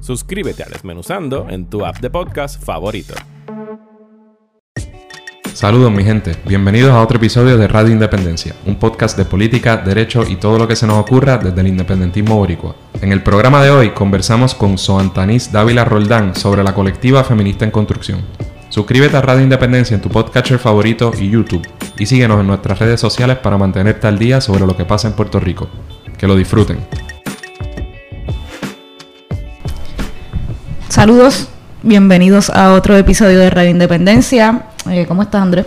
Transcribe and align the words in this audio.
Suscríbete 0.00 0.62
a 0.62 0.66
Desmenuzando 0.66 1.46
en 1.50 1.68
tu 1.68 1.84
app 1.84 1.98
de 1.98 2.08
podcast 2.08 2.62
favorito. 2.62 3.14
Saludos 5.52 5.90
mi 5.90 6.04
gente, 6.04 6.36
bienvenidos 6.46 6.92
a 6.92 7.02
otro 7.02 7.16
episodio 7.16 7.58
de 7.58 7.66
Radio 7.66 7.92
Independencia, 7.92 8.54
un 8.64 8.76
podcast 8.76 9.18
de 9.18 9.24
política, 9.24 9.76
derecho 9.76 10.22
y 10.26 10.36
todo 10.36 10.56
lo 10.56 10.68
que 10.68 10.76
se 10.76 10.86
nos 10.86 10.98
ocurra 10.98 11.36
desde 11.38 11.60
el 11.60 11.66
independentismo 11.66 12.36
boricua. 12.36 12.76
En 13.02 13.10
el 13.10 13.24
programa 13.24 13.62
de 13.62 13.70
hoy 13.70 13.90
conversamos 13.90 14.54
con 14.54 14.78
Soantanis 14.78 15.50
Dávila 15.50 15.84
Roldán 15.84 16.36
sobre 16.36 16.62
la 16.62 16.74
colectiva 16.74 17.24
feminista 17.24 17.64
en 17.64 17.72
construcción. 17.72 18.22
Suscríbete 18.68 19.16
a 19.16 19.22
Radio 19.22 19.42
Independencia 19.42 19.96
en 19.96 20.00
tu 20.00 20.10
podcatcher 20.10 20.60
favorito 20.60 21.10
y 21.18 21.28
YouTube 21.28 21.66
y 21.98 22.06
síguenos 22.06 22.40
en 22.40 22.46
nuestras 22.46 22.78
redes 22.78 23.00
sociales 23.00 23.38
para 23.38 23.58
mantenerte 23.58 24.06
al 24.06 24.18
día 24.18 24.40
sobre 24.40 24.64
lo 24.64 24.76
que 24.76 24.84
pasa 24.84 25.08
en 25.08 25.14
Puerto 25.14 25.40
Rico. 25.40 25.68
Que 26.16 26.28
lo 26.28 26.36
disfruten. 26.36 26.78
Saludos, 30.88 31.48
bienvenidos 31.82 32.48
a 32.48 32.72
otro 32.72 32.96
episodio 32.96 33.38
de 33.38 33.50
Radio 33.50 33.70
Independencia. 33.70 34.62
Eh, 34.90 35.04
¿Cómo 35.06 35.22
estás, 35.22 35.42
Andrés? 35.42 35.66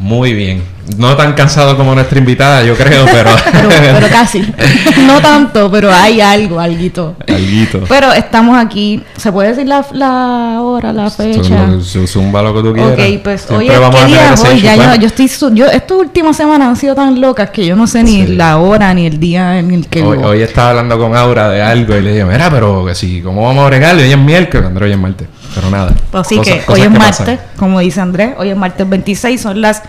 Muy 0.00 0.32
bien. 0.32 0.62
No 0.96 1.14
tan 1.14 1.34
cansado 1.34 1.76
como 1.76 1.94
nuestra 1.94 2.18
invitada, 2.18 2.64
yo 2.64 2.74
creo, 2.74 3.04
pero... 3.04 3.30
pero, 3.52 3.68
pero, 3.68 4.08
casi. 4.08 4.40
No 5.06 5.20
tanto, 5.20 5.70
pero 5.70 5.92
hay 5.92 6.22
algo, 6.22 6.58
alguito. 6.58 7.14
Alguito. 7.28 7.84
Pero 7.86 8.10
estamos 8.14 8.58
aquí. 8.58 9.02
¿Se 9.18 9.30
puede 9.30 9.50
decir 9.50 9.66
la, 9.66 9.84
la 9.92 10.62
hora, 10.62 10.94
la 10.94 11.10
fecha? 11.10 11.68
Zumba 12.06 12.42
lo 12.42 12.54
que 12.54 12.62
tú 12.62 12.72
quieras. 12.72 12.92
Ok, 12.94 13.22
pues 13.22 13.50
hoy 13.50 13.68
es 13.68 13.72
qué 13.72 14.06
día 14.06 14.34
hoy. 14.42 14.60
Ya 14.62 14.76
yo, 14.76 14.94
yo, 15.02 15.06
estoy... 15.06 15.28
Yo, 15.54 15.66
estas 15.66 15.98
últimas 15.98 16.34
semanas 16.34 16.68
han 16.68 16.76
sido 16.76 16.94
tan 16.94 17.20
locas 17.20 17.50
que 17.50 17.66
yo 17.66 17.76
no 17.76 17.86
sé 17.86 18.02
ni 18.02 18.26
sí. 18.26 18.36
la 18.36 18.56
hora 18.56 18.94
ni 18.94 19.06
el 19.06 19.20
día 19.20 19.58
en 19.58 19.70
el 19.70 19.86
que 19.86 20.02
Hoy, 20.02 20.18
hoy 20.18 20.40
estaba 20.40 20.70
hablando 20.70 20.98
con 20.98 21.14
Aura 21.14 21.50
de 21.50 21.60
algo 21.60 21.94
y 21.94 22.00
le 22.00 22.12
dije, 22.12 22.24
mira, 22.24 22.50
pero 22.50 22.86
que 22.86 22.94
sí, 22.94 23.20
¿cómo 23.22 23.42
vamos 23.42 23.64
a 23.64 23.66
bregarle? 23.68 24.04
Hoy 24.04 24.12
es 24.12 24.18
miércoles, 24.18 24.66
Andrés, 24.66 24.86
hoy 24.86 24.92
es 24.92 24.98
martes. 24.98 25.28
Pero 25.54 25.70
nada. 25.70 25.94
Pues 26.10 26.26
sí, 26.28 26.36
cosas- 26.36 26.54
que 26.64 26.72
hoy 26.72 26.80
es 26.80 26.88
que 26.88 26.98
martes, 26.98 27.18
pasan. 27.18 27.38
como 27.56 27.80
dice 27.80 28.00
Andrés, 28.00 28.34
hoy 28.38 28.50
es 28.50 28.56
martes 28.56 28.88
26, 28.88 29.40
son 29.40 29.60
las 29.60 29.82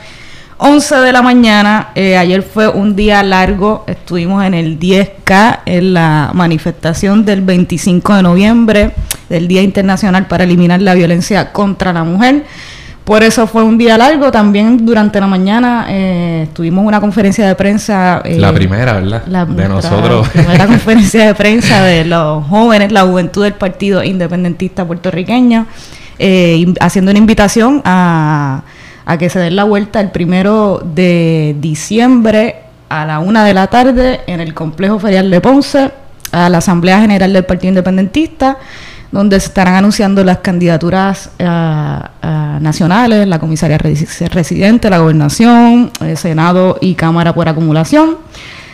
11 0.58 0.96
de 0.98 1.12
la 1.12 1.22
mañana. 1.22 1.90
Eh, 1.96 2.18
ayer 2.18 2.44
fue 2.44 2.68
un 2.68 2.96
día 2.96 3.24
largo, 3.24 3.84
estuvimos 3.88 4.44
en 4.44 4.54
el 4.54 4.78
10K, 4.80 5.62
en 5.66 5.94
la 5.96 6.32
manifestación 6.34 7.26
del 7.26 7.42
25 7.42 8.16
de 8.16 8.24
noviembre, 8.24 8.92
del 9.30 9.48
Día 9.48 9.62
Internacional 9.62 10.28
para 10.28 10.44
Eliminar 10.44 10.82
la 10.82 10.94
Violencia 10.94 11.52
contra 11.52 11.94
la 11.94 12.04
Mujer. 12.04 12.46
Por 13.04 13.24
eso 13.24 13.48
fue 13.48 13.64
un 13.64 13.78
día 13.78 13.98
largo. 13.98 14.32
También 14.32 14.86
durante 14.86 15.20
la 15.20 15.28
mañana 15.28 15.86
eh, 15.90 16.48
tuvimos 16.54 16.86
una 16.86 17.02
conferencia 17.02 17.48
de 17.48 17.56
prensa. 17.56 18.22
eh, 18.24 18.38
La 18.40 18.54
primera, 18.54 18.94
¿verdad? 18.94 19.24
la 19.28 19.46
de 19.46 19.68
nosotros. 19.68 20.30
primera 20.34 20.68
conferencia 20.74 21.26
de 21.28 21.36
prensa 21.36 21.82
de 21.84 22.06
los 22.06 22.46
jóvenes, 22.48 22.92
la 22.92 23.02
juventud 23.04 23.44
del 23.44 23.54
Partido 23.54 24.04
Independentista 24.04 24.86
Puertorriqueño, 24.86 25.66
eh, 26.20 26.74
haciendo 26.80 27.10
una 27.12 27.18
invitación 27.18 27.82
a, 27.86 28.62
a 29.06 29.18
que 29.18 29.30
se 29.30 29.40
den 29.40 29.56
la 29.56 29.64
vuelta 29.64 30.00
el 30.00 30.12
primero 30.12 30.82
de 30.84 31.56
diciembre 31.60 32.58
a 32.90 33.06
la 33.06 33.20
una 33.20 33.44
de 33.44 33.54
la 33.56 33.68
tarde 33.68 34.22
en 34.28 34.40
el 34.42 34.54
complejo 34.54 35.00
ferial 35.00 35.32
de 35.32 35.42
Ponce 35.42 35.92
a 36.32 36.50
la 36.50 36.60
Asamblea 36.60 37.02
General 37.02 37.34
del 37.34 37.46
Partido 37.46 37.70
Independentista 37.70 38.58
donde 39.12 39.40
se 39.40 39.48
estarán 39.48 39.76
anunciando 39.76 40.24
las 40.24 40.38
candidaturas 40.38 41.30
ah, 41.40 42.12
ah, 42.22 42.58
nacionales, 42.62 43.28
la 43.28 43.40
comisaria 43.40 43.78
resi- 43.78 44.30
residente, 44.30 44.90
la 44.90 45.00
gobernación, 45.00 45.92
el 46.00 46.18
Senado 46.18 46.78
y 46.80 46.96
Cámara 46.96 47.34
por 47.34 47.48
acumulación. 47.50 48.18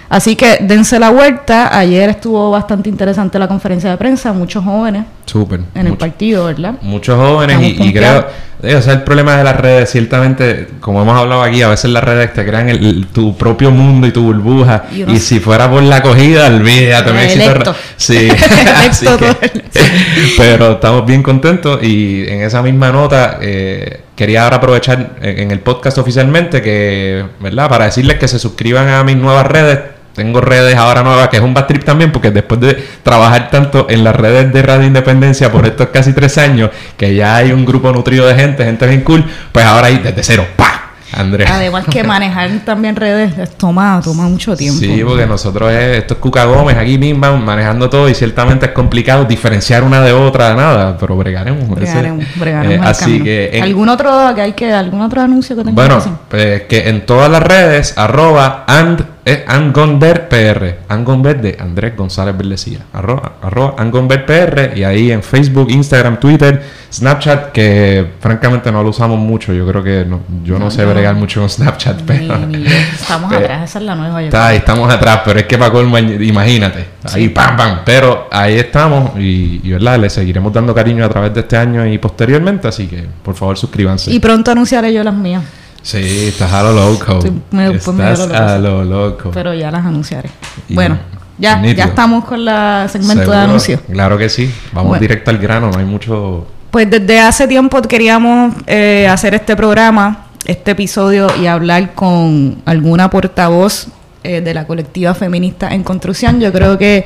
Así 0.09 0.35
que 0.35 0.59
dense 0.61 0.99
la 0.99 1.09
vuelta. 1.09 1.77
Ayer 1.77 2.09
estuvo 2.09 2.51
bastante 2.51 2.89
interesante 2.89 3.37
la 3.39 3.47
conferencia 3.47 3.89
de 3.89 3.97
prensa, 3.97 4.31
muchos 4.31 4.63
jóvenes 4.63 5.05
Súper. 5.27 5.59
en 5.75 5.87
el 5.87 5.93
partido, 5.97 6.45
¿verdad? 6.45 6.73
Muchos 6.81 7.15
jóvenes 7.19 7.59
y, 7.61 7.93
creo, 7.93 8.25
eh, 8.63 8.73
o 8.75 8.81
sea, 8.81 8.93
el 8.93 9.03
problema 9.03 9.35
de 9.37 9.43
las 9.43 9.55
redes, 9.55 9.91
ciertamente, 9.91 10.67
como 10.79 11.01
hemos 11.03 11.15
hablado 11.19 11.43
aquí, 11.43 11.61
a 11.61 11.67
veces 11.67 11.91
las 11.91 12.03
redes 12.03 12.33
te 12.33 12.43
crean 12.45 12.69
el- 12.69 12.83
el- 12.83 13.07
tu 13.07 13.37
propio 13.37 13.69
mundo 13.69 14.07
y 14.07 14.11
tu 14.11 14.23
burbuja. 14.23 14.85
Y 15.13 15.19
si 15.19 15.39
fuera 15.39 15.69
por 15.69 15.83
la 15.83 15.97
acogida, 15.97 16.47
olvídate, 16.47 17.11
un 17.11 17.17
éxito 17.17 17.75
Sí, 17.97 18.29
que- 19.19 19.61
pero 20.37 20.71
estamos 20.73 21.05
bien 21.05 21.21
contentos 21.23 21.83
y 21.83 22.25
en 22.27 22.41
esa 22.41 22.61
misma 22.63 22.89
nota 22.91 23.37
eh, 23.41 24.01
quería 24.15 24.45
ahora 24.45 24.57
aprovechar 24.57 25.17
en, 25.21 25.39
en 25.39 25.51
el 25.51 25.59
podcast 25.59 25.97
oficialmente 25.97 26.61
que, 26.61 27.23
¿verdad? 27.39 27.69
Para 27.69 27.85
decirles 27.85 28.17
que 28.17 28.27
se 28.27 28.39
suscriban 28.39 28.87
a 28.89 29.03
mis 29.03 29.17
nuevas 29.17 29.45
redes. 29.45 29.79
Tengo 30.17 30.41
redes 30.41 30.75
ahora 30.75 31.03
nuevas, 31.03 31.29
que 31.29 31.37
es 31.37 31.43
un 31.43 31.53
bad 31.53 31.67
trip 31.67 31.83
también, 31.85 32.11
porque 32.11 32.31
después 32.31 32.59
de 32.59 32.73
trabajar 33.03 33.49
tanto 33.49 33.87
en 33.89 34.03
las 34.03 34.15
redes 34.15 34.51
de 34.51 34.61
Radio 34.63 34.85
Independencia 34.87 35.51
por 35.51 35.65
estos 35.65 35.87
casi 35.89 36.11
tres 36.11 36.37
años, 36.39 36.71
que 36.97 37.13
ya 37.15 37.35
hay 37.37 37.51
un 37.53 37.63
grupo 37.65 37.91
nutrido 37.93 38.25
de 38.27 38.33
gente, 38.35 38.65
gente 38.65 38.85
bien 38.87 39.01
cool, 39.01 39.23
pues 39.51 39.63
ahora 39.65 39.87
hay 39.87 39.99
desde 39.99 40.23
cero, 40.23 40.45
¡pa! 40.57 40.73
Andrés. 41.13 41.49
Además 41.49 41.85
que 41.89 42.03
manejar 42.03 42.49
también 42.65 42.95
redes 42.95 43.37
es- 43.37 43.51
toma, 43.57 44.01
toma 44.03 44.23
mucho 44.27 44.57
tiempo. 44.57 44.77
Sí, 44.79 45.01
porque 45.07 45.25
nosotros 45.25 45.71
es, 45.71 45.99
esto 45.99 46.15
es 46.15 46.19
Cuca 46.19 46.43
Gómez 46.43 46.75
aquí 46.77 46.97
misma 46.97 47.31
manejando 47.37 47.89
todo 47.89 48.09
y 48.09 48.13
ciertamente 48.13 48.65
es 48.65 48.71
complicado 48.73 49.23
diferenciar 49.23 49.83
una 49.85 50.01
de 50.01 50.11
otra, 50.11 50.53
nada, 50.53 50.97
pero 50.97 51.15
bregaremos. 51.15 51.69
Bregaremos, 51.69 52.25
ese- 52.25 52.39
bregaremos 52.39 52.85
eh, 52.85 52.89
así 52.89 53.03
camino. 53.05 53.23
que 53.23 53.49
en- 53.53 53.63
¿Algún 53.63 53.87
otro 53.87 54.11
que 54.35 54.41
hay 54.41 54.51
que 54.53 54.73
algún 54.73 54.99
otro 55.01 55.21
anuncio 55.21 55.55
que 55.55 55.61
tengas 55.63 55.75
bueno, 55.75 55.93
que 55.95 55.99
hacer? 56.01 56.13
pues 56.27 56.61
que 56.63 56.89
en 56.89 57.05
todas 57.05 57.31
las 57.31 57.41
redes 57.41 57.97
arroba 57.97 58.65
and 58.67 59.05
eh, 59.29 59.43
Angonder 59.45 60.29
PR, 60.29 60.77
Angonber 60.87 61.41
de 61.41 61.57
Andrés 61.59 61.97
González 61.97 62.37
Verdecía, 62.37 62.79
arroba, 62.93 63.33
arroba 63.41 63.75
Angonber 63.77 64.25
PR 64.25 64.71
y 64.77 64.85
ahí 64.85 65.11
en 65.11 65.21
Facebook, 65.21 65.69
Instagram, 65.69 66.17
Twitter, 66.17 66.63
Snapchat 66.93 67.51
que 67.51 68.13
francamente 68.21 68.71
no 68.71 68.81
lo 68.83 68.89
usamos 68.89 69.19
mucho, 69.19 69.51
yo 69.53 69.67
creo 69.67 69.83
que 69.83 70.05
no, 70.05 70.21
yo 70.45 70.53
no, 70.57 70.65
No, 70.65 70.71
sé 70.71 70.83
no. 70.83 70.91
bregar 70.91 71.15
mucho 71.15 71.41
con 71.41 71.49
Snapchat, 71.49 72.03
pero 72.03 72.37
Ni- 72.37 72.57
ni. 72.59 72.65
Estamos 72.67 73.29
pero- 73.33 73.43
atrás, 73.43 73.69
esa 73.69 73.79
es 73.79 73.85
la 73.85 73.95
nueva. 73.95 74.21
yo 74.21 74.27
Está 74.27 74.53
estamos 74.53 74.93
atrás, 74.93 75.19
pero 75.25 75.39
es 75.39 75.45
que 75.45 75.57
para 75.57 75.71
colmo, 75.71 75.97
imagínate, 75.97 76.85
ahí 77.13 77.23
Sí. 77.25 77.29
pam, 77.29 77.57
pam, 77.57 77.79
pero 77.85 78.29
ahí 78.31 78.55
estamos 78.55 79.11
y, 79.19 79.59
y 79.61 79.71
verdad, 79.71 79.99
le 79.99 80.09
seguiremos 80.09 80.53
dando 80.53 80.73
cariño 80.73 81.03
a 81.03 81.09
través 81.09 81.33
de 81.33 81.41
este 81.41 81.57
año 81.57 81.85
y 81.85 81.97
posteriormente, 81.97 82.69
así 82.69 82.87
que 82.87 83.05
por 83.23 83.35
favor 83.35 83.57
suscríbanse. 83.57 84.09
Y 84.09 84.19
pronto 84.21 84.51
anunciaré 84.51 84.93
yo 84.93 85.03
las 85.03 85.13
mías, 85.13 85.43
Sí, 85.87 86.27
estás 86.27 86.51
a 86.51 86.63
lo 86.63 86.73
loco. 86.73 87.13
Estoy 87.19 87.31
medio- 87.51 87.71
pues 87.81 87.87
medio 87.95 88.11
estás 88.11 88.27
loco, 88.29 88.43
a 88.43 88.57
lo 88.57 88.83
loco. 88.83 89.31
pero 89.33 89.53
ya 89.53 89.71
las 89.71 89.85
anunciaré. 89.85 90.29
Y 90.67 90.75
bueno, 90.75 90.97
ya, 91.37 91.55
nítido. 91.57 91.77
ya 91.77 91.83
estamos 91.85 92.25
con 92.25 92.43
la 92.43 92.87
segmento 92.91 93.21
¿Seguro? 93.21 93.37
de 93.37 93.43
anuncios. 93.45 93.79
Claro 93.89 94.17
que 94.17 94.27
sí. 94.27 94.51
Vamos 94.73 94.89
Bueno. 94.89 94.99
directo 95.01 95.31
al 95.31 95.37
grano, 95.37 95.71
no 95.71 95.79
hay 95.79 95.85
mucho. 95.85 96.45
Pues 96.71 96.89
desde 96.89 97.21
hace 97.21 97.47
tiempo 97.47 97.81
queríamos 97.83 98.53
eh, 98.67 99.07
hacer 99.09 99.33
este 99.33 99.55
programa, 99.55 100.25
este 100.43 100.71
episodio 100.71 101.27
y 101.41 101.45
hablar 101.47 101.93
con 101.93 102.61
alguna 102.65 103.09
portavoz 103.09 103.87
eh, 104.25 104.41
de 104.41 104.53
la 104.53 104.67
colectiva 104.67 105.13
feminista 105.13 105.73
en 105.73 105.83
construcción. 105.83 106.41
Yo 106.41 106.51
creo 106.51 106.77
que 106.77 107.05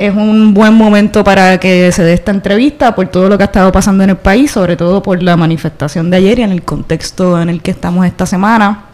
es 0.00 0.16
un 0.16 0.54
buen 0.54 0.72
momento 0.72 1.22
para 1.22 1.60
que 1.60 1.92
se 1.92 2.02
dé 2.02 2.14
esta 2.14 2.30
entrevista 2.30 2.94
por 2.94 3.06
todo 3.08 3.28
lo 3.28 3.36
que 3.36 3.44
ha 3.44 3.46
estado 3.46 3.70
pasando 3.70 4.02
en 4.02 4.08
el 4.08 4.16
país, 4.16 4.50
sobre 4.50 4.74
todo 4.74 5.02
por 5.02 5.22
la 5.22 5.36
manifestación 5.36 6.08
de 6.08 6.16
ayer 6.16 6.38
y 6.38 6.42
en 6.42 6.52
el 6.52 6.62
contexto 6.62 7.38
en 7.38 7.50
el 7.50 7.60
que 7.60 7.70
estamos 7.70 8.06
esta 8.06 8.24
semana. 8.24 8.84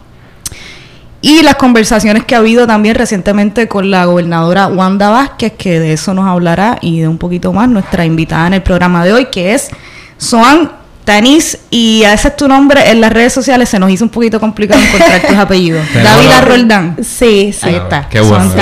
Y 1.23 1.43
las 1.43 1.55
conversaciones 1.55 2.25
que 2.25 2.35
ha 2.35 2.38
habido 2.38 2.67
también 2.67 2.97
recientemente 2.97 3.69
con 3.69 3.88
la 3.88 4.05
gobernadora 4.05 4.67
Wanda 4.67 5.11
Vázquez, 5.11 5.53
que 5.53 5.79
de 5.79 5.93
eso 5.93 6.12
nos 6.12 6.26
hablará 6.26 6.79
y 6.81 6.99
de 6.99 7.06
un 7.06 7.19
poquito 7.19 7.52
más 7.52 7.69
nuestra 7.69 8.05
invitada 8.05 8.49
en 8.49 8.55
el 8.55 8.62
programa 8.64 9.05
de 9.05 9.12
hoy, 9.12 9.26
que 9.26 9.55
es 9.55 9.70
Soan 10.19 10.73
Tanis. 11.06 11.56
Y 11.70 12.03
ese 12.03 12.29
es 12.29 12.37
tu 12.37 12.47
nombre 12.49 12.91
en 12.91 13.00
las 13.00 13.11
redes 13.12 13.32
sociales. 13.32 13.69
Se 13.70 13.79
nos 13.79 13.91
hizo 13.91 14.05
un 14.05 14.11
poquito 14.11 14.38
complicado 14.41 14.81
encontrar 14.82 15.23
tus 15.23 15.37
apellidos. 15.37 15.87
Dávila 15.94 16.31
la- 16.31 16.41
Roldán. 16.43 16.97
Sí, 17.03 17.53
sí. 17.53 17.61
Ahí 17.67 17.75
Ah, 17.76 17.82
está. 17.85 18.08
qué 18.11 18.20
bueno, 18.20 18.53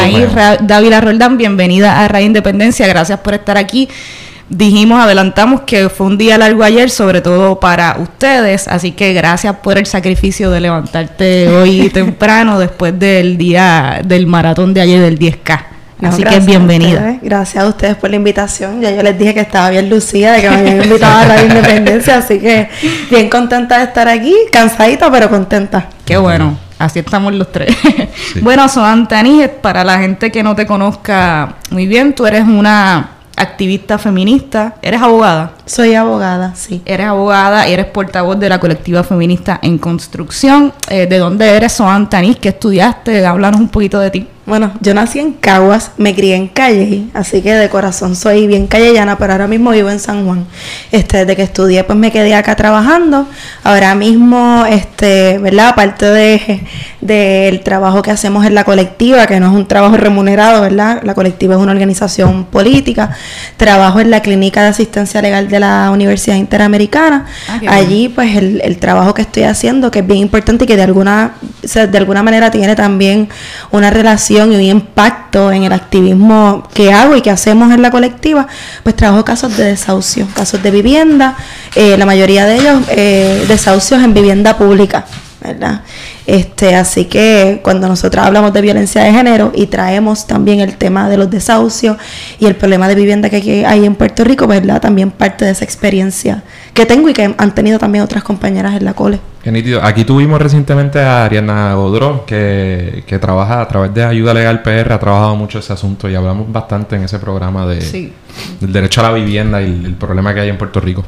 Dávila 0.61 1.01
Roldán, 1.01 1.37
bienvenida 1.39 2.01
a 2.05 2.07
Radio 2.07 2.27
Independencia. 2.27 2.87
Gracias 2.87 3.19
por 3.21 3.35
estar 3.35 3.57
aquí. 3.57 3.89
Dijimos, 4.51 5.03
adelantamos 5.03 5.63
que 5.63 5.89
fue 5.89 6.07
un 6.07 6.19
día 6.19 6.37
largo 6.37 6.63
ayer, 6.63 6.91
sobre 6.91 7.23
todo 7.23 7.59
para 7.59 7.97
ustedes, 7.99 8.69
así 8.69 8.93
que 8.93 9.15
gracias 9.15 9.57
por 9.63 9.79
el 9.79 9.87
sacrificio 9.87 10.51
de 10.51 10.61
levantarte 10.61 11.49
hoy 11.49 11.89
temprano 11.89 12.59
después 12.59 12.97
del 12.99 13.39
día 13.39 14.03
del 14.05 14.27
maratón 14.27 14.75
de 14.75 14.83
ayer 14.83 15.01
del 15.01 15.19
10K. 15.19 15.65
Así 16.03 16.23
que 16.23 16.41
bienvenida. 16.41 17.19
gracias 17.23 17.65
a 17.65 17.69
ustedes 17.69 17.97
por 17.97 18.11
la 18.11 18.17
invitación. 18.17 18.81
Ya 18.81 18.91
yo 18.91 19.03
les 19.03 19.19
dije 19.19 19.35
que 19.35 19.41
estaba 19.41 19.71
bien 19.71 19.89
lucida 19.89 20.33
de 20.33 20.43
que 20.43 20.51
me 20.51 20.57
habían 20.57 20.83
invitado 20.83 21.19
a 21.19 21.27
la 21.27 21.43
Independencia, 21.45 22.19
así 22.19 22.41
que 22.41 22.69
bien 23.11 23.29
contenta 23.29 23.79
de 23.79 23.85
estar 23.85 24.09
aquí, 24.09 24.35
cansadita 24.53 25.11
pero 25.11 25.31
contenta. 25.31 25.89
Qué 26.05 26.17
bueno. 26.17 26.59
Así 26.79 26.99
estamos 26.99 27.33
los 27.33 27.51
tres. 27.53 27.75
bueno, 28.43 28.69
Soantani, 28.69 29.43
para 29.63 29.85
la 29.85 29.99
gente 29.99 30.31
que 30.31 30.43
no 30.43 30.55
te 30.55 30.67
conozca 30.67 31.55
muy 31.71 31.87
bien, 31.87 32.15
tú 32.15 32.27
eres 32.27 32.43
una 32.43 33.11
activista 33.37 33.97
feminista. 33.99 34.75
¿Eres 34.83 35.01
abogada? 35.01 35.53
Soy 35.67 35.95
abogada, 35.95 36.55
sí. 36.55 36.83
Eres 36.85 37.07
abogada 37.07 37.67
y 37.67 37.73
eres 37.73 37.87
portavoz 37.87 38.39
de 38.39 38.51
la 38.51 38.61
colectiva 38.61 39.03
feminista 39.03 39.59
en 39.63 39.79
construcción. 39.79 40.75
Eh, 40.91 41.07
¿De 41.07 41.19
dónde 41.19 41.49
eres, 41.57 41.73
Soan 41.73 42.11
Tanis? 42.11 42.37
¿Qué 42.37 42.51
estudiaste? 42.51 43.25
Háblanos 43.25 43.61
un 43.61 43.69
poquito 43.69 43.99
de 43.99 44.11
ti. 44.11 44.29
Bueno, 44.47 44.73
yo 44.83 44.93
nací 44.93 45.21
en 45.21 45.33
Caguas, 45.33 45.93
me 45.97 46.15
crié 46.15 46.37
en 46.37 46.49
Calle, 46.49 47.05
así 47.15 47.41
que 47.41 47.55
de 47.55 47.71
corazón 47.71 48.15
soy 48.15 48.47
bien 48.47 48.67
callellana, 48.67 49.17
pero 49.17 49.33
ahora 49.33 49.47
mismo 49.47 49.71
vivo 49.71 49.89
en 49.89 49.99
San 49.99 50.27
Juan. 50.27 50.45
Este, 50.93 51.21
desde 51.21 51.35
que 51.35 51.43
estudié, 51.45 51.83
pues 51.85 51.99
me 51.99 52.13
quedé 52.13 52.35
acá 52.35 52.55
trabajando. 52.55 53.27
Ahora 53.63 53.95
mismo, 53.95 54.67
este, 54.69 55.39
¿verdad? 55.39 55.69
Aparte 55.69 56.05
de 56.05 56.61
del 57.05 57.61
trabajo 57.61 58.01
que 58.01 58.11
hacemos 58.11 58.47
en 58.47 58.55
la 58.55 58.65
colectiva, 58.65 59.27
que 59.27 59.39
no 59.39 59.49
es 59.49 59.53
un 59.53 59.69
trabajo 59.69 59.99
remunerado, 59.99 60.63
¿verdad? 60.63 61.03
La 61.05 61.15
colectiva 61.15 61.55
es 61.55 61.61
una 61.61 61.73
organización 61.73 62.45
política. 62.45 63.11
Trabajo 63.59 64.01
en 64.01 64.11
la 64.11 64.21
clínica 64.23 64.63
de 64.63 64.69
asistencia 64.69 65.21
legal 65.21 65.49
de 65.49 65.54
la 65.61 65.91
Universidad 65.93 66.37
Interamericana. 66.37 67.27
Ah, 67.49 67.61
Allí, 67.69 68.09
pues, 68.09 68.37
el, 68.37 68.61
el 68.63 68.79
trabajo 68.79 69.15
que 69.15 69.23
estoy 69.23 69.45
haciendo, 69.45 69.91
que 69.91 70.01
es 70.01 70.07
bien 70.07 70.21
importante 70.21 70.65
y 70.65 70.67
que 70.67 70.77
de 70.77 70.83
alguna, 70.83 71.35
de 71.63 71.99
alguna 71.99 72.23
manera 72.23 72.51
tiene 72.51 72.75
también 72.77 73.29
una 73.71 73.91
relación 73.91 74.53
y 74.53 74.57
un 74.57 74.63
impacto 74.63 75.53
en 75.53 75.65
el 75.65 75.73
activismo 75.73 76.69
que 76.73 76.93
hago 76.93 77.17
y 77.17 77.23
que 77.23 77.31
hacemos 77.31 77.73
en 77.73 77.83
la 77.83 77.91
colectiva, 77.91 78.47
pues 78.83 78.95
trabajo 78.97 79.25
casos 79.25 79.57
de 79.57 79.65
desahucio, 79.65 80.27
casos 80.35 80.63
de 80.63 80.71
vivienda, 80.71 81.37
eh, 81.75 81.97
la 81.97 82.07
mayoría 82.07 82.47
de 82.47 82.57
ellos 82.57 82.83
eh, 82.89 83.45
desahucios 83.49 84.03
en 84.03 84.15
vivienda 84.15 84.57
pública. 84.57 85.05
¿Verdad? 85.45 85.83
Este, 86.27 86.75
así 86.75 87.05
que 87.05 87.61
cuando 87.63 87.87
nosotros 87.89 88.25
hablamos 88.25 88.53
de 88.53 88.61
violencia 88.61 89.03
de 89.03 89.13
género 89.13 89.53
y 89.55 89.67
traemos 89.67 90.27
también 90.27 90.61
el 90.61 90.77
tema 90.77 91.09
de 91.09 91.17
los 91.17 91.31
desahucios 91.31 91.97
y 92.39 92.47
el 92.47 92.57
problema 92.57 92.89
de 92.89 92.95
vivienda 92.95 93.31
que 93.31 93.65
hay 93.67 93.85
en 93.85 93.95
Puerto 93.95 94.25
Rico, 94.25 94.47
¿verdad? 94.47 94.81
También 94.81 95.11
parte 95.11 95.45
de 95.45 95.53
esa 95.53 95.65
experiencia 95.65 96.43
que 96.73 96.87
tengo 96.87 97.09
y 97.09 97.13
que 97.13 97.35
han 97.37 97.55
tenido 97.55 97.79
también 97.79 98.05
otras 98.05 98.25
compañeras 98.25 98.75
en 98.75 98.85
la 98.85 98.95
cole. 98.95 99.21
Aquí 99.83 100.05
tuvimos 100.05 100.41
recientemente 100.41 101.01
a 101.01 101.27
Ariana 101.27 101.75
Godró, 101.75 102.25
que, 102.25 103.05
que 103.07 103.19
trabaja 103.19 103.61
a 103.61 103.69
través 103.69 103.93
de 103.93 104.03
Ayuda 104.03 104.33
Legal 104.33 104.63
PR, 104.63 104.95
ha 104.95 104.99
trabajado 104.99 105.37
mucho 105.37 105.59
ese 105.59 105.73
asunto 105.75 106.09
y 106.09 106.15
hablamos 106.15 106.51
bastante 106.51 106.97
en 106.97 107.03
ese 107.03 107.19
programa 107.19 107.67
de, 107.67 108.13
del 108.61 108.73
derecho 108.73 109.01
a 109.03 109.11
la 109.11 109.13
vivienda 109.13 109.61
y 109.61 109.85
el 109.85 109.95
problema 109.95 110.33
que 110.33 110.41
hay 110.41 110.49
en 110.49 110.57
Puerto 110.57 110.81
Rico. 110.81 111.05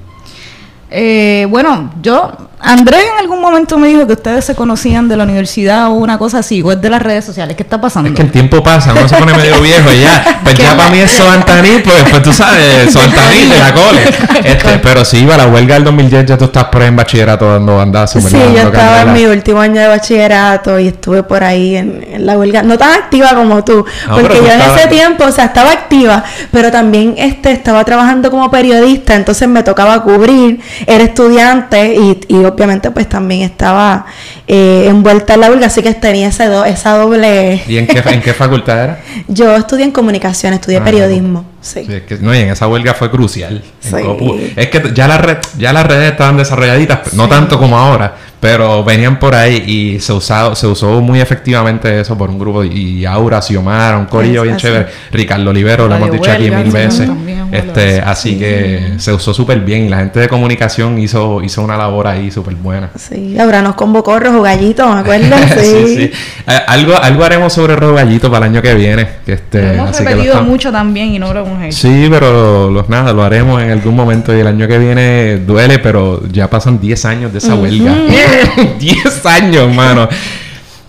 Eh, 0.90 1.46
bueno, 1.50 1.90
yo, 2.00 2.30
Andrés 2.60 3.02
en 3.12 3.18
algún 3.18 3.40
momento 3.40 3.76
me 3.76 3.88
dijo 3.88 4.06
que 4.06 4.14
ustedes 4.14 4.44
se 4.44 4.54
conocían 4.54 5.08
de 5.08 5.16
la 5.16 5.24
universidad 5.24 5.88
o 5.88 5.94
una 5.94 6.16
cosa 6.16 6.38
así, 6.38 6.62
o 6.62 6.72
es 6.72 6.80
de 6.80 6.88
las 6.88 7.02
redes 7.02 7.24
sociales. 7.24 7.56
¿Qué 7.56 7.62
está 7.62 7.80
pasando? 7.80 8.08
Es 8.08 8.14
que 8.16 8.22
el 8.22 8.30
tiempo 8.30 8.62
pasa, 8.62 8.92
uno 8.92 9.08
se 9.08 9.16
pone 9.16 9.34
medio 9.34 9.60
viejo 9.62 9.92
y 9.92 10.00
ya. 10.00 10.40
Pues 10.42 10.54
ya 10.56 10.76
para 10.76 10.90
mí 10.90 10.98
es 10.98 11.10
Soantaní, 11.10 11.80
pues, 11.84 12.04
pues 12.10 12.22
tú 12.22 12.32
sabes, 12.32 12.92
Soantaní 12.92 13.44
de 13.50 13.58
la 13.58 13.74
cole. 13.74 14.00
Este, 14.44 14.78
pero 14.78 15.04
sí, 15.04 15.18
iba 15.18 15.34
a 15.34 15.38
la 15.38 15.46
huelga 15.48 15.74
del 15.74 15.84
2010, 15.84 16.26
ya 16.26 16.38
tú 16.38 16.46
estás 16.46 16.64
por 16.64 16.82
ahí 16.82 16.88
en 16.88 16.96
bachillerato 16.96 17.52
dando 17.52 17.76
bandazos. 17.76 18.24
Sí, 18.24 18.36
yo 18.36 18.62
estaba 18.62 19.02
en 19.02 19.12
mi 19.12 19.26
último 19.26 19.60
año 19.60 19.80
de 19.80 19.88
bachillerato 19.88 20.78
y 20.78 20.88
estuve 20.88 21.22
por 21.24 21.44
ahí 21.44 21.76
en, 21.76 22.24
la 22.24 22.38
huelga, 22.38 22.62
no 22.62 22.78
tan 22.78 22.94
activa 22.94 23.34
como 23.34 23.62
tú, 23.64 23.84
porque 24.08 24.36
yo 24.36 24.50
en 24.50 24.60
ese 24.60 24.88
tiempo, 24.88 25.24
o 25.24 25.32
sea, 25.32 25.46
estaba 25.46 25.72
activa, 25.72 26.24
pero 26.50 26.70
también 26.70 27.14
este 27.18 27.52
estaba 27.52 27.84
trabajando 27.84 28.30
como 28.30 28.50
periodista, 28.50 29.14
entonces 29.14 29.46
me 29.48 29.62
tocaba 29.62 30.02
cubrir 30.02 30.60
era 30.86 31.04
estudiante 31.04 31.94
y, 31.94 32.20
y 32.28 32.44
obviamente 32.44 32.90
pues 32.90 33.08
también 33.08 33.42
estaba 33.42 34.06
eh, 34.46 34.86
envuelta 34.88 35.34
en 35.34 35.40
la 35.40 35.50
huelga, 35.50 35.66
así 35.66 35.82
que 35.82 35.94
tenía 35.94 36.28
ese 36.28 36.46
esa 36.66 36.96
doble... 36.96 37.62
¿Y 37.66 37.78
en 37.78 37.86
qué, 37.86 38.02
en 38.06 38.20
qué 38.20 38.34
facultad 38.34 38.82
era? 38.82 39.00
Yo 39.28 39.56
estudié 39.56 39.84
en 39.84 39.92
comunicación, 39.92 40.52
estudié 40.52 40.78
ah, 40.78 40.84
periodismo. 40.84 41.44
Sí. 41.66 41.84
es 41.88 42.02
que, 42.02 42.18
no, 42.18 42.32
y 42.32 42.38
en 42.38 42.50
esa 42.50 42.68
huelga 42.68 42.94
fue 42.94 43.10
crucial. 43.10 43.60
Es 43.82 44.68
que 44.68 44.92
ya, 44.94 45.08
la 45.08 45.18
red, 45.18 45.38
ya 45.58 45.72
las 45.72 45.84
redes 45.84 46.12
estaban 46.12 46.36
desarrolladitas, 46.36 47.12
no 47.14 47.28
tanto 47.28 47.58
como 47.58 47.76
ahora, 47.76 48.14
pero 48.38 48.84
venían 48.84 49.18
por 49.18 49.34
ahí 49.34 49.64
y 49.66 50.00
se 50.00 50.12
usado, 50.12 50.54
se 50.54 50.66
usó 50.66 51.00
muy 51.00 51.20
efectivamente 51.20 52.00
eso 52.00 52.16
por 52.16 52.30
un 52.30 52.38
grupo 52.38 52.62
y 52.62 53.04
Aura, 53.04 53.42
Xiomara, 53.42 53.98
un 53.98 54.06
corillo 54.06 54.42
bien 54.42 54.56
chévere, 54.56 54.86
Ricardo 55.10 55.50
Olivero, 55.50 55.88
lo 55.88 55.96
hemos 55.96 56.12
dicho 56.12 56.30
aquí 56.30 56.50
mil 56.50 56.70
veces. 56.70 57.08
Este, 57.50 58.00
así 58.00 58.38
que 58.38 58.94
se 58.98 59.12
usó 59.12 59.32
súper 59.32 59.60
bien 59.60 59.86
y 59.86 59.88
la 59.88 59.98
gente 59.98 60.20
de 60.20 60.28
comunicación 60.28 60.98
hizo, 60.98 61.42
hizo 61.42 61.62
una 61.62 61.76
labor 61.76 62.06
ahí 62.06 62.30
súper 62.30 62.54
buena. 62.54 62.90
Sí, 62.96 63.38
Aura 63.38 63.62
nos 63.62 63.74
convocó 63.74 64.18
Rojo 64.18 64.42
Gallito, 64.42 64.86
¿me 64.92 65.00
acuerdas? 65.00 65.52
sí, 65.58 65.96
sí. 65.96 66.10
Eh, 66.46 66.60
algo, 66.66 66.94
algo 67.00 67.24
haremos 67.24 67.52
sobre 67.52 67.74
Rojo 67.74 67.94
Gallito 67.94 68.30
para 68.30 68.46
el 68.46 68.52
año 68.52 68.62
que 68.62 68.74
viene. 68.74 69.08
Que 69.24 69.34
este, 69.34 69.74
hemos 69.74 69.98
repetido 69.98 70.42
mucho 70.42 70.70
también 70.70 71.14
y 71.14 71.18
no 71.18 71.32
lo 71.32 71.44
hemos 71.56 71.66
hecho. 71.66 71.88
Sí, 71.88 72.06
pero 72.10 72.70
los 72.70 72.88
nada, 72.88 73.12
lo 73.12 73.24
haremos 73.24 73.62
en 73.62 73.70
algún 73.70 73.94
momento 73.94 74.36
y 74.36 74.40
el 74.40 74.46
año 74.46 74.68
que 74.68 74.78
viene 74.78 75.38
duele, 75.38 75.78
pero 75.78 76.22
ya 76.28 76.48
pasan 76.48 76.80
10 76.80 77.04
años 77.04 77.32
de 77.32 77.38
esa 77.38 77.54
huelga. 77.54 77.94
10 78.78 79.26
años, 79.26 79.74
mano. 79.74 80.08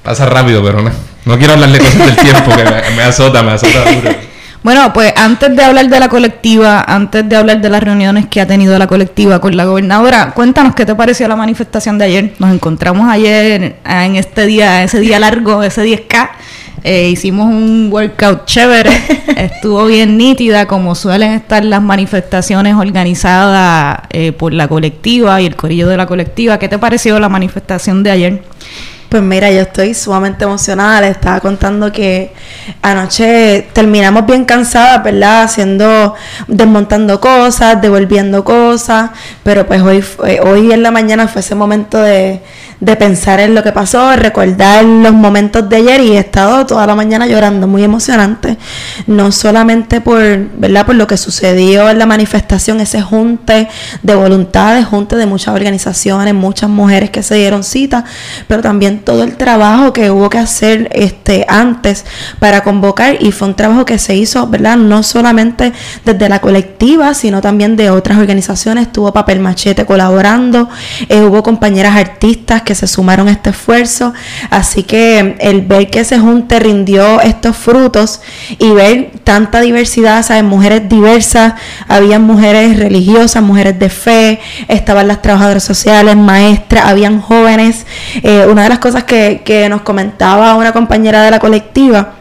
Pasa 0.04 0.25
rápido, 0.25 0.64
pero 0.64 0.81
no. 0.81 0.92
No 1.25 1.38
quiero 1.38 1.54
hablarle 1.54 1.80
cosas 1.80 1.98
del 1.98 2.16
tiempo 2.16 2.56
que 2.56 2.64
me, 2.96 3.04
azota, 3.04 3.44
me 3.44 3.52
azota 3.52 3.84
Bueno, 4.64 4.94
pues 4.94 5.14
antes 5.18 5.54
de 5.54 5.64
hablar 5.64 5.88
de 5.90 6.00
la 6.00 6.08
colectiva, 6.08 6.84
antes 6.88 7.28
de 7.28 7.36
hablar 7.36 7.60
de 7.60 7.69
las 7.69 7.84
reuniones 7.84 8.28
que 8.28 8.40
ha 8.40 8.48
tenido 8.48 8.78
la 8.80 8.88
colectiva 8.88 9.40
con 9.40 9.56
la 9.56 9.66
gobernadora, 9.66 10.31
cuéntanos 10.31 10.74
qué 10.74 10.86
te 10.86 10.96
pareció 10.96 11.28
la 11.28 11.36
manifestación 11.36 11.98
de 11.98 12.06
ayer. 12.06 12.34
Nos 12.40 12.54
encontramos 12.54 13.10
ayer 13.10 13.78
en 13.86 14.16
este 14.16 14.46
día, 14.46 14.84
ese 14.84 15.00
día 15.00 15.19
largo, 15.19 15.64
ese 15.64 15.84
10K. 15.84 16.27
Eh, 16.84 17.10
hicimos 17.10 17.48
un 17.48 17.90
workout 17.92 18.46
chévere, 18.46 18.92
estuvo 19.36 19.86
bien 19.86 20.18
nítida, 20.18 20.68
como 20.68 20.96
suelen 20.96 21.34
estar 21.34 21.66
las 21.66 21.82
manifestaciones 21.82 22.76
organizadas 22.76 24.02
eh, 24.10 24.32
por 24.32 24.54
la 24.54 24.68
colectiva 24.68 25.42
y 25.42 25.46
el 25.46 25.56
corillo 25.56 25.88
de 25.88 25.98
la 25.98 26.06
colectiva. 26.06 26.60
¿Qué 26.60 26.70
te 26.70 26.78
pareció 26.78 27.20
la 27.20 27.30
manifestación 27.30 28.04
de 28.04 28.12
ayer? 28.12 28.44
Pues 29.09 29.24
mira, 29.24 29.50
yo 29.51 29.62
estoy 29.62 29.94
sumamente 29.94 30.44
emocionada. 30.44 31.00
Le 31.00 31.09
estaba 31.09 31.39
contando 31.39 31.92
que 31.92 32.33
anoche 32.81 33.68
terminamos 33.71 34.25
bien 34.25 34.44
cansadas, 34.44 35.01
¿verdad? 35.01 35.44
Haciendo, 35.44 36.13
desmontando 36.48 37.21
cosas, 37.21 37.81
devolviendo 37.81 38.44
cosas. 38.44 39.12
Pero 39.44 39.65
pues 39.65 39.81
hoy, 39.81 40.04
hoy 40.44 40.74
en 40.74 40.83
la 40.83 40.92
mañana 40.92 41.30
fue 41.30 41.39
ese 41.39 41.56
momento 41.56 41.99
de, 41.99 42.42
de 42.80 42.95
pensar 42.95 43.40
en 43.40 43.56
lo 43.56 43.64
que 43.64 43.71
pasó, 43.71 44.16
recordar 44.16 44.83
los 44.83 45.14
momentos 45.14 45.68
de 45.68 45.78
ayer 45.78 46.02
y 46.02 46.11
he 46.11 46.19
estado 46.19 46.66
toda 46.66 46.85
la 46.85 46.95
mañana 46.95 47.26
llorando, 47.26 47.68
muy 47.68 47.83
emocionante, 47.83 48.57
no 49.07 49.31
solamente 49.31 49.99
por, 49.99 50.21
¿verdad? 50.57 50.85
por 50.85 50.95
lo 50.95 51.07
que 51.07 51.18
sucedió 51.18 51.90
en 51.90 51.97
la 51.97 52.06
manifestación, 52.06 52.80
ese 52.80 53.02
junte 53.02 53.68
de 54.04 54.16
voluntades, 54.16 54.85
junte 54.85 55.16
de 55.16 55.26
muchas 55.26 55.56
organizaciones, 55.56 56.33
muchas 56.35 56.69
mujeres 56.69 57.09
que 57.09 57.23
se 57.23 57.35
dieron 57.35 57.64
cita, 57.64 58.06
pero 58.47 58.61
también 58.61 58.96
todo 58.97 59.23
el 59.23 59.37
trabajo 59.37 59.94
que 59.94 60.11
hubo 60.11 60.30
que 60.30 60.37
hacer 60.37 60.89
este 60.94 61.45
antes 61.47 62.06
para 62.39 62.63
convocar 62.63 63.18
y 63.19 63.31
fue 63.31 63.47
un 63.49 63.56
trabajo 63.56 63.85
que 63.85 63.97
se 63.99 64.16
hizo, 64.16 64.47
¿verdad? 64.47 64.77
No 64.77 65.04
solamente 65.04 65.73
desde 66.06 66.30
la 66.30 66.39
colectiva, 66.39 67.13
sino 67.13 67.42
también 67.42 67.75
de 67.75 67.89
otras 67.89 68.18
organizaciones, 68.18 68.92
tuvo 68.92 69.13
Papel 69.13 69.39
Machete 69.39 69.85
colaborando, 69.85 70.69
eh, 71.09 71.21
hubo 71.21 71.44
compañeras 71.44 71.95
artistas 71.95 72.61
que 72.61 72.75
se 72.75 72.87
sumaron 72.87 73.27
a 73.27 73.31
este 73.31 73.51
esfuerzo. 73.51 74.13
Así 74.49 74.83
que 74.83 75.35
el 75.39 75.61
ver 75.61 75.89
que 75.89 76.01
ese 76.01 76.19
junte 76.19 76.59
rindió 76.59 77.21
estos 77.21 77.56
frutos 77.56 78.21
y 78.59 78.69
ver 78.71 79.11
tanta 79.23 79.61
diversidad, 79.61 80.23
¿sabes? 80.23 80.44
Mujeres 80.44 80.89
diversas, 80.89 81.54
habían 81.87 82.23
mujeres 82.23 82.77
religiosas, 82.80 83.44
mujeres 83.44 83.77
de 83.80 83.89
fe, 83.89 84.39
estaban 84.68 85.07
las 85.07 85.21
trabajadoras 85.21 85.63
sociales, 85.63 86.16
maestras, 86.16 86.85
habían 86.85 87.21
jóvenes. 87.21 87.85
Eh, 88.23 88.45
una 88.49 88.63
de 88.63 88.69
las 88.69 88.80
cosas 88.88 89.04
que, 89.04 89.42
que 89.44 89.68
nos 89.68 89.82
comentaba 89.82 90.56
una 90.56 90.72
compañera 90.72 91.22
de 91.22 91.30
la 91.30 91.40
colectiva, 91.40 92.14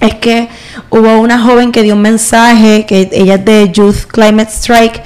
es 0.00 0.14
que 0.16 0.48
hubo 0.90 1.18
una 1.18 1.40
joven 1.40 1.72
que 1.72 1.82
dio 1.82 1.94
un 1.94 2.02
mensaje, 2.02 2.84
que 2.86 3.08
ella 3.12 3.34
es 3.34 3.44
de 3.44 3.70
Youth 3.72 4.06
Climate 4.08 4.50
Strike, 4.50 5.02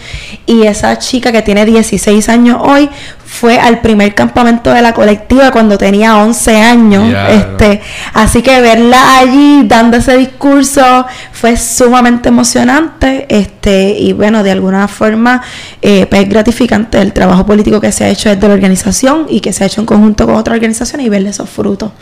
y 0.46 0.62
esa 0.62 0.98
chica 0.98 1.30
que 1.32 1.42
tiene 1.42 1.64
16 1.64 2.28
años 2.28 2.58
hoy 2.60 2.88
fue 3.28 3.58
al 3.58 3.82
primer 3.82 4.14
campamento 4.14 4.72
de 4.72 4.80
la 4.80 4.94
colectiva 4.94 5.50
cuando 5.50 5.76
tenía 5.76 6.16
11 6.16 6.56
años. 6.56 7.14
este, 7.28 7.82
así 8.14 8.42
que 8.42 8.60
verla 8.60 9.18
allí 9.18 9.64
dando 9.66 9.98
ese 9.98 10.16
discurso 10.16 11.06
fue 11.32 11.56
sumamente 11.56 12.30
emocionante. 12.30 13.26
Este, 13.28 13.90
y 13.90 14.14
bueno, 14.14 14.42
de 14.42 14.50
alguna 14.50 14.88
forma 14.88 15.42
eh, 15.82 16.06
pues 16.08 16.22
es 16.22 16.28
gratificante 16.28 17.00
el 17.00 17.12
trabajo 17.12 17.44
político 17.44 17.80
que 17.80 17.92
se 17.92 18.04
ha 18.04 18.08
hecho 18.08 18.30
desde 18.30 18.48
la 18.48 18.54
organización 18.54 19.26
y 19.28 19.40
que 19.40 19.52
se 19.52 19.62
ha 19.62 19.66
hecho 19.66 19.82
en 19.82 19.86
conjunto 19.86 20.26
con 20.26 20.34
otra 20.34 20.54
organización 20.54 21.02
y 21.02 21.08
verle 21.08 21.30
esos 21.30 21.48
frutos. 21.50 21.92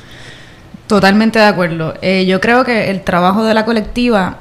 Totalmente 0.86 1.38
de 1.38 1.44
acuerdo. 1.46 1.94
Eh, 2.00 2.26
yo 2.26 2.40
creo 2.40 2.64
que 2.64 2.90
el 2.90 3.02
trabajo 3.02 3.44
de 3.44 3.54
la 3.54 3.64
colectiva 3.64 4.38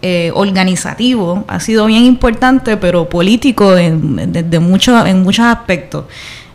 eh, 0.00 0.32
organizativo 0.34 1.44
ha 1.48 1.60
sido 1.60 1.86
bien 1.86 2.04
importante, 2.04 2.76
pero 2.76 3.08
político 3.08 3.76
en, 3.76 4.18
en 4.18 5.22
muchos 5.22 5.46
aspectos. 5.46 6.06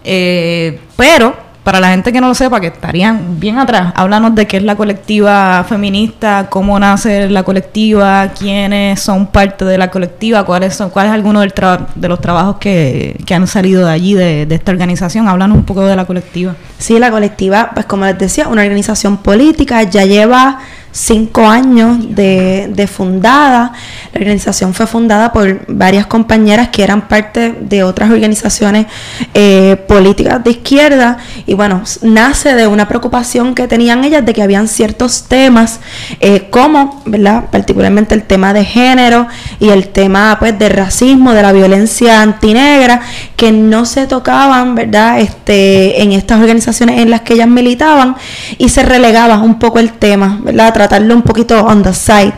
Eh, 0.03 0.79
pero 0.95 1.46
para 1.67 1.81
la 1.81 1.89
gente 1.89 2.13
que 2.13 2.21
no 2.21 2.29
lo 2.29 2.33
sepa, 2.33 2.61
que 2.61 2.67
estarían 2.67 3.41
bien 3.41 3.59
atrás, 3.59 3.91
háblanos 3.97 4.33
de 4.35 4.47
qué 4.47 4.55
es 4.55 4.63
la 4.63 4.77
colectiva 4.77 5.65
feminista, 5.67 6.47
cómo 6.49 6.79
nace 6.79 7.29
la 7.29 7.43
colectiva, 7.43 8.29
quiénes 8.29 9.01
son 9.01 9.27
parte 9.27 9.65
de 9.65 9.77
la 9.77 9.91
colectiva, 9.91 10.45
cuáles 10.45 10.77
son, 10.77 10.89
cuál 10.91 11.07
es 11.07 11.11
alguno 11.11 11.41
del 11.41 11.53
de 11.95 12.07
los 12.07 12.21
trabajos 12.21 12.55
que, 12.55 13.19
que, 13.25 13.35
han 13.35 13.47
salido 13.47 13.85
de 13.85 13.91
allí, 13.91 14.13
de, 14.13 14.45
de, 14.45 14.55
esta 14.55 14.71
organización. 14.71 15.27
Háblanos 15.27 15.57
un 15.57 15.65
poco 15.65 15.85
de 15.85 15.97
la 15.97 16.05
colectiva. 16.05 16.55
Sí, 16.77 16.99
la 16.99 17.11
colectiva, 17.11 17.71
pues 17.73 17.85
como 17.85 18.05
les 18.05 18.17
decía, 18.17 18.47
una 18.47 18.61
organización 18.61 19.17
política, 19.17 19.83
ya 19.83 20.05
lleva 20.05 20.59
cinco 20.97 21.47
años 21.47 22.15
de, 22.15 22.69
de, 22.73 22.87
fundada. 22.87 23.71
La 24.13 24.19
organización 24.19 24.73
fue 24.73 24.87
fundada 24.87 25.31
por 25.31 25.61
varias 25.67 26.07
compañeras 26.07 26.69
que 26.69 26.83
eran 26.83 27.07
parte 27.07 27.53
de 27.59 27.83
otras 27.83 28.09
organizaciones 28.09 28.87
eh, 29.35 29.75
políticas 29.87 30.43
de 30.43 30.51
izquierda 30.51 31.17
y 31.45 31.53
bueno, 31.53 31.83
nace 32.01 32.55
de 32.55 32.65
una 32.65 32.87
preocupación 32.87 33.53
que 33.53 33.67
tenían 33.67 34.03
ellas 34.03 34.25
de 34.25 34.33
que 34.33 34.41
habían 34.41 34.67
ciertos 34.67 35.25
temas 35.27 35.81
eh, 36.19 36.47
como, 36.49 37.03
¿verdad? 37.05 37.45
Particularmente 37.51 38.15
el 38.15 38.23
tema 38.23 38.53
de 38.53 38.65
género 38.65 39.27
y 39.59 39.69
el 39.69 39.89
tema 39.89 40.37
pues 40.39 40.57
de 40.57 40.69
racismo, 40.69 41.33
de 41.33 41.43
la 41.43 41.51
violencia 41.51 42.23
antinegra 42.23 43.01
que 43.35 43.51
no 43.51 43.85
se 43.85 44.07
tocaban, 44.07 44.73
¿verdad? 44.73 45.19
Este, 45.19 46.01
en 46.01 46.11
estas 46.13 46.39
organizaciones 46.39 46.99
en 47.01 47.11
las 47.11 47.21
que 47.21 47.35
ellas 47.35 47.47
militaban 47.47 48.15
y 48.57 48.69
se 48.69 48.81
relegaba 48.81 49.37
un 49.39 49.59
poco 49.59 49.77
el 49.77 49.91
tema, 49.93 50.39
¿verdad? 50.41 50.73
Tratarlo 50.87 51.15
un 51.15 51.21
poquito 51.21 51.59
on 51.65 51.83
the 51.83 51.93
side. 51.93 52.33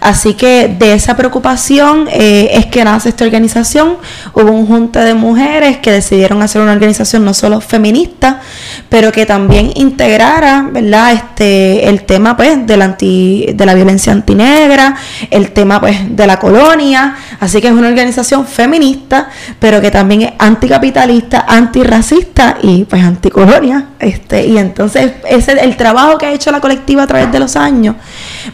Así 0.00 0.34
que 0.34 0.74
de 0.78 0.94
esa 0.94 1.16
preocupación 1.16 2.08
eh, 2.10 2.50
es 2.52 2.66
que 2.66 2.84
nace 2.84 3.08
esta 3.08 3.24
organización. 3.24 3.96
Hubo 4.34 4.50
un 4.50 4.66
junta 4.66 5.04
de 5.04 5.14
mujeres 5.14 5.78
que 5.78 5.90
decidieron 5.90 6.42
hacer 6.42 6.60
una 6.60 6.72
organización 6.72 7.24
no 7.24 7.32
solo 7.32 7.60
feminista, 7.60 8.40
pero 8.88 9.10
que 9.12 9.26
también 9.26 9.72
integrara, 9.74 10.68
¿verdad? 10.70 11.12
Este, 11.12 11.88
el 11.88 12.04
tema 12.04 12.36
pues 12.36 12.66
de 12.66 12.76
la, 12.76 12.84
anti, 12.84 13.46
de 13.54 13.66
la 13.66 13.74
violencia 13.74 14.12
antinegra, 14.12 14.94
el 15.30 15.52
tema 15.52 15.80
pues 15.80 15.96
de 16.14 16.26
la 16.26 16.38
colonia. 16.38 17.16
Así 17.40 17.60
que 17.60 17.68
es 17.68 17.74
una 17.74 17.88
organización 17.88 18.46
feminista, 18.46 19.28
pero 19.58 19.80
que 19.80 19.90
también 19.90 20.22
es 20.22 20.32
anticapitalista, 20.38 21.46
antirracista 21.48 22.58
y 22.62 22.84
pues 22.84 23.02
anticolonia. 23.02 23.86
Este, 24.04 24.46
y 24.46 24.58
entonces 24.58 25.12
ese 25.26 25.52
el 25.52 25.78
trabajo 25.78 26.18
que 26.18 26.26
ha 26.26 26.32
hecho 26.32 26.52
la 26.52 26.60
colectiva 26.60 27.04
a 27.04 27.06
través 27.06 27.32
de 27.32 27.38
los 27.38 27.56
años, 27.56 27.96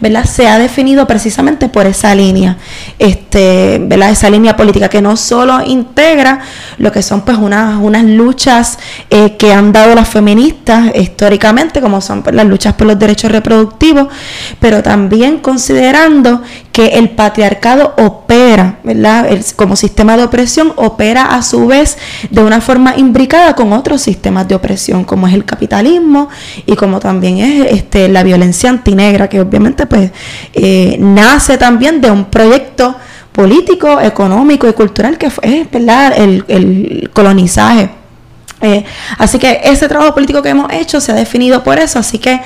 ¿verdad? 0.00 0.24
Se 0.24 0.46
ha 0.46 0.60
definido 0.60 1.08
precisamente 1.08 1.68
por 1.68 1.86
esa 1.86 2.14
línea, 2.14 2.56
este, 3.00 3.80
¿verdad? 3.82 4.10
Esa 4.10 4.30
línea 4.30 4.56
política 4.56 4.88
que 4.88 5.02
no 5.02 5.16
solo 5.16 5.60
integra 5.66 6.38
lo 6.78 6.92
que 6.92 7.02
son 7.02 7.22
pues 7.22 7.36
unas, 7.36 7.80
unas 7.82 8.04
luchas 8.04 8.78
eh, 9.10 9.36
que 9.36 9.52
han 9.52 9.72
dado 9.72 9.96
las 9.96 10.08
feministas 10.08 10.94
históricamente, 10.94 11.80
como 11.80 12.00
son 12.00 12.22
pues, 12.22 12.36
las 12.36 12.46
luchas 12.46 12.74
por 12.74 12.86
los 12.86 12.96
derechos 12.96 13.32
reproductivos, 13.32 14.06
pero 14.60 14.84
también 14.84 15.38
considerando 15.38 16.42
que 16.70 16.86
el 16.98 17.10
patriarcado 17.10 17.94
opera, 17.98 18.78
¿verdad? 18.84 19.28
como 19.56 19.74
sistema 19.74 20.16
de 20.16 20.22
opresión, 20.22 20.72
opera 20.76 21.34
a 21.34 21.42
su 21.42 21.66
vez 21.66 21.98
de 22.30 22.40
una 22.40 22.60
forma 22.60 22.94
imbricada 22.96 23.56
con 23.56 23.72
otros 23.72 24.00
sistemas 24.00 24.46
de 24.46 24.54
opresión, 24.54 25.02
como 25.04 25.26
es 25.26 25.34
el 25.34 25.39
capitalismo 25.44 26.28
y 26.66 26.76
como 26.76 27.00
también 27.00 27.38
es 27.38 27.72
este, 27.72 28.08
la 28.08 28.22
violencia 28.22 28.70
antinegra, 28.70 29.28
que 29.28 29.40
obviamente 29.40 29.86
pues 29.86 30.10
eh, 30.54 30.96
nace 30.98 31.58
también 31.58 32.00
de 32.00 32.10
un 32.10 32.26
proyecto 32.26 32.96
político, 33.32 34.00
económico 34.00 34.68
y 34.68 34.72
cultural 34.72 35.16
que 35.18 35.30
fue 35.30 35.66
¿verdad? 35.70 36.14
El, 36.16 36.44
el 36.48 37.10
colonizaje 37.12 37.99
eh, 38.62 38.84
así 39.16 39.38
que 39.38 39.60
ese 39.64 39.88
trabajo 39.88 40.12
político 40.12 40.42
que 40.42 40.50
hemos 40.50 40.70
hecho 40.72 41.00
se 41.00 41.12
ha 41.12 41.14
definido 41.14 41.64
por 41.64 41.78
eso. 41.78 41.98
Así 41.98 42.18
que 42.18 42.40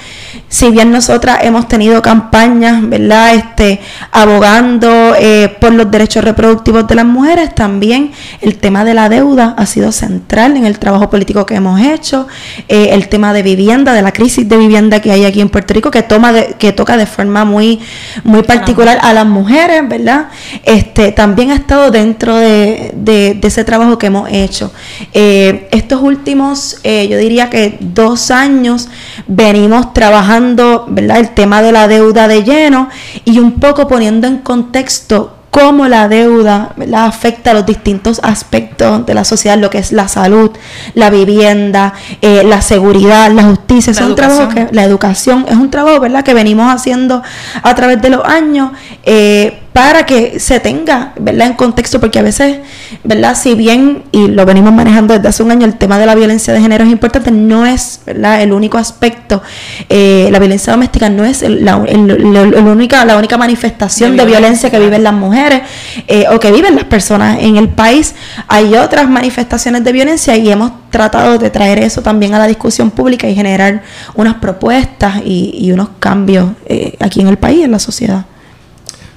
si 0.48 0.70
bien 0.70 0.92
nosotras 0.92 1.38
hemos 1.42 1.66
tenido 1.66 2.00
campañas, 2.02 2.88
¿verdad? 2.88 3.34
Este, 3.34 3.80
abogando 4.12 5.14
eh, 5.18 5.56
por 5.60 5.72
los 5.72 5.90
derechos 5.90 6.22
reproductivos 6.22 6.86
de 6.86 6.94
las 6.94 7.04
mujeres, 7.04 7.54
también 7.54 8.12
el 8.40 8.58
tema 8.58 8.84
de 8.84 8.94
la 8.94 9.08
deuda 9.08 9.54
ha 9.58 9.66
sido 9.66 9.90
central 9.90 10.56
en 10.56 10.64
el 10.64 10.78
trabajo 10.78 11.10
político 11.10 11.44
que 11.46 11.56
hemos 11.56 11.80
hecho. 11.80 12.28
Eh, 12.68 12.90
el 12.92 13.08
tema 13.08 13.32
de 13.32 13.42
vivienda, 13.42 13.92
de 13.92 14.02
la 14.02 14.12
crisis 14.12 14.48
de 14.48 14.56
vivienda 14.56 15.00
que 15.00 15.10
hay 15.10 15.24
aquí 15.24 15.40
en 15.40 15.48
Puerto 15.48 15.74
Rico, 15.74 15.90
que 15.90 16.02
toma 16.02 16.32
que 16.58 16.72
toca 16.72 16.96
de 16.96 17.06
forma 17.06 17.44
muy, 17.44 17.80
muy 18.22 18.42
particular 18.42 18.98
a 19.02 19.12
las 19.12 19.26
mujeres, 19.26 19.88
¿verdad? 19.88 20.28
Este, 20.64 21.10
también 21.10 21.50
ha 21.50 21.54
estado 21.54 21.90
dentro 21.90 22.36
de, 22.36 22.92
de, 22.94 23.38
ese 23.42 23.64
trabajo 23.64 23.98
que 23.98 24.06
hemos 24.06 24.28
hecho. 24.30 24.72
estos 25.12 26.03
últimos, 26.04 26.78
eh, 26.84 27.08
yo 27.08 27.18
diría 27.18 27.50
que 27.50 27.78
dos 27.80 28.30
años, 28.30 28.88
venimos 29.26 29.92
trabajando, 29.92 30.86
¿verdad? 30.88 31.18
El 31.18 31.30
tema 31.30 31.62
de 31.62 31.72
la 31.72 31.88
deuda 31.88 32.28
de 32.28 32.44
lleno 32.44 32.88
y 33.24 33.40
un 33.40 33.58
poco 33.58 33.88
poniendo 33.88 34.28
en 34.28 34.38
contexto 34.38 35.34
cómo 35.54 35.86
la 35.86 36.08
deuda 36.08 36.72
¿verdad? 36.76 37.06
afecta 37.06 37.52
a 37.52 37.54
los 37.54 37.64
distintos 37.64 38.20
aspectos 38.24 39.06
de 39.06 39.14
la 39.14 39.22
sociedad, 39.22 39.56
lo 39.56 39.70
que 39.70 39.78
es 39.78 39.92
la 39.92 40.08
salud, 40.08 40.50
la 40.94 41.10
vivienda, 41.10 41.94
eh, 42.20 42.42
la 42.44 42.60
seguridad, 42.60 43.30
la 43.30 43.44
justicia. 43.44 43.92
La 43.92 44.00
es 44.00 44.06
un 44.06 44.14
trabajo 44.16 44.48
que 44.48 44.66
la 44.72 44.82
educación 44.82 45.46
es 45.48 45.54
un 45.54 45.70
trabajo 45.70 46.00
¿verdad? 46.00 46.24
que 46.24 46.34
venimos 46.34 46.74
haciendo 46.74 47.22
a 47.62 47.74
través 47.76 48.02
de 48.02 48.10
los 48.10 48.24
años. 48.24 48.72
Eh, 49.04 49.60
para 49.74 50.06
que 50.06 50.38
se 50.38 50.60
tenga, 50.60 51.14
¿verdad? 51.18 51.48
En 51.48 51.54
contexto, 51.54 51.98
porque 51.98 52.20
a 52.20 52.22
veces, 52.22 52.58
¿verdad? 53.02 53.36
Si 53.36 53.56
bien, 53.56 54.04
y 54.12 54.28
lo 54.28 54.46
venimos 54.46 54.72
manejando 54.72 55.14
desde 55.14 55.26
hace 55.26 55.42
un 55.42 55.50
año, 55.50 55.66
el 55.66 55.74
tema 55.74 55.98
de 55.98 56.06
la 56.06 56.14
violencia 56.14 56.54
de 56.54 56.60
género 56.60 56.84
es 56.84 56.90
importante, 56.92 57.32
no 57.32 57.66
es, 57.66 58.00
¿verdad? 58.06 58.40
El 58.40 58.52
único 58.52 58.78
aspecto, 58.78 59.42
eh, 59.88 60.28
la 60.30 60.38
violencia 60.38 60.72
doméstica 60.72 61.10
no 61.10 61.24
es 61.24 61.42
la, 61.42 61.74
única, 61.74 63.04
la 63.04 63.16
única 63.16 63.36
manifestación 63.36 64.16
de 64.16 64.24
violencia, 64.24 64.70
que 64.70 64.78
viven 64.78 65.02
las 65.02 65.12
mujeres 65.12 65.62
eh, 66.06 66.26
o 66.30 66.38
que 66.38 66.52
viven 66.52 66.76
las 66.76 66.84
personas 66.84 67.38
en 67.40 67.56
el 67.56 67.68
país. 67.68 68.14
Hay 68.46 68.76
otras 68.76 69.10
manifestaciones 69.10 69.82
de 69.82 69.90
violencia 69.90 70.36
y 70.36 70.52
hemos 70.52 70.70
tratado 70.90 71.36
de 71.36 71.50
traer 71.50 71.80
eso 71.80 72.00
también 72.00 72.32
a 72.34 72.38
la 72.38 72.46
discusión 72.46 72.92
pública 72.92 73.28
y 73.28 73.34
generar 73.34 73.82
unas 74.14 74.34
propuestas 74.34 75.16
y, 75.24 75.68
unos 75.72 75.88
cambios 75.98 76.50
eh, 76.66 76.96
aquí 77.00 77.22
en 77.22 77.26
el 77.26 77.38
país, 77.38 77.64
en 77.64 77.72
la 77.72 77.80
sociedad. 77.80 78.24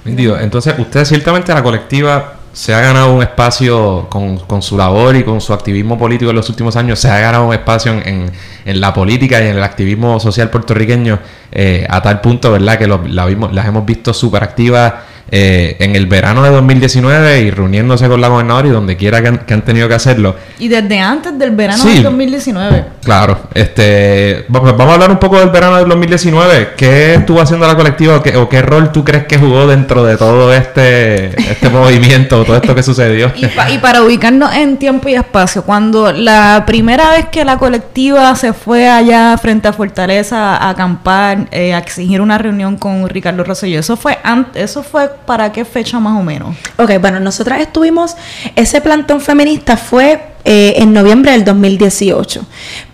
Entonces, 0.08 0.74
usted 0.78 1.04
ciertamente 1.04 1.52
la 1.52 1.62
colectiva 1.62 2.34
se 2.52 2.74
ha 2.74 2.80
ganado 2.80 3.14
un 3.14 3.22
espacio 3.22 4.08
con, 4.08 4.62
su 4.62 4.76
labor 4.76 5.14
y 5.14 5.22
con 5.22 5.40
su 5.40 5.52
activismo 5.52 5.96
político 5.96 6.30
en 6.30 6.36
los 6.36 6.48
últimos 6.48 6.74
años, 6.76 6.98
se 6.98 7.08
ha 7.08 7.20
ganado 7.20 7.46
un 7.46 7.54
espacio 7.54 7.92
en, 7.92 8.32
la 8.64 8.92
política 8.92 9.40
y 9.40 9.46
en 9.46 9.56
el 9.56 9.62
activismo 9.62 10.18
social 10.18 10.50
puertorriqueño 10.50 11.20
eh, 11.52 11.86
a 11.88 12.02
tal 12.02 12.20
punto, 12.20 12.52
¿verdad? 12.52 12.78
Que 12.78 12.86
la 12.86 13.26
vimos, 13.26 13.52
las 13.52 13.66
hemos 13.66 13.86
visto 13.86 14.12
súper 14.12 14.42
activas 14.42 14.92
eh, 15.30 15.76
en 15.80 15.94
el 15.94 16.06
verano 16.06 16.42
de 16.42 16.50
2019 16.50 17.40
y 17.42 17.50
reuniéndose 17.50 18.08
con 18.08 18.20
la 18.20 18.28
gobernadora 18.28 18.68
y 18.68 18.70
donde 18.70 18.96
quiera 18.96 19.22
que 19.22 19.54
han, 19.54 19.62
tenido 19.62 19.88
que 19.88 19.94
hacerlo. 19.94 20.36
Y 20.58 20.68
desde 20.68 20.98
antes 21.00 21.38
del 21.38 21.50
verano 21.50 21.84
de 21.84 22.02
2019. 22.02 22.84
Claro, 23.02 23.38
este, 23.54 24.46
vamos 24.48 24.72
a 24.78 24.94
hablar 24.94 25.10
un 25.10 25.18
poco 25.18 25.38
del 25.38 25.50
verano 25.50 25.76
del 25.76 25.88
2019. 25.88 26.70
¿Qué 26.76 27.14
estuvo 27.14 27.40
haciendo 27.40 27.66
la 27.66 27.76
colectiva 27.76 28.16
o 28.16 28.22
qué, 28.22 28.36
o 28.36 28.48
qué 28.48 28.62
rol 28.62 28.90
tú 28.92 29.04
crees 29.04 29.26
que 29.26 29.38
jugó 29.38 29.66
dentro 29.66 30.04
de 30.04 30.16
todo 30.16 30.52
este, 30.52 31.26
este 31.50 31.68
movimiento, 31.72 32.44
todo 32.44 32.56
esto 32.56 32.74
que 32.74 32.82
sucedió? 32.82 33.30
Y, 33.36 33.46
y, 33.46 33.78
para 33.78 34.02
ubicarnos 34.02 34.52
en 34.54 34.78
tiempo 34.78 35.08
y 35.08 35.14
espacio, 35.14 35.62
cuando 35.62 36.12
la 36.12 36.64
primera 36.66 37.10
vez 37.10 37.26
que 37.26 37.44
la 37.44 37.58
colectiva 37.58 38.34
se 38.34 38.52
fue 38.52 38.88
allá 38.88 39.36
frente 39.38 39.68
a 39.68 39.72
Fortaleza 39.72 40.56
a 40.56 40.70
acampar, 40.70 41.48
eh, 41.50 41.74
a 41.74 41.78
exigir 41.78 42.20
una 42.20 42.38
reunión 42.38 42.76
con 42.76 43.08
Ricardo 43.08 43.44
Rosselló, 43.44 43.80
eso 43.80 43.96
fue 43.96 44.18
antes, 44.22 44.70
eso 44.70 44.82
fue 44.82 45.10
para 45.26 45.52
qué 45.52 45.64
fecha 45.64 45.98
más 46.00 46.18
o 46.18 46.22
menos? 46.22 46.56
Ok, 46.76 46.92
bueno, 47.00 47.20
nosotras 47.20 47.60
estuvimos, 47.60 48.16
ese 48.56 48.80
plantón 48.80 49.20
feminista 49.20 49.76
fue 49.76 50.20
eh, 50.44 50.80
en 50.82 50.94
noviembre 50.94 51.32
del 51.32 51.44
2018. 51.44 52.46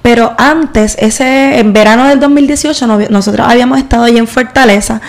Pero 0.03 0.35
antes, 0.39 0.97
ese 0.99 1.61
en 1.61 1.73
verano 1.73 2.09
del 2.09 2.19
2018, 2.19 3.09
nosotros 3.11 3.47
habíamos 3.49 3.79
estado 3.79 4.05
allí 4.05 4.19
en 4.19 4.27
Fortaleza 4.27 5.01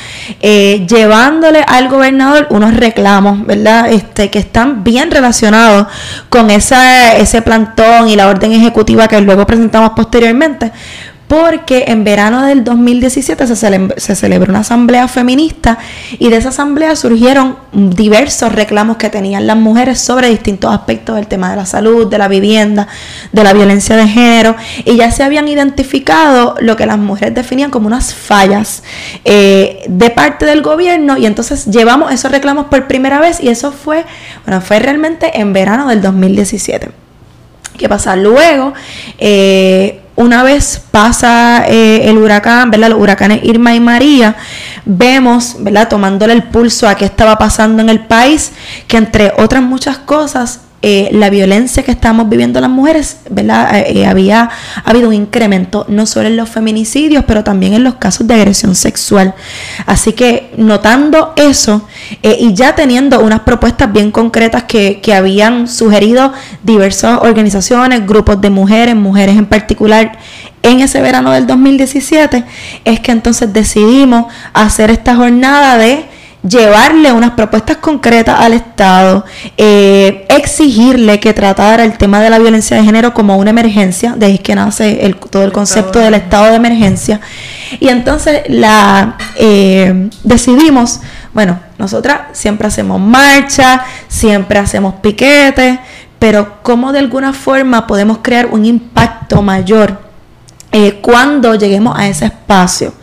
eh, 0.41 0.86
llevándole 0.88 1.63
al 1.67 1.89
gobernador 1.89 2.48
unos 2.51 2.75
reclamos, 2.75 3.45
¿verdad? 3.45 3.91
Este, 3.91 4.29
que 4.29 4.39
están 4.39 4.84
bien 4.84 5.10
relacionados 5.10 5.88
con 6.29 6.51
esa, 6.51 7.15
ese 7.15 7.41
plantón 7.41 8.10
y 8.10 8.15
la 8.15 8.27
orden 8.27 8.51
ejecutiva 8.51 9.07
que 9.07 9.19
luego 9.22 9.48
presentamos 9.48 9.91
posteriormente 9.95 10.72
porque 11.27 11.86
en 11.88 12.03
verano 12.03 12.46
del 12.46 12.63
2017 12.63 13.48
se, 13.48 14.15
celebró 14.15 14.51
una 14.51 14.60
asamblea 14.60 15.08
feminista 15.08 15.77
y 16.20 16.29
de 16.29 16.38
esa 16.38 16.50
asamblea 16.50 16.96
surgieron 16.96 17.58
diversos 17.72 18.51
reclamos 18.51 18.98
que 18.98 19.10
tenían 19.10 19.48
las 19.48 19.58
mujeres 19.58 20.00
sobre 20.00 20.29
distintos 20.29 20.72
aspectos 20.72 21.15
del 21.15 21.27
tema 21.27 21.50
de 21.50 21.55
la 21.55 21.65
salud, 21.65 22.08
de 22.08 22.17
la 22.17 22.27
vivienda, 22.27 22.88
de 23.32 23.44
la 23.44 23.53
violencia 23.53 23.96
de 23.96 24.08
género 24.08 24.55
y 24.84 24.98
ya 24.98 25.12
se 25.12 25.24
habían 25.24 25.48
identificado 25.48 26.55
lo 26.60 26.75
que 26.75 26.86
las 26.86 27.00
mujeres 27.00 27.34
definían 27.34 27.72
como 27.72 27.88
unas 27.88 28.13
fallas 28.13 28.84
eh, 29.24 29.84
de 29.88 30.10
parte 30.12 30.46
del 30.46 30.62
gobierno 30.62 31.17
y 31.17 31.25
entonces 31.25 31.65
llevamos 31.65 32.13
esos 32.13 32.32
reclamos 32.32 32.65
por 32.67 32.88
primera 32.88 33.20
vez 33.20 33.39
y 33.41 33.50
eso 33.50 33.72
fue, 33.72 34.05
bueno, 34.46 34.62
fue 34.62 34.79
realmente 34.79 35.39
en 35.39 35.53
verano 35.53 35.88
del 35.88 36.01
2017. 36.01 36.91
¿Qué 37.77 37.89
pasa? 37.89 38.15
Luego, 38.15 38.74
eh, 39.17 40.01
una 40.15 40.43
vez 40.43 40.81
pasa 40.91 41.65
eh, 41.67 42.10
el 42.10 42.17
huracán, 42.17 42.72
¿verdad? 42.72 42.89
Los 42.89 43.00
huracanes 43.00 43.43
Irma 43.43 43.75
y 43.75 43.79
María, 43.79 44.36
vemos, 44.86 45.55
¿verdad? 45.60 45.89
Tomándole 45.89 46.34
el 46.34 46.43
pulso 46.43 46.88
a 46.88 46.95
qué 46.95 47.05
estaba 47.05 47.38
pasando 47.38 47.81
en 47.81 47.89
el 47.89 48.00
país, 48.00 48.51
que 48.88 48.98
entre 48.98 49.34
otras 49.38 49.62
muchas 49.62 49.98
cosas, 49.98 50.62
eh, 50.88 51.10
la 51.13 51.32
violencia 51.32 51.82
que 51.82 51.89
estamos 51.89 52.30
viviendo 52.30 52.62
las 52.62 52.70
mujeres, 52.70 53.18
¿verdad? 53.32 53.75
Eh, 53.75 54.01
eh, 54.01 54.06
había 54.06 54.51
ha 54.84 54.88
habido 54.92 55.08
un 55.08 55.15
incremento 55.15 55.84
no 55.89 56.06
solo 56.06 56.27
en 56.27 56.38
los 56.38 56.48
feminicidios, 56.48 57.24
pero 57.25 57.44
también 57.44 57.74
en 57.74 57.84
los 57.84 57.96
casos 57.96 58.27
de 58.27 58.36
agresión 58.36 58.75
sexual. 58.75 59.34
Así 59.88 60.13
que 60.13 60.51
notando 60.58 61.34
eso 61.38 61.88
y 62.22 62.54
ya 62.54 62.75
teniendo 62.75 63.20
unas 63.22 63.39
propuestas 63.39 63.92
bien 63.92 64.12
concretas 64.12 64.65
que, 64.65 65.01
que 65.01 65.15
habían 65.15 65.68
sugerido 65.68 66.32
diversas 66.62 67.18
organizaciones, 67.20 68.06
grupos 68.06 68.39
de 68.39 68.51
mujeres, 68.51 68.96
mujeres 68.96 69.38
en 69.38 69.48
particular, 69.48 70.20
en 70.62 70.82
ese 70.82 71.01
verano 71.01 71.32
del 71.32 71.48
2017, 71.48 72.44
es 72.84 73.00
que 73.00 73.12
entonces 73.12 73.51
decidimos 73.51 74.32
hacer 74.54 74.92
esta 74.92 75.15
jornada 75.15 75.80
de 75.80 76.06
llevarle 76.48 77.12
unas 77.12 77.32
propuestas 77.32 77.78
concretas 77.78 78.40
al 78.40 78.54
Estado, 78.54 79.25
eh, 79.58 80.25
exigirle 80.30 81.20
que 81.20 81.34
tratara 81.34 81.84
el 81.84 81.98
tema 81.98 82.20
de 82.20 82.30
la 82.30 82.40
violencia 82.40 82.78
de 82.78 82.84
género 82.84 83.14
como 83.14 83.38
una 83.38 83.50
emergencia, 83.50 84.14
de 84.16 84.28
ahí 84.28 84.38
que 84.38 84.56
nace 84.56 85.06
el, 85.06 85.16
todo 85.16 85.44
el 85.44 85.52
concepto 85.52 86.00
del 86.00 86.14
estado 86.14 86.46
de 86.48 86.56
emergencia. 86.56 87.20
Y 87.80 87.90
entonces 87.90 88.44
la 88.48 89.18
eh, 89.36 90.10
decidimos, 90.24 91.02
bueno, 91.34 91.60
nosotras 91.78 92.22
siempre 92.34 92.68
hacemos 92.68 93.00
marcha, 93.00 93.84
siempre 94.08 94.60
hacemos 94.60 94.96
piquetes, 94.96 95.80
pero 96.20 96.62
cómo 96.62 96.92
de 96.92 97.00
alguna 97.00 97.34
forma 97.34 97.88
podemos 97.88 98.20
crear 98.22 98.48
un 98.48 98.66
impacto 98.66 99.42
mayor 99.42 100.00
eh, 100.72 101.00
cuando 101.02 101.56
lleguemos 101.56 101.98
a 101.98 102.08
ese 102.08 102.25
espacio. 102.25 102.94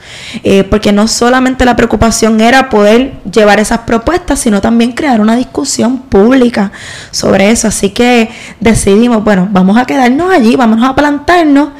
Eh, 0.45 0.65
porque 0.65 0.93
no 0.93 1.09
solamente 1.09 1.65
la 1.65 1.77
preocupación 1.77 2.41
era 2.41 2.71
poder 2.71 3.15
llevar 3.31 3.61
esas 3.61 3.81
propuestas, 3.81 4.41
sino 4.41 4.61
también 4.61 4.93
crear 4.93 5.21
una 5.21 5.37
discusión 5.37 5.99
pública 5.99 6.73
sobre 7.11 7.51
eso. 7.51 7.69
Así 7.69 7.91
que 7.91 8.31
decidimos, 8.61 9.23
bueno, 9.25 9.49
vamos 9.51 9.77
a 9.77 9.85
quedarnos 9.85 10.33
allí, 10.33 10.57
vamos 10.57 10.83
a 10.83 10.95
plantarnos. 10.95 11.71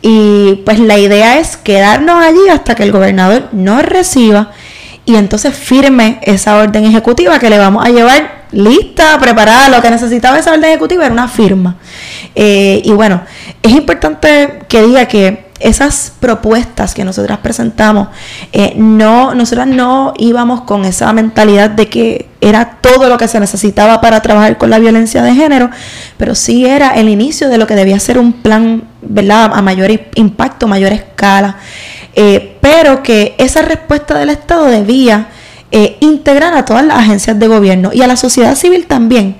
Y 0.00 0.62
pues 0.64 0.78
la 0.78 0.98
idea 0.98 1.38
es 1.38 1.56
quedarnos 1.56 2.22
allí 2.22 2.48
hasta 2.50 2.74
que 2.74 2.84
el 2.84 2.92
gobernador 2.92 3.48
nos 3.52 3.82
reciba 3.82 4.52
y 5.08 5.16
entonces 5.16 5.56
firme 5.56 6.20
esa 6.22 6.58
orden 6.58 6.84
ejecutiva 6.84 7.38
que 7.38 7.48
le 7.48 7.56
vamos 7.56 7.82
a 7.82 7.88
llevar 7.88 8.44
lista, 8.52 9.18
preparada. 9.18 9.70
Lo 9.70 9.80
que 9.80 9.90
necesitaba 9.90 10.38
esa 10.38 10.52
orden 10.52 10.66
ejecutiva 10.66 11.06
era 11.06 11.14
una 11.14 11.28
firma. 11.28 11.76
Eh, 12.34 12.82
y 12.84 12.92
bueno, 12.92 13.22
es 13.62 13.72
importante 13.72 14.58
que 14.68 14.82
diga 14.82 15.06
que 15.06 15.47
esas 15.60 16.12
propuestas 16.20 16.94
que 16.94 17.04
nosotras 17.04 17.38
presentamos, 17.38 18.08
eh, 18.52 18.74
no, 18.76 19.34
nosotras 19.34 19.66
no 19.66 20.14
íbamos 20.16 20.62
con 20.62 20.84
esa 20.84 21.12
mentalidad 21.12 21.70
de 21.70 21.88
que 21.88 22.28
era 22.40 22.78
todo 22.80 23.08
lo 23.08 23.18
que 23.18 23.28
se 23.28 23.40
necesitaba 23.40 24.00
para 24.00 24.20
trabajar 24.20 24.58
con 24.58 24.70
la 24.70 24.78
violencia 24.78 25.22
de 25.22 25.34
género, 25.34 25.70
pero 26.16 26.34
sí 26.34 26.66
era 26.66 26.90
el 26.90 27.08
inicio 27.08 27.48
de 27.48 27.58
lo 27.58 27.66
que 27.66 27.74
debía 27.74 27.98
ser 27.98 28.18
un 28.18 28.32
plan, 28.32 28.84
¿verdad?, 29.02 29.50
a 29.54 29.62
mayor 29.62 29.90
impacto, 30.14 30.68
mayor 30.68 30.92
escala, 30.92 31.56
eh, 32.14 32.56
pero 32.60 33.02
que 33.02 33.34
esa 33.38 33.62
respuesta 33.62 34.18
del 34.18 34.30
Estado 34.30 34.66
debía 34.66 35.28
eh, 35.70 35.98
integrar 36.00 36.54
a 36.54 36.64
todas 36.64 36.84
las 36.84 36.98
agencias 36.98 37.38
de 37.38 37.46
gobierno 37.46 37.90
y 37.92 38.00
a 38.00 38.06
la 38.06 38.16
sociedad 38.16 38.54
civil 38.54 38.86
también. 38.86 39.36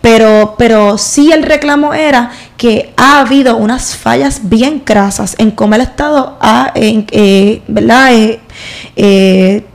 Pero, 0.00 0.54
pero 0.56 0.96
sí 0.96 1.32
el 1.32 1.42
reclamo 1.42 1.92
era 1.92 2.30
que 2.56 2.92
ha 2.96 3.20
habido 3.20 3.56
unas 3.56 3.96
fallas 3.96 4.42
bien 4.44 4.78
crasas 4.78 5.34
en 5.38 5.50
cómo 5.50 5.74
el 5.74 5.80
Estado 5.80 6.36
ha 6.40 6.72
eh, 6.76 7.62
¿verdad? 7.66 8.12
Eh, 8.94 9.66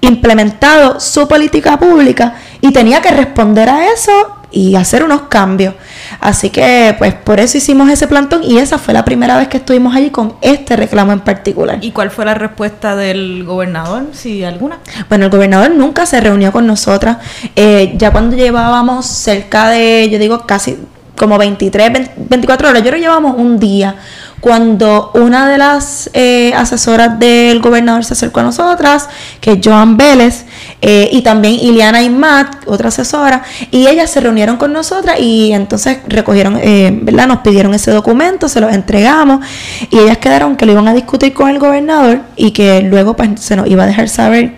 implementado 0.00 1.00
su 1.00 1.26
política 1.26 1.76
pública 1.76 2.36
y 2.60 2.70
tenía 2.72 3.02
que 3.02 3.10
responder 3.10 3.68
a 3.68 3.92
eso 3.92 4.12
y 4.52 4.76
hacer 4.76 5.02
unos 5.02 5.22
cambios. 5.22 5.74
Así 6.20 6.50
que, 6.50 6.94
pues, 6.98 7.14
por 7.14 7.40
eso 7.40 7.58
hicimos 7.58 7.88
ese 7.90 8.06
plantón 8.06 8.42
y 8.42 8.58
esa 8.58 8.78
fue 8.78 8.94
la 8.94 9.04
primera 9.04 9.36
vez 9.36 9.48
que 9.48 9.58
estuvimos 9.58 9.94
allí 9.94 10.10
con 10.10 10.34
este 10.40 10.76
reclamo 10.76 11.12
en 11.12 11.20
particular. 11.20 11.78
¿Y 11.80 11.92
cuál 11.92 12.10
fue 12.10 12.24
la 12.24 12.34
respuesta 12.34 12.96
del 12.96 13.44
gobernador, 13.44 14.06
si 14.12 14.44
alguna? 14.44 14.78
Bueno, 15.08 15.26
el 15.26 15.30
gobernador 15.30 15.70
nunca 15.70 16.06
se 16.06 16.20
reunió 16.20 16.52
con 16.52 16.66
nosotras. 16.66 17.18
Eh, 17.56 17.94
ya 17.96 18.10
cuando 18.10 18.36
llevábamos 18.36 19.06
cerca 19.06 19.68
de, 19.68 20.08
yo 20.10 20.18
digo, 20.18 20.46
casi 20.46 20.76
como 21.16 21.36
23, 21.36 22.10
24 22.16 22.68
horas, 22.68 22.82
yo 22.82 22.90
lo 22.92 22.96
llevamos 22.96 23.36
un 23.36 23.58
día 23.58 23.96
cuando 24.40 25.10
una 25.14 25.48
de 25.48 25.58
las 25.58 26.10
eh, 26.12 26.52
asesoras 26.54 27.18
del 27.18 27.60
gobernador 27.60 28.04
se 28.04 28.12
acercó 28.12 28.40
a 28.40 28.44
nosotras, 28.44 29.08
que 29.40 29.52
es 29.52 29.58
Joan 29.62 29.96
Vélez, 29.96 30.44
eh, 30.80 31.08
y 31.12 31.22
también 31.22 31.54
Iliana 31.54 32.02
Imat, 32.02 32.66
otra 32.66 32.88
asesora, 32.88 33.42
y 33.70 33.88
ellas 33.88 34.10
se 34.10 34.20
reunieron 34.20 34.56
con 34.56 34.72
nosotras 34.72 35.18
y 35.18 35.52
entonces 35.52 35.98
recogieron, 36.06 36.58
eh, 36.62 36.96
¿verdad? 37.02 37.26
Nos 37.26 37.38
pidieron 37.38 37.74
ese 37.74 37.90
documento, 37.90 38.48
se 38.48 38.60
lo 38.60 38.68
entregamos, 38.70 39.44
y 39.90 39.98
ellas 39.98 40.18
quedaron 40.18 40.56
que 40.56 40.66
lo 40.66 40.72
iban 40.72 40.86
a 40.86 40.94
discutir 40.94 41.32
con 41.32 41.48
el 41.48 41.58
gobernador 41.58 42.20
y 42.36 42.52
que 42.52 42.82
luego 42.82 43.14
pues, 43.16 43.40
se 43.40 43.56
nos 43.56 43.66
iba 43.66 43.82
a 43.82 43.86
dejar 43.86 44.08
saber 44.08 44.54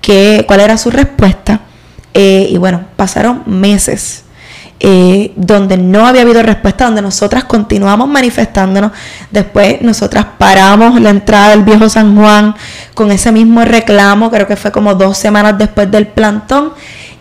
que, 0.00 0.44
cuál 0.46 0.60
era 0.60 0.76
su 0.76 0.90
respuesta. 0.90 1.60
y 2.12 2.56
bueno, 2.58 2.84
pasaron 2.96 3.42
meses 3.46 4.24
eh, 4.80 5.32
donde 5.36 5.76
no 5.76 6.06
había 6.06 6.22
habido 6.22 6.42
respuesta, 6.42 6.86
donde 6.86 7.00
nosotras 7.02 7.44
continuamos 7.44 8.08
manifestándonos. 8.08 8.92
Después 9.30 9.80
nosotras 9.82 10.26
paramos 10.36 11.00
la 11.00 11.10
entrada 11.10 11.50
del 11.50 11.62
viejo 11.62 11.88
San 11.88 12.16
Juan 12.16 12.54
con 12.94 13.10
ese 13.10 13.32
mismo 13.32 13.64
reclamo, 13.64 14.30
creo 14.30 14.46
que 14.46 14.56
fue 14.56 14.72
como 14.72 14.94
dos 14.94 15.16
semanas 15.16 15.56
después 15.58 15.90
del 15.90 16.08
plantón. 16.08 16.72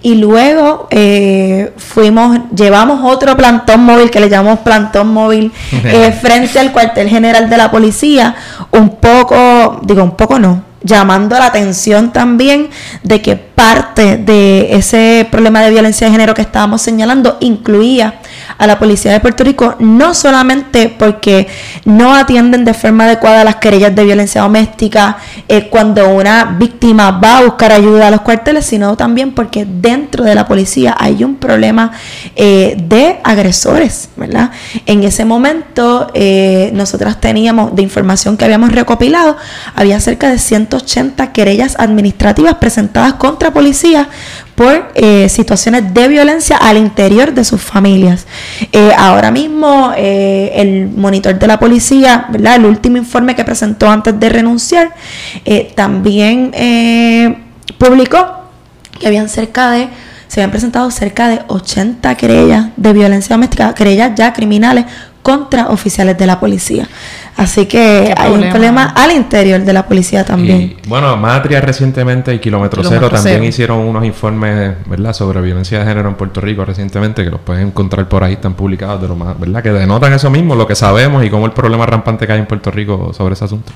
Y 0.02 0.16
luego 0.16 0.88
eh, 0.92 1.72
fuimos, 1.78 2.38
llevamos 2.54 3.00
otro 3.04 3.38
plantón 3.38 3.86
móvil 3.86 4.12
que 4.12 4.20
le 4.20 4.30
llamamos 4.30 4.60
plantón 4.60 5.14
móvil 5.14 5.54
eh, 5.72 6.12
frente 6.12 6.60
al 6.60 6.74
cuartel 6.74 7.08
general 7.08 7.50
de 7.50 7.56
la 7.56 7.72
policía, 7.72 8.36
un 8.72 8.98
poco, 8.98 9.80
digo 9.84 10.04
un 10.04 10.18
poco 10.18 10.40
no, 10.40 10.62
llamando 10.84 11.38
la 11.38 11.48
atención 11.48 12.12
también 12.14 12.70
de 13.04 13.22
que 13.22 13.36
parte 13.36 14.18
de 14.18 14.76
ese 14.76 15.28
problema 15.32 15.62
de 15.62 15.72
violencia 15.72 16.08
de 16.08 16.12
género 16.12 16.34
que 16.34 16.42
estábamos 16.42 16.82
señalando 16.82 17.38
incluía 17.40 18.20
a 18.58 18.68
la 18.68 18.80
Policía 18.80 19.12
de 19.12 19.20
Puerto 19.20 19.44
Rico, 19.44 19.76
no 19.80 20.14
solamente 20.14 20.90
porque 20.90 21.48
no 21.86 22.14
atienden 22.14 22.66
de 22.66 22.74
forma 22.74 23.06
adecuada 23.06 23.44
las 23.44 23.58
querellas 23.58 23.96
de 23.96 24.04
violencia 24.04 24.42
doméstica 24.42 25.18
eh, 25.48 25.70
cuando 25.70 26.10
una 26.10 26.46
víctima 26.46 27.12
va 27.12 27.40
a 27.40 27.44
buscar 27.44 27.72
ayuda 27.72 28.08
a 28.08 28.12
los 28.12 28.22
cuarteles, 28.22 28.66
sino 28.66 28.96
también 28.96 29.32
porque 29.32 29.66
dentro 29.66 30.24
de 30.24 30.36
la 30.36 30.48
policía 30.48 30.96
hay 30.98 31.24
un 31.24 31.36
problema 31.36 31.92
eh, 32.36 32.76
de 32.78 33.20
agresores, 33.24 34.10
¿verdad? 34.16 34.52
En 34.86 35.04
ese 35.04 35.26
momento 35.26 36.10
eh, 36.14 36.72
nosotras 36.74 37.20
teníamos, 37.20 37.76
de 37.76 37.82
información 37.82 38.38
que 38.38 38.46
habíamos 38.46 38.72
recopilado, 38.72 39.38
había 39.76 40.00
cerca 40.00 40.30
de 40.30 40.40
180 40.40 41.32
querellas 41.32 41.76
administrativas 41.80 42.56
presentadas 42.56 43.14
contra 43.14 43.52
policías 43.52 44.08
por 44.56 44.92
eh, 44.96 45.28
situaciones 45.30 45.94
de 45.94 46.08
violencia 46.08 46.58
al 46.58 46.78
interior 46.78 47.34
de 47.34 47.44
sus 47.44 47.62
familias. 47.62 48.26
Eh, 48.72 48.92
ahora 48.98 49.32
mismo 49.32 49.92
eh, 49.98 50.52
el 50.56 50.90
monitor 50.90 51.38
de 51.38 51.48
la 51.48 51.60
policía, 51.60 52.28
¿verdad? 52.30 52.56
el 52.56 52.66
último 52.66 52.98
informe 52.98 53.36
que 53.36 53.44
presentó 53.44 53.90
antes 53.90 54.20
de 54.20 54.30
renunciar, 54.30 54.94
también 55.76 56.52
publicó 57.78 58.44
que 59.00 59.08
habían 59.08 59.30
cerca 59.30 59.72
de 59.72 59.90
se 60.28 60.42
habían 60.42 60.50
presentado 60.50 60.90
cerca 60.90 61.28
de 61.28 61.42
80 61.48 62.16
querellas 62.16 62.70
de 62.76 62.94
violencia 62.94 63.36
doméstica, 63.36 63.76
querellas 63.76 64.14
ya 64.16 64.34
criminales 64.34 64.86
contra 65.24 65.70
oficiales 65.70 66.18
de 66.18 66.28
la 66.28 66.40
policía. 66.40 66.88
Así 67.36 67.66
que 67.66 68.14
Qué 68.14 68.14
hay 68.16 68.28
un 68.28 68.42
problema. 68.42 68.52
problema 68.52 68.84
al 68.96 69.12
interior 69.12 69.62
de 69.62 69.74
la 69.74 69.88
policía 69.88 70.24
también. 70.24 70.62
Y, 70.62 70.88
bueno, 70.88 71.18
Matria 71.18 71.62
recientemente 71.62 72.32
y 72.32 72.38
Kilómetro, 72.38 72.82
Kilómetro 72.84 73.08
Cero 73.08 73.16
también 73.16 73.38
Cero. 73.38 73.50
hicieron 73.50 73.80
unos 73.80 74.06
informes, 74.06 74.76
¿verdad?, 74.86 75.14
sobre 75.14 75.42
violencia 75.42 75.80
de 75.80 75.86
género 75.86 76.10
en 76.10 76.16
Puerto 76.16 76.42
Rico 76.42 76.64
recientemente, 76.64 77.24
que 77.24 77.32
los 77.32 77.40
pueden 77.40 77.68
encontrar 77.68 78.08
por 78.08 78.24
ahí, 78.24 78.34
están 78.34 78.54
publicados 78.54 79.02
de 79.02 79.08
lo 79.08 79.16
más, 79.16 79.40
¿verdad?, 79.40 79.64
que 79.64 79.72
denotan 79.72 80.14
eso 80.14 80.30
mismo, 80.30 80.54
lo 80.54 80.68
que 80.68 80.76
sabemos 80.76 81.26
y 81.26 81.30
cómo 81.32 81.48
el 81.48 81.54
problema 81.54 81.88
rampante 81.88 82.28
que 82.28 82.34
hay 82.34 82.40
en 82.40 82.46
Puerto 82.46 82.70
Rico 82.70 83.12
sobre 83.18 83.34
ese 83.34 83.46
asunto. 83.46 83.72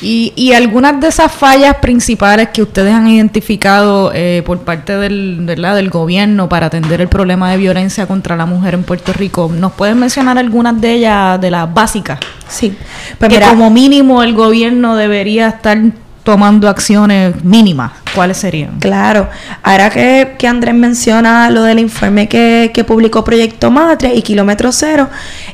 Y, 0.00 0.32
y 0.36 0.52
algunas 0.52 1.00
de 1.00 1.08
esas 1.08 1.32
fallas 1.32 1.76
principales 1.76 2.50
que 2.50 2.62
ustedes 2.62 2.94
han 2.94 3.08
identificado 3.08 4.12
eh, 4.14 4.44
por 4.46 4.60
parte 4.60 4.96
del, 4.96 5.40
¿verdad? 5.42 5.74
del 5.74 5.90
gobierno 5.90 6.48
para 6.48 6.66
atender 6.66 7.00
el 7.00 7.08
problema 7.08 7.50
de 7.50 7.56
violencia 7.56 8.06
contra 8.06 8.36
la 8.36 8.46
mujer 8.46 8.74
en 8.74 8.84
Puerto 8.84 9.12
Rico, 9.12 9.50
¿nos 9.52 9.72
pueden 9.72 9.98
mencionar 9.98 10.38
algunas 10.38 10.80
de 10.80 10.89
ellas, 10.94 11.40
de 11.40 11.50
las 11.50 11.72
básicas? 11.72 12.18
Sí. 12.48 12.76
Pues 13.18 13.28
que 13.28 13.36
mira, 13.36 13.50
como 13.50 13.70
mínimo 13.70 14.22
el 14.22 14.34
gobierno 14.34 14.96
debería 14.96 15.48
estar 15.48 15.78
tomando 16.22 16.68
acciones 16.68 17.42
mínimas. 17.44 17.92
¿Cuáles 18.14 18.38
serían? 18.38 18.78
Claro, 18.80 19.28
ahora 19.62 19.90
que, 19.90 20.34
que 20.38 20.46
Andrés 20.48 20.74
menciona 20.74 21.50
lo 21.50 21.62
del 21.62 21.78
informe 21.78 22.28
que, 22.28 22.70
que 22.74 22.84
publicó 22.84 23.22
Proyecto 23.22 23.70
Matria 23.70 24.12
y 24.14 24.22
Kilómetro 24.22 24.72
Cero, 24.72 25.08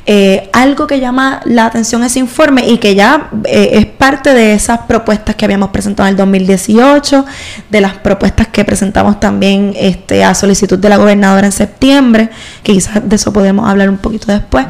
eh, 0.07 0.49
algo 0.53 0.87
que 0.87 0.99
llama 0.99 1.41
la 1.45 1.67
atención 1.67 2.03
ese 2.05 2.19
informe 2.19 2.67
y 2.67 2.79
que 2.79 2.95
ya 2.95 3.29
eh, 3.45 3.71
es 3.73 3.87
parte 3.87 4.33
de 4.33 4.55
esas 4.55 4.81
propuestas 4.81 5.37
que 5.37 5.45
habíamos 5.45 5.71
presentado 5.71 6.09
en 6.09 6.13
el 6.13 6.17
2018, 6.17 7.27
de 7.71 7.81
las 7.81 7.95
propuestas 7.95 8.49
que 8.49 8.65
presentamos 8.65 9.21
también 9.21 9.75
este, 9.77 10.25
a 10.25 10.35
solicitud 10.35 10.79
de 10.79 10.89
la 10.89 10.97
gobernadora 10.97 11.47
en 11.47 11.53
septiembre, 11.53 12.31
que 12.63 12.73
quizás 12.73 13.07
de 13.07 13.17
eso 13.17 13.33
podemos 13.33 13.69
hablar 13.69 13.91
un 13.91 13.99
poquito 13.99 14.33
después, 14.33 14.67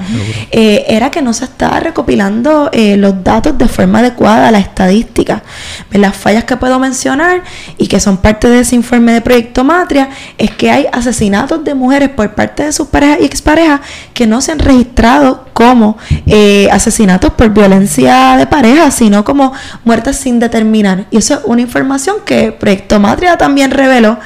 eh, 0.51 0.85
era 0.89 1.11
que 1.11 1.23
no 1.23 1.33
se 1.33 1.45
estaba 1.45 1.81
recopilando 1.81 2.71
eh, 2.73 2.97
los 2.97 3.23
datos 3.23 3.57
de 3.59 3.69
forma 3.69 4.01
adecuada, 4.01 4.51
la 4.51 4.59
estadística. 4.59 5.43
Las 5.91 6.17
fallas 6.17 6.45
que 6.45 6.57
puedo 6.57 6.79
mencionar 6.79 7.43
y 7.79 7.89
que 7.89 8.01
son 8.01 8.17
parte 8.19 8.49
de 8.49 8.61
ese 8.61 8.75
informe 8.75 9.13
de 9.13 9.21
Proyecto 9.21 9.65
Matria 9.65 10.09
es 10.39 10.51
que 10.51 10.71
hay 10.71 10.87
asesinatos 10.93 11.63
de 11.65 11.75
mujeres 11.75 12.09
por 12.11 12.35
parte 12.35 12.65
de 12.65 12.73
sus 12.73 12.89
parejas 12.89 13.19
y 13.21 13.25
exparejas 13.25 13.81
que 14.15 14.27
no 14.27 14.41
se 14.41 14.53
han 14.53 14.59
registrado 14.59 15.47
como 15.53 15.97
eh, 16.27 16.69
asesinatos 16.71 17.33
por 17.33 17.49
violencia 17.49 18.37
de 18.37 18.47
pareja, 18.47 18.91
sino 18.91 19.25
como 19.25 19.55
muertes 19.85 20.17
sin 20.17 20.39
determinar. 20.39 21.07
Y 21.11 21.17
eso 21.19 21.35
es 21.35 21.41
una 21.45 21.63
información 21.63 22.17
que 22.27 22.53
Proyecto 22.53 23.01
Matria 23.01 23.39
también 23.39 23.71
reveló 23.71 24.19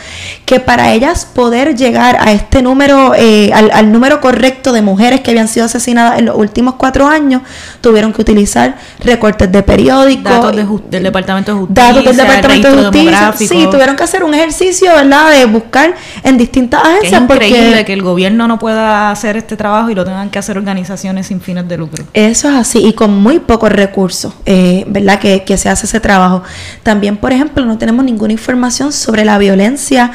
que 0.45 0.59
para 0.59 0.93
ellas 0.93 1.27
poder 1.27 1.77
llegar 1.77 2.17
a 2.21 2.33
este 2.33 2.63
número, 2.63 3.15
eh, 3.15 3.53
al, 3.53 3.71
al 3.73 3.93
número 3.93 4.21
correcto 4.21 4.73
de 4.73 4.83
mujeres 4.83 5.21
que 5.21 5.31
habían 5.31 5.47
sido 5.47 5.67
asesinadas 5.67 6.19
en 6.19 6.27
los 6.27 6.37
últimos 6.37 6.75
cuatro 6.75 7.07
años, 7.07 7.43
tuvieron 7.81 8.13
que 8.13 8.23
utilizar 8.23 8.77
recortes 8.99 9.53
de 9.53 9.63
periódicos, 9.63 10.25
Datos 10.25 10.57
de 10.57 10.67
del 10.91 11.03
Departamento 11.05 11.53
de 11.53 11.61
Justicia. 11.61 11.85
datos 11.85 12.05
del 12.05 12.11
el 12.11 12.17
Departamento 12.17 12.77
de 12.77 12.83
Justicia. 12.83 13.33
Sí, 13.49 13.67
tuvieron 13.71 13.97
que 13.97 14.03
hacer 14.03 14.25
un 14.25 14.35
ejercicio, 14.35 14.93
¿verdad?, 14.95 15.31
de 15.31 15.45
buscar 15.47 15.95
en 16.23 16.39
distintas 16.39 16.83
Que 16.83 16.89
es 16.89 17.13
agencias 17.13 17.23
increíble 17.23 17.67
porque 17.71 17.85
que 17.85 17.93
el 17.93 18.03
gobierno 18.03 18.49
no 18.49 18.59
pueda 18.59 19.11
hacer 19.11 19.37
este 19.37 19.57
trabajo 19.57 19.91
y 19.91 19.95
lo 19.95 20.05
tengan 20.05 20.31
que 20.31 20.39
hacer 20.39 20.59
organizaciones 20.59 21.27
sin 21.27 21.41
fines 21.41 21.69
de 21.69 21.77
lucro. 21.77 22.05
Eso 22.13 22.49
es 22.49 22.55
así, 22.55 22.79
y 22.87 22.93
con 22.93 23.17
muy 23.17 23.39
pocos 23.39 23.71
recursos, 23.73 24.35
eh, 24.47 24.85
¿verdad? 24.89 25.19
Que, 25.19 25.45
que 25.45 25.57
se 25.57 25.69
hace 25.69 25.87
ese 25.87 26.01
trabajo. 26.01 26.43
También, 26.83 27.17
por 27.17 27.33
ejemplo, 27.33 27.65
no 27.65 27.79
tenemos 27.79 28.05
ninguna 28.05 28.33
información 28.33 28.93
sobre 28.93 29.25
la 29.25 29.39
violencia 29.39 30.13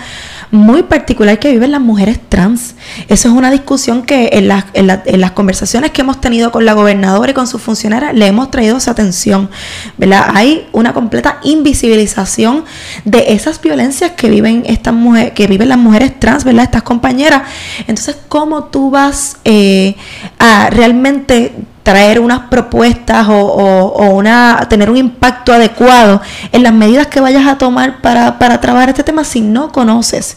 muy 0.52 0.84
particular 0.84 1.40
que 1.40 1.52
viven 1.52 1.72
las 1.72 1.82
mujeres 1.82 2.20
trans. 2.30 2.76
Eso 3.08 3.28
es 3.30 3.34
una 3.34 3.52
discusión 3.52 4.04
que 4.04 4.30
en 4.34 4.48
las, 4.48 4.66
en, 4.74 4.88
la- 4.88 5.04
en 5.06 5.20
las 5.22 5.32
conversaciones 5.32 5.92
que 5.92 6.02
hemos 6.02 6.22
tenido 6.22 6.52
con 6.52 6.66
la 6.66 6.74
gobernadora 6.74 7.32
y 7.32 7.34
con 7.34 7.48
sus 7.48 7.62
funcionarias 7.62 8.14
le 8.14 8.28
hemos 8.28 8.52
traído 8.52 8.78
esa 8.78 8.92
atención, 8.92 9.50
¿verdad? 9.98 10.28
Hay 10.34 10.68
una 10.72 10.94
completa 10.94 11.40
invisibilización 11.44 12.64
de 13.06 13.34
esas 13.34 13.62
violencias 13.62 14.12
que 14.12 14.30
viven 14.30 14.64
estas 14.68 14.94
mujeres, 14.94 15.34
que 15.34 15.48
viven 15.48 15.70
las 15.70 15.78
mujeres 15.78 16.20
trans, 16.20 16.44
¿verdad? 16.44 16.64
Estas 16.66 16.84
compañeras. 16.84 17.44
Entonces, 17.88 18.18
¿cómo 18.28 18.66
tú 18.66 18.90
vas 18.92 19.38
eh, 19.46 19.96
a 20.40 20.70
realmente 20.70 21.54
traer 21.86 22.20
unas 22.20 22.40
propuestas 22.50 23.28
o, 23.30 24.10
una 24.12 24.66
tener 24.68 24.90
un 24.90 24.98
impacto 24.98 25.54
adecuado 25.54 26.20
en 26.52 26.64
las 26.64 26.74
medidas 26.74 27.06
que 27.06 27.22
vayas 27.22 27.46
a 27.46 27.60
tomar 27.60 28.02
para, 28.02 28.40
para 28.40 28.60
trabajar 28.60 28.90
este 28.90 29.04
tema 29.04 29.24
si 29.24 29.42
no 29.42 29.72
conoces 29.72 30.36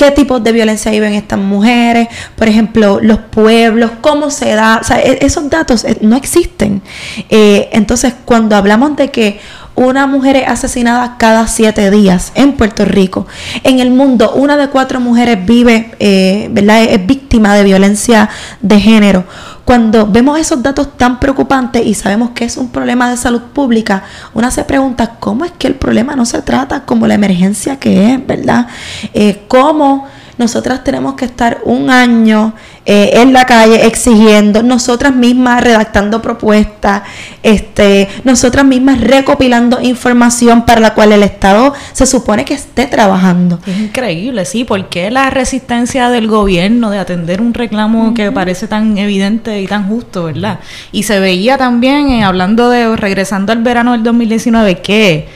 qué 0.00 0.10
tipos 0.10 0.42
de 0.42 0.52
violencia 0.52 0.90
viven 0.90 1.12
estas 1.12 1.38
mujeres, 1.38 2.08
por 2.34 2.48
ejemplo, 2.48 3.00
los 3.02 3.18
pueblos, 3.18 3.90
cómo 4.00 4.30
se 4.30 4.54
da, 4.54 4.80
e- 5.04 5.18
esos 5.20 5.50
datos 5.50 5.84
eh, 5.84 5.98
no 6.00 6.16
existen. 6.16 6.80
Eh, 7.28 7.68
entonces, 7.72 8.14
cuando 8.24 8.56
hablamos 8.56 8.96
de 8.96 9.10
que 9.10 9.40
una 9.74 10.06
mujer 10.06 10.36
es 10.36 10.48
asesinada 10.48 11.16
cada 11.18 11.46
siete 11.48 11.90
días 11.90 12.32
en 12.34 12.52
Puerto 12.52 12.84
Rico. 12.84 13.26
En 13.62 13.80
el 13.80 13.90
mundo, 13.90 14.32
una 14.34 14.56
de 14.56 14.68
cuatro 14.68 15.00
mujeres 15.00 15.44
vive, 15.44 15.92
eh, 15.98 16.48
¿verdad? 16.50 16.82
Es 16.82 17.06
víctima 17.06 17.54
de 17.54 17.64
violencia 17.64 18.28
de 18.60 18.80
género. 18.80 19.24
Cuando 19.70 20.04
vemos 20.04 20.36
esos 20.36 20.60
datos 20.60 20.96
tan 20.96 21.20
preocupantes 21.20 21.86
y 21.86 21.94
sabemos 21.94 22.30
que 22.30 22.44
es 22.44 22.56
un 22.56 22.70
problema 22.70 23.08
de 23.08 23.16
salud 23.16 23.40
pública, 23.52 24.02
una 24.34 24.50
se 24.50 24.64
pregunta 24.64 25.14
cómo 25.20 25.44
es 25.44 25.52
que 25.52 25.68
el 25.68 25.76
problema 25.76 26.16
no 26.16 26.24
se 26.24 26.42
trata 26.42 26.84
como 26.84 27.06
la 27.06 27.14
emergencia 27.14 27.78
que 27.78 28.14
es, 28.14 28.26
¿verdad? 28.26 28.66
Eh, 29.14 29.44
¿Cómo 29.46 30.08
nosotras 30.38 30.82
tenemos 30.82 31.14
que 31.14 31.24
estar 31.24 31.60
un 31.64 31.88
año 31.88 32.52
eh, 32.86 33.20
en 33.20 33.34
la 33.34 33.44
calle 33.44 33.86
exigiendo, 33.86 34.62
nosotras 34.62 35.14
mismas 35.14 35.62
redactando 35.62 36.22
propuestas, 36.22 37.02
este, 37.42 38.08
nosotras 38.24 38.64
mismas 38.64 39.00
recopilando 39.02 39.80
información 39.82 40.64
para 40.64 40.80
la 40.80 40.94
cual 40.94 41.12
el 41.12 41.22
Estado 41.22 41.74
se 41.92 42.06
supone 42.06 42.46
que 42.46 42.54
esté 42.54 42.86
trabajando. 42.86 43.58
Es 43.66 43.78
increíble, 43.78 44.46
sí, 44.46 44.64
porque 44.64 45.10
la 45.10 45.28
resistencia 45.28 46.08
del 46.08 46.26
gobierno 46.26 46.90
de 46.90 46.98
atender 46.98 47.42
un 47.42 47.52
reclamo 47.52 48.14
que 48.14 48.32
parece 48.32 48.66
tan 48.66 48.96
evidente 48.96 49.60
y 49.60 49.66
tan 49.66 49.86
justo, 49.86 50.24
¿verdad? 50.24 50.60
Y 50.90 51.02
se 51.02 51.20
veía 51.20 51.58
también, 51.58 52.08
eh, 52.08 52.24
hablando 52.24 52.70
de, 52.70 52.96
regresando 52.96 53.52
al 53.52 53.62
verano 53.62 53.92
del 53.92 54.02
2019, 54.02 54.80
que 54.80 55.28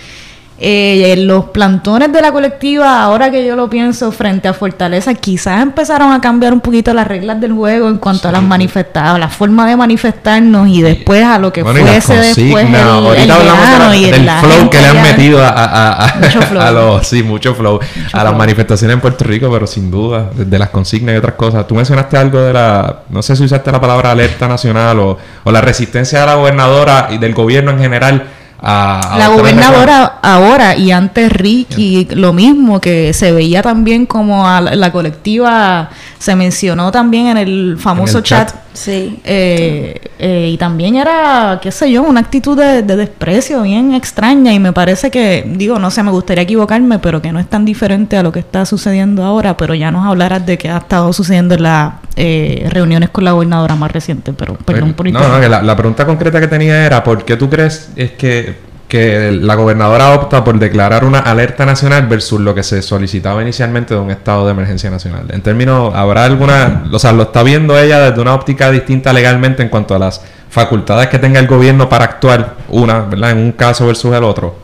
eh, 0.57 1.15
los 1.19 1.47
plantones 1.47 2.13
de 2.13 2.21
la 2.21 2.31
colectiva, 2.31 3.03
ahora 3.03 3.31
que 3.31 3.45
yo 3.45 3.57
lo 3.57 3.69
pienso 3.69 4.13
frente 4.13 4.47
a 4.47 4.53
Fortaleza, 4.55 5.13
quizás 5.15 5.61
empezaron 5.63 6.13
a 6.13 6.21
cambiar 6.21 6.53
un 6.53 6.61
poquito 6.61 6.95
las 6.95 7.07
reglas 7.09 7.41
del 7.41 7.53
juego 7.53 7.89
en 7.89 7.99
cuanto 7.99 8.29
a 8.29 8.33
las 8.33 8.43
manifestadas, 8.43 9.19
la 9.19 9.29
forma 9.29 9.67
de 9.69 9.77
manifestarnos 9.77 10.69
y 10.69 10.81
después 10.81 11.25
a 11.25 11.39
lo 11.39 11.53
que 11.53 11.63
Bueno, 11.65 11.81
fuese 11.81 12.15
después 12.17 12.67
el. 12.67 12.75
Ahorita 12.77 13.23
el 13.25 13.31
hablamos 13.33 13.61
de 13.67 13.73
verano 13.73 13.89
la- 13.91 13.97
y 13.97 14.11
del 14.11 14.27
la 14.27 14.41
flow 14.41 14.71
que 14.71 14.81
le 14.81 14.87
han 14.87 15.03
metido 15.03 15.43
a, 15.45 15.49
a- 15.49 16.05
a- 16.07 16.15
Mucho 16.21 16.43
flow. 16.49 16.63
a 16.63 16.71
los 16.71 17.07
sí 17.09 17.23
mucho 17.25 17.55
flow. 17.55 17.81
A 18.13 18.23
las 18.25 18.37
manifestaciones 18.37 18.95
en 18.95 19.01
Puerto 19.01 19.25
Rico 19.25 19.51
pero 19.51 19.67
sin 19.67 19.91
duda 19.91 20.31
de 20.35 20.59
las 20.59 20.69
consignas 20.71 21.15
y 21.15 21.19
otras 21.19 21.35
cosas. 21.35 21.67
Tú 21.67 21.75
mencionaste 21.75 22.17
algo 22.17 22.41
de 22.41 22.53
la 22.53 23.01
no 23.11 23.23
sé 23.23 23.35
si 23.35 23.43
usaste 23.45 23.73
la 23.73 23.81
palabra 23.81 24.13
alerta 24.13 24.47
nacional 24.47 24.99
o, 25.01 25.19
o 25.43 25.51
la 25.53 25.61
resistencia 25.61 26.21
de 26.21 26.27
la 26.27 26.35
gobernadora 26.37 27.09
y 27.11 27.19
del 27.19 27.35
gobierno 27.35 27.73
en 27.73 27.79
general 27.81 28.27
a, 28.67 29.15
a 29.15 29.19
La 29.19 29.29
gobernadora 29.29 30.19
ahora 30.23 30.75
y 30.77 30.91
antes 30.91 31.31
Ricky, 31.31 32.09
lo 32.13 32.33
mismo, 32.33 32.81
que 32.81 33.13
se 33.13 33.31
veía 33.31 33.61
también 33.61 34.07
como 34.07 34.49
a 34.49 34.61
la, 34.61 34.75
la 34.75 34.91
colectiva, 34.91 35.91
se 36.19 36.35
mencionó 36.35 36.91
también 36.91 37.27
en 37.27 37.37
el 37.37 37.77
famoso 37.79 38.19
En 38.19 38.19
el 38.19 38.23
chat. 38.25 38.49
chat. 38.51 38.61
Sí. 38.75 39.21
eh, 39.23 40.01
eh, 40.19 40.51
y 40.53 40.57
también 40.59 40.97
era, 40.97 41.61
qué 41.63 41.71
sé 41.71 41.93
yo, 41.93 42.03
una 42.03 42.19
actitud 42.19 42.59
de, 42.59 42.83
de 42.83 42.97
desprecio 42.97 43.63
bien 43.63 43.95
extraña 43.95 44.53
y 44.53 44.59
me 44.59 44.73
parece 44.73 45.13
que, 45.13 45.45
digo, 45.47 45.79
no 45.79 45.93
sé, 45.93 46.03
me 46.03 46.11
gustaría 46.11 46.43
equivocarme, 46.43 46.99
pero 46.99 47.23
que 47.23 47.31
no 47.31 47.39
es 47.39 47.49
tan 47.49 47.65
diferente 47.65 48.17
a 48.17 48.25
lo 48.25 48.33
que 48.33 48.41
está 48.41 48.67
sucediendo 48.67 49.23
ahora, 49.23 49.57
pero 49.57 49.75
ya 49.75 49.93
nos 49.93 50.05
hablarás 50.05 50.45
de 50.45 50.59
qué 50.59 50.71
ha 50.71 50.79
estado 50.79 51.13
sucediendo 51.13 51.55
en 51.55 51.63
las 51.63 51.93
eh, 52.17 52.69
reuniones 52.71 53.11
con 53.11 53.25
la 53.25 53.33
gobernadora 53.33 53.75
más 53.75 53.91
reciente, 53.91 54.33
pero 54.33 54.55
perdón 54.55 54.95
por 54.95 55.11
no, 55.11 55.29
no, 55.29 55.41
que 55.41 55.49
la, 55.49 55.63
la 55.63 55.77
pregunta 55.77 56.07
concreta 56.07 56.41
que 56.41 56.47
tenía 56.47 56.87
era 56.87 57.03
¿por 57.03 57.25
qué 57.25 57.37
tú 57.37 57.51
crees 57.51 57.91
es 57.97 58.13
que, 58.13 58.57
que 58.87 59.33
la 59.33 59.57
gobernadora 59.57 60.13
opta 60.13 60.45
por 60.45 60.59
declarar 60.59 61.05
una 61.05 61.19
alerta 61.19 61.67
nacional 61.67 62.07
versus 62.07 62.41
lo 62.41 62.55
que 62.55 62.63
se 62.63 62.83
solicitaba 62.83 63.43
inicialmente 63.43 63.95
de 63.95 64.01
un 64.01 64.11
estado 64.13 64.45
de 64.47 64.53
emergencia 64.53 64.91
nacional? 64.91 65.27
En 65.31 65.43
términos, 65.43 65.93
¿habrá 65.95 66.25
alguna, 66.25 66.85
o 66.93 66.99
sea, 67.01 67.13
lo 67.13 67.25
está 67.25 67.43
viendo 67.43 67.77
ella 67.77 67.99
desde 67.99 68.21
una 68.21 68.35
óptica 68.35 68.71
distinta 68.71 69.13
legalmente 69.13 69.63
en 69.63 69.69
cuanto 69.69 69.95
a 69.95 69.99
las 69.99 70.21
facultades 70.51 71.09
que 71.09 71.19
tenga 71.19 71.41
el 71.41 71.49
gobierno 71.49 71.89
para 71.89 72.05
actuar, 72.05 72.55
una, 72.69 73.01
¿verdad? 73.01 73.33
En 73.33 73.39
un 73.39 73.53
caso 73.53 73.89
versus 73.89 74.15
el 74.15 74.23
otro. 74.23 74.57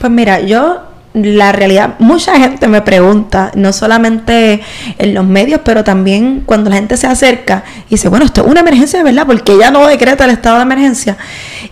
Pues 0.00 0.10
mira, 0.10 0.40
yo 0.40 0.87
la 1.14 1.52
realidad, 1.52 1.94
mucha 1.98 2.38
gente 2.38 2.68
me 2.68 2.82
pregunta, 2.82 3.50
no 3.54 3.72
solamente 3.72 4.60
en 4.98 5.14
los 5.14 5.24
medios, 5.24 5.60
pero 5.64 5.82
también 5.82 6.42
cuando 6.44 6.70
la 6.70 6.76
gente 6.76 6.96
se 6.96 7.06
acerca 7.06 7.64
y 7.86 7.90
dice, 7.90 8.08
bueno, 8.08 8.26
esto 8.26 8.42
es 8.42 8.46
una 8.46 8.60
emergencia 8.60 8.98
de 8.98 9.04
verdad, 9.04 9.26
porque 9.26 9.52
ella 9.52 9.70
no 9.70 9.86
decreta 9.86 10.24
el 10.24 10.30
estado 10.30 10.56
de 10.56 10.62
emergencia. 10.62 11.16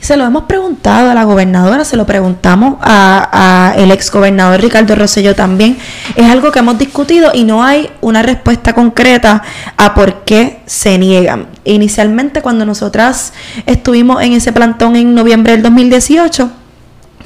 Y 0.01 0.05
se 0.05 0.16
lo 0.16 0.25
hemos 0.25 0.44
preguntado 0.44 1.11
a 1.11 1.14
la 1.14 1.25
gobernadora, 1.25 1.85
se 1.85 1.96
lo 1.96 2.07
preguntamos 2.07 2.77
a, 2.81 3.72
a 3.72 3.77
el 3.77 3.90
ex 3.92 4.11
gobernador 4.11 4.61
Ricardo 4.61 4.96
Rosselló 4.96 5.35
también. 5.35 5.77
Es 6.16 6.31
algo 6.31 6.51
que 6.51 6.61
hemos 6.61 6.79
discutido 6.79 7.31
y 7.35 7.44
no 7.44 7.62
hay 7.62 7.90
una 8.01 8.22
respuesta 8.22 8.72
concreta 8.72 9.42
a 9.77 9.94
por 9.94 10.25
qué 10.25 10.61
se 10.66 10.99
niegan. 10.99 11.46
Inicialmente 11.64 12.42
cuando 12.42 12.64
nosotras 12.64 13.33
estuvimos 13.66 14.22
en 14.22 14.33
ese 14.33 14.53
plantón 14.53 14.96
en 14.96 15.14
noviembre 15.14 15.53
del 15.53 15.62
2018, 15.62 16.51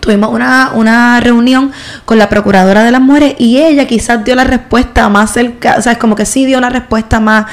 tuvimos 0.01 0.31
una, 0.31 0.73
una 0.75 1.21
reunión 1.21 1.73
con 2.05 2.19
la 2.19 2.29
procuradora 2.29 2.83
de 2.83 2.91
las 2.91 3.01
mujeres 3.01 3.35
y 3.39 3.59
ella 3.59 3.87
quizás 3.87 4.25
dio 4.25 4.35
la 4.35 4.45
respuesta 4.45 5.09
más 5.09 5.33
cerca, 5.33 5.77
o 5.79 5.83
sea, 5.83 5.93
es 5.93 5.99
como 5.99 6.17
que 6.17 6.27
sí 6.27 6.47
dio 6.47 6.59
una 6.59 6.71
respuesta 6.71 7.21
más. 7.21 7.47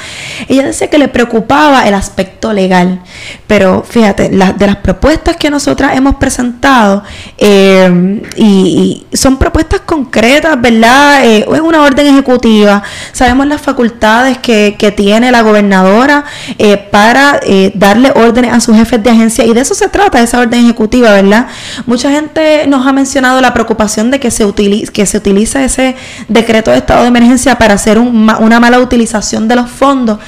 Ella 0.48 0.64
decía 0.64 0.88
que 0.88 0.98
le 0.98 1.08
preocupaba 1.08 1.86
el 1.86 1.94
aspecto 1.94 2.52
legal, 2.52 3.00
pero 3.46 3.84
fíjate, 3.88 4.30
de 4.30 4.66
las 4.66 4.76
propuestas 4.76 5.36
que 5.36 5.50
nosotras 5.50 5.96
hemos 5.96 6.16
presentado, 6.16 7.02
eh, 7.36 8.22
y, 8.36 9.06
son 9.12 9.36
propuestas 9.38 9.80
concretas, 9.80 10.60
¿verdad? 10.60 11.24
Eh, 11.24 11.46
es 11.52 11.60
una 11.60 11.82
orden 11.82 12.06
ejecutiva, 12.06 12.82
sabemos 13.12 13.46
las 13.46 13.60
facultades 13.60 14.38
que, 14.38 14.76
que 14.78 14.92
tiene 14.92 15.30
la 15.30 15.42
gobernadora 15.42 16.24
eh, 16.58 16.76
para 16.76 17.40
darle 17.74 18.12
órdenes 18.14 18.52
a 18.52 18.60
sus 18.60 18.76
jefes 18.76 19.02
de 19.02 19.10
agencia 19.10 19.44
y 19.44 19.52
de 19.52 19.60
eso 19.60 19.74
se 19.74 19.88
trata, 19.88 20.20
esa 20.20 20.40
orden 20.40 20.64
ejecutiva, 20.64 21.12
¿verdad? 21.12 21.46
Mucha 21.86 22.10
gente 22.10 22.37
nos 22.66 22.86
ha 22.86 22.92
mencionado 22.92 23.40
la 23.40 23.52
preocupación 23.52 24.10
de 24.10 24.20
que 24.20 24.30
se 24.30 24.44
utilice, 24.44 24.92
que 24.92 25.06
se 25.06 25.16
utiliza 25.16 25.64
ese 25.64 25.96
decreto 26.28 26.70
de 26.70 26.78
estado 26.78 27.02
de 27.02 27.08
emergencia 27.08 27.56
para 27.56 27.74
hacer 27.74 27.98
una 27.98 28.60
mala 28.60 28.80
utilización 28.80 29.48
de 29.48 29.56
los 29.56 29.70
fondos, 29.70 30.18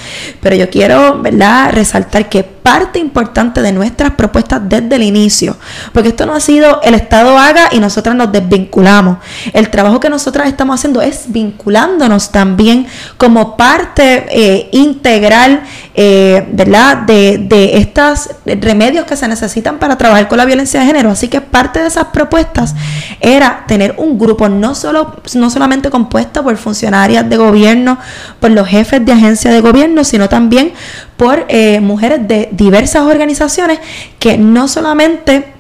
pero 0.41 0.57
yo 0.57 0.69
quiero 0.71 1.21
¿verdad? 1.21 1.73
resaltar 1.73 2.29
que 2.29 2.60
parte 2.63 2.99
importante 2.99 3.63
de 3.63 3.73
nuestras 3.73 4.13
propuestas 4.13 4.61
desde 4.65 4.97
el 4.97 5.03
inicio, 5.03 5.57
porque 5.93 6.11
esto 6.11 6.27
no 6.27 6.35
ha 6.35 6.41
sido 6.41 6.81
el 6.83 6.95
Estado 6.95 7.39
haga 7.39 7.69
y 7.73 7.81
nosotras 7.81 8.15
nos 8.15 8.33
desvinculamos. 8.33 9.19
El 9.53 9.71
trabajo 9.71 10.01
que 10.01 10.11
nosotras 10.11 10.49
estamos 10.49 10.79
haciendo 10.79 11.01
es 11.01 11.25
vinculándonos 11.29 12.31
también 12.31 12.87
como 13.17 13.57
parte 13.57 14.27
eh, 14.31 14.69
integral 14.73 15.63
eh, 16.03 16.49
¿verdad? 16.53 16.99
De, 16.99 17.37
de 17.39 17.77
estos 17.77 18.31
remedios 18.45 19.05
que 19.05 19.17
se 19.17 19.29
necesitan 19.29 19.79
para 19.79 19.99
trabajar 19.99 20.29
con 20.29 20.39
la 20.39 20.45
violencia 20.45 20.81
de 20.81 20.87
género. 20.87 21.11
Así 21.11 21.29
que 21.29 21.41
parte 21.41 21.81
de 21.81 21.89
esas 21.89 22.07
propuestas 22.07 22.75
era 23.21 23.65
tener 23.67 23.97
un 23.99 24.19
grupo 24.19 24.49
no, 24.49 24.75
solo, 24.75 25.17
no 25.35 25.51
solamente 25.51 25.91
compuesto 25.91 26.43
por 26.43 26.57
funcionarias 26.57 27.29
de 27.29 27.37
gobierno, 27.37 27.99
por 28.39 28.51
los 28.51 28.69
jefes 28.69 29.05
de 29.05 29.13
agencia 29.13 29.51
de 29.51 29.61
gobierno, 29.61 30.05
sino 30.05 30.29
también 30.29 30.73
por 31.21 31.45
eh, 31.49 31.81
mujeres 31.81 32.27
de 32.27 32.49
diversas 32.51 33.03
organizaciones 33.03 33.79
que 34.19 34.39
no 34.39 34.69
solamente 34.69 35.53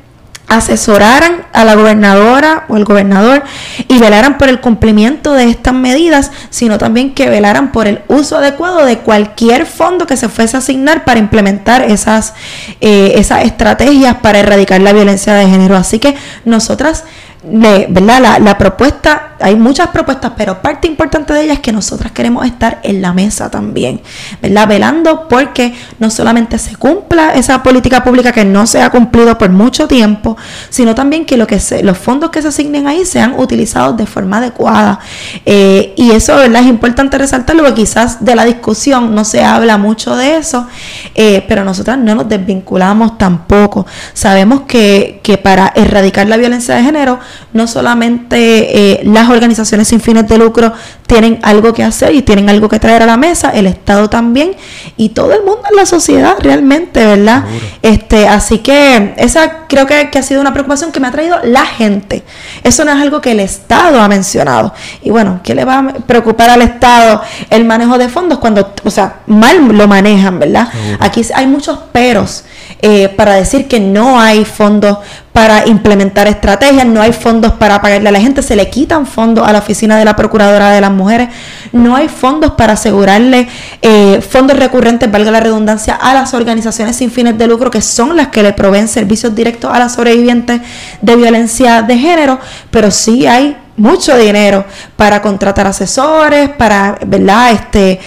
asesoraran 0.49 1.45
a 1.53 1.67
la 1.67 1.75
gobernadora 1.75 2.65
o 2.69 2.79
el 2.79 2.87
gobernador 2.87 3.43
y 3.87 3.99
velaran 3.99 4.39
por 4.39 4.49
el 4.49 4.61
cumplimiento 4.61 5.35
de 5.35 5.51
estas 5.51 5.75
medidas, 5.75 6.33
sino 6.49 6.79
también 6.79 7.13
que 7.13 7.29
velaran 7.29 7.73
por 7.73 7.87
el 7.87 8.01
uso 8.09 8.39
adecuado 8.39 8.87
de 8.87 9.01
cualquier 9.01 9.67
fondo 9.67 10.07
que 10.07 10.17
se 10.17 10.31
fuese 10.31 10.57
a 10.57 10.61
asignar 10.61 11.05
para 11.05 11.21
implementar 11.21 11.83
esas, 11.83 12.33
eh, 12.81 13.13
esas 13.17 13.45
estrategias 13.45 14.17
para 14.17 14.39
erradicar 14.39 14.81
la 14.81 14.95
violencia 14.95 15.35
de 15.35 15.47
género. 15.47 15.77
Así 15.77 15.99
que 15.99 16.17
nosotras 16.47 17.05
¿verdad? 17.43 18.21
La, 18.21 18.39
la, 18.39 18.59
propuesta, 18.59 19.33
hay 19.41 19.57
muchas 19.57 19.89
propuestas, 19.89 20.33
pero 20.37 20.61
parte 20.61 20.87
importante 20.87 21.33
de 21.33 21.45
ellas 21.45 21.57
es 21.57 21.61
que 21.61 21.73
nosotras 21.73 22.13
queremos 22.13 22.45
estar 22.45 22.81
en 22.83 23.01
la 23.01 23.15
mesa 23.15 23.51
también, 23.51 24.03
¿verdad? 24.43 24.69
Velando 24.69 25.27
porque 25.27 25.75
no 25.99 26.11
solamente 26.11 26.59
se 26.59 26.77
cumpla 26.77 27.33
esa 27.35 27.63
política 27.63 28.05
pública 28.05 28.33
que 28.33 28.45
no 28.45 28.67
se 28.67 28.83
ha 28.83 28.91
cumplido 28.91 29.39
por 29.39 29.49
mucho 29.49 29.89
tiempo, 29.89 30.37
sino 30.69 30.95
también 30.95 31.25
que, 31.25 31.39
lo 31.39 31.47
que 31.47 31.59
los 31.83 31.97
fondos 31.97 32.29
que 32.29 32.43
se 32.43 32.49
asignen 32.49 32.87
ahí 32.87 33.07
sean 33.07 33.35
utilizados 33.39 33.97
de 33.97 34.05
forma 34.05 34.37
adecuada. 34.37 34.99
Eh, 35.47 35.95
y 35.97 36.11
eso, 36.11 36.37
¿verdad? 36.37 36.61
Es 36.61 36.69
importante 36.69 37.17
resaltarlo 37.17 37.63
porque 37.63 37.83
quizás 37.83 38.23
de 38.23 38.35
la 38.35 38.45
discusión 38.45 39.15
no 39.15 39.25
se 39.25 39.43
habla 39.43 39.79
mucho 39.79 40.15
de 40.15 40.37
eso, 40.37 40.67
eh, 41.15 41.43
pero 41.49 41.65
nosotras 41.65 41.97
no 41.97 42.15
nos 42.15 42.29
desvinculamos 42.29 43.17
tampoco. 43.17 43.87
Sabemos 44.13 44.63
que, 44.63 45.21
que 45.23 45.39
para 45.39 45.73
erradicar 45.75 46.29
la 46.29 46.37
violencia 46.37 46.75
de 46.75 46.83
género, 46.83 47.19
no 47.53 47.67
solamente 47.67 48.39
eh, 48.39 49.01
las 49.05 49.29
organizaciones 49.29 49.89
sin 49.89 50.01
fines 50.01 50.29
de 50.29 50.39
lucro 50.39 50.73
tienen 51.07 51.39
algo 51.43 51.73
que 51.73 51.83
hacer 51.83 52.15
y 52.15 52.23
tienen 52.23 52.49
algo 52.49 52.69
que 52.69 52.79
traer 52.79 53.03
a 53.03 53.07
la 53.07 53.17
mesa, 53.17 53.51
el 53.51 53.67
Estado 53.67 54.09
también 54.09 54.55
y 54.97 55.11
todo 55.11 55.33
el 55.33 55.43
mundo 55.45 55.63
en 55.69 55.77
la 55.77 55.87
sociedad 55.87 56.37
realmente, 56.41 57.05
¿verdad? 57.05 57.45
Este, 57.83 58.29
así 58.29 58.59
que 58.59 59.15
esa 59.17 59.67
creo 59.67 59.87
que, 59.87 60.11
que, 60.11 60.19
ha 60.19 60.23
sido 60.23 60.41
una 60.41 60.53
preocupación 60.53 60.93
que 60.93 61.01
me 61.01 61.09
ha 61.09 61.11
traído 61.11 61.39
la 61.43 61.67
gente. 61.67 62.23
Eso 62.63 62.85
no 62.85 62.93
es 62.93 62.99
algo 62.99 63.21
que 63.21 63.33
el 63.33 63.41
Estado 63.41 64.01
ha 64.01 64.09
mencionado. 64.09 64.73
Y 65.03 65.11
bueno, 65.11 65.41
¿qué 65.43 65.55
le 65.55 65.65
va 65.65 65.79
a 65.79 65.93
preocupar 65.95 66.51
al 66.51 66.63
Estado 66.63 67.23
el 67.51 67.65
manejo 67.65 67.99
de 67.99 68.09
fondos 68.09 68.39
cuando, 68.39 68.73
o 68.85 68.91
sea, 68.91 69.21
mal 69.27 69.77
lo 69.77 69.89
manejan, 69.89 70.39
¿verdad? 70.39 70.69
Aquí 71.01 71.23
hay 71.35 71.47
muchos 71.47 71.79
peros 71.93 72.45
eh, 72.83 73.09
para 73.09 73.35
decir 73.35 73.69
que 73.69 73.81
no 73.81 74.19
hay 74.21 74.45
fondos 74.45 74.99
para 75.33 75.67
implementar 75.67 76.27
estrategias, 76.27 76.87
no 76.87 77.01
hay 77.01 77.13
fondos 77.13 77.53
para 77.53 77.81
pagarle 77.81 78.09
a 78.09 78.13
la 78.13 78.21
gente, 78.21 78.43
se 78.43 78.57
le 78.57 78.69
quitan 78.69 79.07
fondos 79.07 79.47
a 79.47 79.53
la 79.53 79.59
oficina 79.59 79.97
de 79.99 80.05
la 80.05 80.17
Procuradora 80.17 80.71
de 80.71 80.81
las 80.81 80.91
Mujeres, 80.91 81.29
no 81.73 81.95
hay 81.95 82.09
fondos 82.09 82.53
para 82.53 82.73
asegurarle 82.73 83.49
eh, 83.83 84.21
fondos 84.29 84.59
recurrentes, 84.59 85.11
valga 85.11 85.31
la 85.31 85.41
redundancia, 85.41 85.95
a 85.95 86.15
las 86.15 86.35
organizaciones 86.35 86.97
sin 86.97 87.11
fines 87.11 87.39
de 87.39 87.47
lucro 87.47 87.71
que 87.71 87.81
son 87.81 88.17
las 88.17 88.29
que 88.29 88.43
le 88.43 88.53
proveen 88.53 88.89
servicios 88.89 89.35
directos 89.35 89.73
a 89.73 89.79
las 89.79 89.95
sobrevivientes 89.95 90.61
de 91.01 91.17
violencia 91.17 91.83
de 91.83 91.99
género, 91.99 92.39
pero 92.71 92.91
sí 92.91 93.27
hay 93.27 93.57
mucho 93.77 94.17
dinero 94.17 94.65
para 94.97 95.23
contratar 95.23 95.67
asesores, 95.67 96.51
para, 96.51 96.99
¿verdad? 97.07 97.53
Este, 97.53 98.01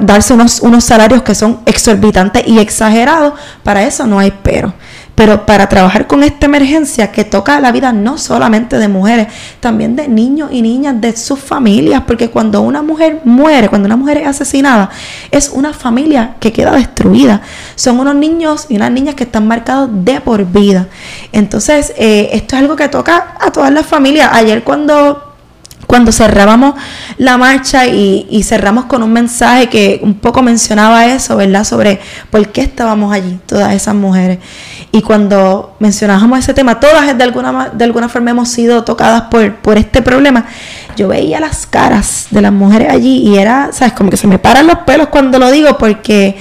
darse 0.00 0.34
unos, 0.34 0.60
unos 0.60 0.84
salarios 0.84 1.22
que 1.22 1.34
son 1.34 1.60
exorbitantes 1.66 2.44
y 2.46 2.58
exagerados, 2.58 3.34
para 3.62 3.84
eso 3.84 4.06
no 4.06 4.18
hay 4.18 4.32
pero. 4.42 4.72
Pero 5.14 5.44
para 5.44 5.68
trabajar 5.68 6.06
con 6.06 6.22
esta 6.22 6.46
emergencia 6.46 7.12
que 7.12 7.24
toca 7.24 7.60
la 7.60 7.70
vida 7.70 7.92
no 7.92 8.16
solamente 8.16 8.78
de 8.78 8.88
mujeres, 8.88 9.28
también 9.60 9.94
de 9.94 10.08
niños 10.08 10.50
y 10.52 10.62
niñas, 10.62 11.00
de 11.00 11.14
sus 11.14 11.38
familias, 11.38 12.02
porque 12.06 12.30
cuando 12.30 12.62
una 12.62 12.82
mujer 12.82 13.20
muere, 13.24 13.68
cuando 13.68 13.86
una 13.86 13.96
mujer 13.96 14.18
es 14.18 14.26
asesinada, 14.26 14.88
es 15.30 15.50
una 15.50 15.74
familia 15.74 16.36
que 16.40 16.50
queda 16.50 16.72
destruida. 16.72 17.42
Son 17.74 18.00
unos 18.00 18.14
niños 18.14 18.66
y 18.70 18.76
unas 18.76 18.90
niñas 18.90 19.14
que 19.14 19.24
están 19.24 19.46
marcados 19.46 19.90
de 19.92 20.20
por 20.22 20.46
vida. 20.46 20.88
Entonces, 21.30 21.92
eh, 21.98 22.30
esto 22.32 22.56
es 22.56 22.62
algo 22.62 22.74
que 22.74 22.88
toca 22.88 23.34
a 23.38 23.52
todas 23.52 23.70
las 23.70 23.84
familias. 23.84 24.30
Ayer 24.32 24.64
cuando 24.64 25.31
cuando 25.86 26.12
cerrábamos 26.12 26.74
la 27.18 27.36
marcha 27.36 27.86
y, 27.86 28.42
cerramos 28.44 28.86
con 28.86 29.02
un 29.02 29.12
mensaje 29.12 29.68
que 29.68 30.00
un 30.02 30.14
poco 30.14 30.42
mencionaba 30.42 31.06
eso, 31.06 31.36
¿verdad? 31.36 31.64
Sobre 31.64 32.00
por 32.30 32.48
qué 32.48 32.62
estábamos 32.62 33.12
allí, 33.12 33.38
todas 33.46 33.74
esas 33.74 33.94
mujeres. 33.94 34.38
Y 34.90 35.02
cuando 35.02 35.76
mencionábamos 35.80 36.38
ese 36.38 36.54
tema, 36.54 36.80
todas 36.80 37.16
de 37.16 37.24
alguna, 37.24 37.70
de 37.70 37.84
alguna 37.84 38.08
forma 38.08 38.30
hemos 38.30 38.48
sido 38.48 38.84
tocadas 38.84 39.22
por, 39.22 39.56
por 39.56 39.78
este 39.78 40.02
problema. 40.02 40.46
Yo 40.96 41.08
veía 41.08 41.40
las 41.40 41.66
caras 41.66 42.26
de 42.30 42.42
las 42.42 42.52
mujeres 42.52 42.90
allí 42.90 43.18
y 43.18 43.38
era, 43.38 43.70
¿sabes? 43.72 43.94
Como 43.94 44.10
que 44.10 44.16
se 44.16 44.26
me 44.26 44.38
paran 44.38 44.66
los 44.66 44.78
pelos 44.80 45.08
cuando 45.08 45.38
lo 45.38 45.50
digo 45.50 45.78
porque 45.78 46.36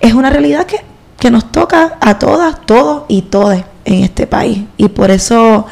es 0.00 0.14
una 0.14 0.30
realidad 0.30 0.66
que, 0.66 0.80
que 1.18 1.30
nos 1.30 1.50
toca 1.50 1.96
a 2.00 2.18
todas, 2.18 2.60
todos 2.66 3.04
y 3.08 3.22
todas 3.22 3.64
en 3.84 4.04
este 4.04 4.26
país. 4.26 4.64
Y 4.76 4.88
por 4.88 5.10
eso 5.10 5.66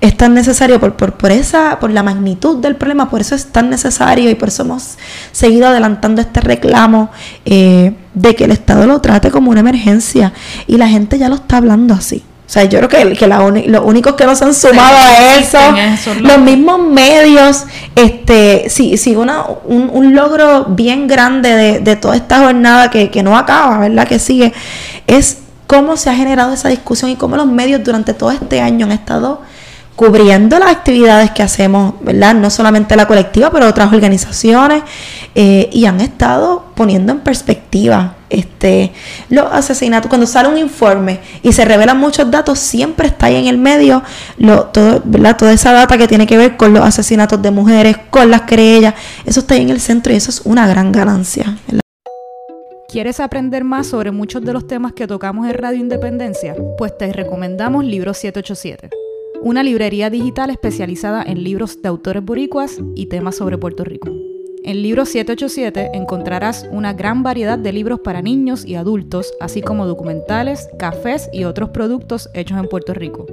es 0.00 0.16
tan 0.16 0.34
necesario 0.34 0.78
por, 0.78 0.94
por, 0.94 1.14
por, 1.14 1.32
esa, 1.32 1.78
por 1.80 1.90
la 1.90 2.02
magnitud 2.02 2.58
del 2.58 2.76
problema, 2.76 3.08
por 3.08 3.20
eso 3.20 3.34
es 3.34 3.46
tan 3.46 3.70
necesario 3.70 4.30
y 4.30 4.34
por 4.34 4.48
eso 4.48 4.62
hemos 4.62 4.96
seguido 5.32 5.68
adelantando 5.68 6.20
este 6.20 6.40
reclamo 6.40 7.10
eh, 7.44 7.94
de 8.14 8.34
que 8.34 8.44
el 8.44 8.50
Estado 8.50 8.86
lo 8.86 9.00
trate 9.00 9.30
como 9.30 9.50
una 9.50 9.60
emergencia 9.60 10.32
y 10.66 10.76
la 10.76 10.88
gente 10.88 11.18
ya 11.18 11.28
lo 11.28 11.36
está 11.36 11.58
hablando 11.58 11.94
así. 11.94 12.22
O 12.46 12.48
sea, 12.48 12.62
yo 12.62 12.78
creo 12.78 12.88
que, 12.88 13.16
que 13.16 13.26
los 13.26 13.84
únicos 13.84 14.14
que 14.14 14.24
nos 14.24 14.40
han 14.40 14.54
sumado 14.54 14.96
a 14.96 15.34
eso, 15.34 15.58
los 16.20 16.38
mismos 16.38 16.78
medios, 16.78 17.64
este, 17.96 18.66
sí, 18.68 18.96
sí 18.98 19.16
una, 19.16 19.42
un, 19.64 19.90
un, 19.92 20.14
logro 20.14 20.66
bien 20.66 21.08
grande 21.08 21.48
de, 21.56 21.80
de 21.80 21.96
toda 21.96 22.14
esta 22.14 22.38
jornada 22.38 22.88
que, 22.88 23.10
que 23.10 23.24
no 23.24 23.36
acaba, 23.36 23.78
¿verdad? 23.78 24.06
Que 24.06 24.20
sigue, 24.20 24.52
es 25.08 25.38
cómo 25.66 25.96
se 25.96 26.08
ha 26.08 26.14
generado 26.14 26.52
esa 26.52 26.68
discusión 26.68 27.10
y 27.10 27.16
cómo 27.16 27.36
los 27.36 27.48
medios 27.48 27.82
durante 27.82 28.14
todo 28.14 28.30
este 28.30 28.60
año 28.60 28.86
han 28.86 28.92
estado 28.92 29.42
cubriendo 29.96 30.58
las 30.58 30.70
actividades 30.70 31.30
que 31.30 31.42
hacemos, 31.42 31.94
¿verdad? 32.02 32.34
No 32.34 32.50
solamente 32.50 32.94
la 32.94 33.06
colectiva, 33.06 33.50
pero 33.50 33.66
otras 33.66 33.92
organizaciones, 33.92 34.82
eh, 35.34 35.68
y 35.72 35.86
han 35.86 36.00
estado 36.00 36.66
poniendo 36.74 37.12
en 37.12 37.20
perspectiva 37.20 38.16
este, 38.28 38.92
los 39.30 39.46
asesinatos, 39.50 40.08
cuando 40.08 40.26
sale 40.26 40.48
un 40.48 40.58
informe 40.58 41.20
y 41.42 41.52
se 41.52 41.64
revelan 41.64 41.98
muchos 41.98 42.30
datos, 42.30 42.58
siempre 42.58 43.08
está 43.08 43.26
ahí 43.26 43.36
en 43.36 43.46
el 43.46 43.56
medio 43.56 44.02
lo, 44.36 44.64
todo, 44.64 45.00
¿verdad? 45.04 45.36
toda 45.36 45.52
esa 45.52 45.72
data 45.72 45.96
que 45.96 46.06
tiene 46.06 46.26
que 46.26 46.36
ver 46.36 46.56
con 46.56 46.74
los 46.74 46.84
asesinatos 46.84 47.40
de 47.40 47.50
mujeres, 47.50 47.96
con 48.10 48.30
las 48.30 48.42
querellas, 48.42 48.94
eso 49.24 49.40
está 49.40 49.54
ahí 49.54 49.62
en 49.62 49.70
el 49.70 49.80
centro 49.80 50.12
y 50.12 50.16
eso 50.16 50.30
es 50.30 50.42
una 50.44 50.66
gran 50.66 50.92
ganancia. 50.92 51.56
¿Quieres 52.88 53.20
aprender 53.20 53.64
más 53.64 53.88
sobre 53.88 54.10
muchos 54.10 54.44
de 54.44 54.52
los 54.52 54.66
temas 54.66 54.92
que 54.92 55.06
tocamos 55.06 55.46
en 55.46 55.54
Radio 55.54 55.78
Independencia? 55.78 56.54
Pues 56.78 56.96
te 56.96 57.12
recomendamos 57.12 57.84
Libro 57.84 58.14
787, 58.14 58.90
una 59.46 59.62
librería 59.62 60.10
digital 60.10 60.50
especializada 60.50 61.22
en 61.22 61.44
libros 61.44 61.80
de 61.80 61.88
autores 61.88 62.24
boricuas 62.24 62.80
y 62.96 63.06
temas 63.06 63.36
sobre 63.36 63.56
Puerto 63.56 63.84
Rico. 63.84 64.10
En 64.64 64.82
Libro 64.82 65.04
787 65.04 65.90
encontrarás 65.94 66.66
una 66.72 66.92
gran 66.94 67.22
variedad 67.22 67.56
de 67.56 67.72
libros 67.72 68.00
para 68.00 68.22
niños 68.22 68.64
y 68.64 68.74
adultos, 68.74 69.32
así 69.40 69.62
como 69.62 69.86
documentales, 69.86 70.68
cafés 70.80 71.30
y 71.32 71.44
otros 71.44 71.70
productos 71.70 72.28
hechos 72.34 72.58
en 72.58 72.66
Puerto 72.66 72.92
Rico. 72.92 73.24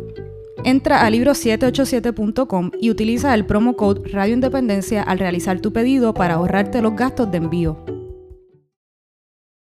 Entra 0.64 1.04
a 1.04 1.10
libro787.com 1.10 2.70
y 2.80 2.92
utiliza 2.92 3.34
el 3.34 3.48
promo 3.48 3.76
code 3.76 4.08
Radio 4.12 4.36
Independencia 4.36 5.02
al 5.02 5.18
realizar 5.18 5.62
tu 5.62 5.74
pedido 5.74 6.14
para 6.14 6.36
ahorrarte 6.36 6.84
los 6.84 6.96
gastos 6.96 7.32
de 7.32 7.38
envío. 7.38 7.84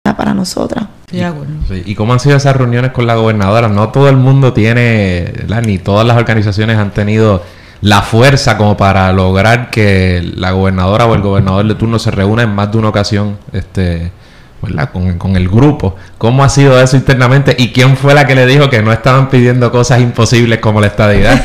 Para 0.02 0.34
nosotras. 0.34 0.93
¿Y 1.84 1.94
cómo 1.94 2.12
han 2.12 2.20
sido 2.20 2.36
esas 2.36 2.56
reuniones 2.56 2.92
con 2.92 3.06
la 3.06 3.14
gobernadora? 3.14 3.68
No 3.68 3.88
todo 3.90 4.08
el 4.08 4.16
mundo 4.16 4.52
tiene, 4.52 5.32
ni 5.64 5.78
todas 5.78 6.06
las 6.06 6.16
organizaciones 6.16 6.78
han 6.78 6.90
tenido 6.92 7.42
la 7.80 8.02
fuerza 8.02 8.56
como 8.56 8.76
para 8.76 9.12
lograr 9.12 9.70
que 9.70 10.22
la 10.36 10.52
gobernadora 10.52 11.06
o 11.06 11.14
el 11.14 11.20
gobernador 11.20 11.66
de 11.68 11.74
turno 11.74 11.98
se 11.98 12.10
reúna 12.10 12.42
en 12.42 12.54
más 12.54 12.72
de 12.72 12.78
una 12.78 12.88
ocasión 12.88 13.36
este, 13.52 14.10
Con, 15.18 15.36
el 15.36 15.48
grupo. 15.48 15.96
¿Cómo 16.18 16.44
ha 16.44 16.48
sido 16.48 16.80
eso 16.80 16.96
internamente? 16.96 17.54
¿Y 17.58 17.72
quién 17.72 17.96
fue 17.96 18.14
la 18.14 18.26
que 18.26 18.34
le 18.34 18.46
dijo 18.46 18.70
que 18.70 18.82
no 18.82 18.92
estaban 18.92 19.28
pidiendo 19.28 19.70
cosas 19.70 20.00
imposibles 20.00 20.58
como 20.58 20.80
la 20.80 20.88
estadidad? 20.88 21.34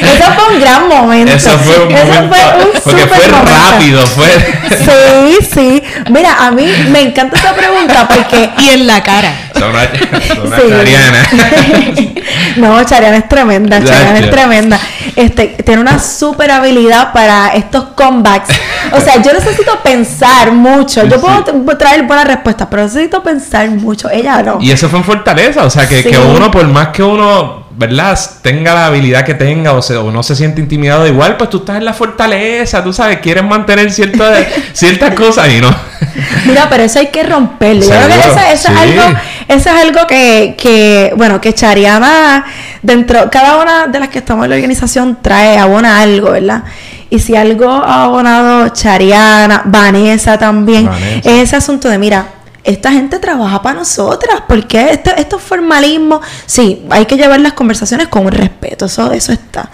eso 0.00 0.32
fue 0.36 0.54
un 0.54 0.60
gran 0.60 0.88
momento. 0.88 1.32
Eso 1.32 1.50
fue 1.58 1.78
un 1.84 1.92
momento. 1.92 2.36
porque 2.84 3.06
fue 3.06 3.28
rápido, 3.28 4.06
fue. 4.06 4.26
sí, 4.68 5.46
sí. 5.52 5.82
Mira, 6.10 6.46
a 6.46 6.50
mí 6.50 6.66
me 6.90 7.02
encanta 7.02 7.36
esta 7.36 7.54
pregunta 7.54 8.08
porque. 8.08 8.50
y 8.58 8.68
en 8.70 8.86
la 8.86 9.02
cara. 9.02 9.32
Son 9.58 9.70
una, 9.70 10.58
Chariana. 10.58 11.28
no, 12.56 12.84
Chariana 12.84 13.16
es 13.18 13.28
tremenda. 13.28 13.82
Chariana 13.82 14.18
es 14.18 14.30
tremenda. 14.30 14.80
Este, 15.16 15.46
tiene 15.64 15.80
una 15.80 15.98
super 15.98 16.50
habilidad 16.50 17.12
para 17.12 17.54
estos 17.54 17.84
comebacks. 17.94 18.48
O 18.92 19.00
sea, 19.00 19.22
yo 19.22 19.32
necesito 19.32 19.80
pensar 19.82 20.52
mucho. 20.52 21.06
Yo 21.06 21.20
puedo 21.20 21.78
traer 21.78 21.93
buenas 22.02 22.26
respuestas, 22.26 22.68
pero 22.70 22.82
necesito 22.82 23.22
pensar 23.22 23.70
mucho. 23.70 24.10
Ella 24.10 24.42
no. 24.42 24.58
Y 24.60 24.70
eso 24.70 24.88
fue 24.88 24.98
en 24.98 25.04
Fortaleza. 25.04 25.64
O 25.64 25.70
sea, 25.70 25.88
que, 25.88 26.02
que 26.02 26.18
uno, 26.18 26.50
por 26.50 26.66
más 26.68 26.88
que 26.88 27.02
uno 27.02 27.64
¿verdad? 27.76 28.18
Tenga 28.42 28.72
la 28.74 28.86
habilidad 28.86 29.24
que 29.24 29.34
tenga 29.34 29.72
o, 29.72 29.78
o, 29.78 30.10
no 30.10 30.22
se 30.22 30.36
siente 30.36 30.60
intimidado 30.60 31.06
igual, 31.06 31.36
pues 31.36 31.50
tú 31.50 31.58
estás 31.58 31.76
en 31.78 31.84
la 31.84 31.92
fortaleza, 31.92 32.84
tú 32.84 32.92
sabes, 32.92 33.18
quieres 33.18 33.42
mantener 33.44 33.90
ciertas 33.90 34.46
ciertas 34.72 35.14
cosas 35.14 35.48
y 35.52 35.60
no. 35.60 35.74
Mira, 36.46 36.68
pero 36.70 36.84
eso 36.84 37.00
hay 37.00 37.08
que 37.08 37.24
romperlo. 37.24 37.82
Yo 37.82 37.88
creo 37.88 38.08
que 38.08 38.18
eso, 38.20 38.38
es 38.52 38.66
algo, 38.66 39.18
eso 39.48 39.70
es 39.70 39.76
algo 39.76 40.06
que, 40.06 40.54
que, 40.56 41.12
bueno, 41.16 41.40
que 41.40 41.52
Chariana, 41.52 42.44
dentro, 42.82 43.28
cada 43.30 43.60
una 43.60 43.86
de 43.88 44.00
las 44.00 44.08
que 44.08 44.18
estamos 44.18 44.44
en 44.44 44.50
la 44.50 44.56
organización 44.56 45.18
trae, 45.20 45.58
abona 45.58 46.00
algo, 46.00 46.30
¿verdad? 46.30 46.62
Y 47.14 47.20
si 47.20 47.36
algo 47.36 47.70
ha 47.70 48.02
abonado 48.06 48.70
Chariana, 48.70 49.62
Vanessa 49.66 50.36
también, 50.36 50.90
es 51.22 51.44
ese 51.44 51.54
asunto 51.54 51.88
de, 51.88 51.96
mira, 51.96 52.26
esta 52.64 52.90
gente 52.90 53.20
trabaja 53.20 53.62
para 53.62 53.78
nosotras, 53.78 54.42
porque 54.48 54.90
esto, 54.90 55.12
estos 55.16 55.40
formalismos, 55.40 56.26
sí, 56.44 56.84
hay 56.90 57.06
que 57.06 57.16
llevar 57.16 57.38
las 57.38 57.52
conversaciones 57.52 58.08
con 58.08 58.26
respeto, 58.32 58.86
eso, 58.86 59.12
eso 59.12 59.32
está. 59.32 59.70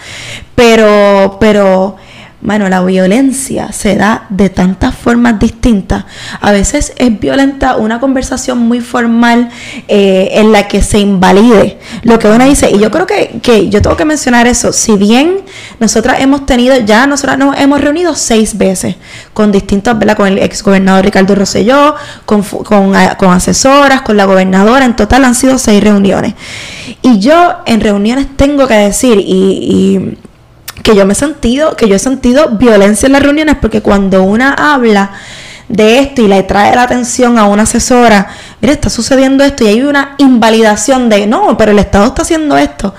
Pero, 0.55 1.39
pero 1.41 1.97
bueno, 2.43 2.71
la 2.71 2.83
violencia 2.83 3.71
se 3.71 3.97
da 3.97 4.25
de 4.31 4.49
tantas 4.49 4.95
formas 4.95 5.39
distintas. 5.39 6.07
A 6.41 6.53
veces 6.53 6.95
es 6.97 7.21
violenta 7.21 7.77
una 7.77 8.01
conversación 8.01 8.59
muy 8.59 8.81
formal 8.81 9.51
eh, 9.89 10.31
en 10.33 10.51
la 10.51 10.67
que 10.67 10.83
se 10.83 10.99
invalide 10.99 11.79
lo 12.03 12.19
que 12.19 12.29
uno 12.29 12.47
dice. 12.47 12.71
Y 12.71 12.79
yo 12.79 12.91
creo 12.91 13.07
que, 13.07 13.41
que, 13.43 13.69
yo 13.69 13.83
tengo 13.83 13.95
que 13.95 14.07
mencionar 14.07 14.47
eso. 14.47 14.73
Si 14.73 14.97
bien 14.97 15.43
nosotras 15.81 16.21
hemos 16.21 16.47
tenido, 16.47 16.79
ya 16.79 17.07
nosotras 17.07 17.37
nos 17.37 17.59
hemos 17.59 17.79
reunido 17.79 18.15
seis 18.15 18.57
veces 18.57 18.97
con 19.35 19.53
distintos, 19.53 19.99
¿verdad? 19.99 20.17
Con 20.17 20.29
el 20.29 20.39
ex 20.39 20.63
gobernador 20.63 21.05
Ricardo 21.05 21.35
Rosselló, 21.35 21.95
con, 22.25 22.43
con, 22.43 22.95
con 23.19 23.33
asesoras, 23.33 24.01
con 24.01 24.17
la 24.17 24.25
gobernadora. 24.25 24.87
En 24.87 24.97
total 24.97 25.27
han 25.27 25.35
sido 25.35 25.59
seis 25.59 25.85
reuniones. 25.85 26.33
Y 27.03 27.19
yo 27.19 27.57
en 27.67 27.83
reuniones 27.83 28.29
tengo 28.37 28.67
que 28.67 28.75
decir, 28.75 29.19
y 29.19 30.17
que 30.83 30.95
yo 30.95 31.07
me 31.07 31.13
he 31.13 31.17
sentido, 31.17 31.77
que 31.77 31.89
yo 31.89 31.97
he 31.97 31.99
sentido 31.99 32.51
violencia 32.51 33.07
en 33.07 33.13
las 33.13 33.23
reuniones 33.23 33.57
porque 33.61 33.83
cuando 33.83 34.23
una 34.23 34.55
habla 34.55 35.13
de 35.69 36.01
esto 36.01 36.23
y 36.23 36.29
le 36.29 36.43
trae 36.43 36.75
la 36.75 36.83
atención 36.83 37.39
a 37.39 37.47
una 37.47 37.63
asesora, 37.63 38.29
mira, 38.61 38.73
está 38.73 38.91
sucediendo 38.91 39.45
esto 39.45 39.65
y 39.65 39.69
hay 39.69 39.83
una 39.83 40.15
invalidación 40.19 41.09
de, 41.09 41.27
no, 41.27 41.57
pero 41.57 41.71
el 41.71 41.79
Estado 41.79 42.07
está 42.07 42.23
haciendo 42.23 42.57
esto. 42.57 42.95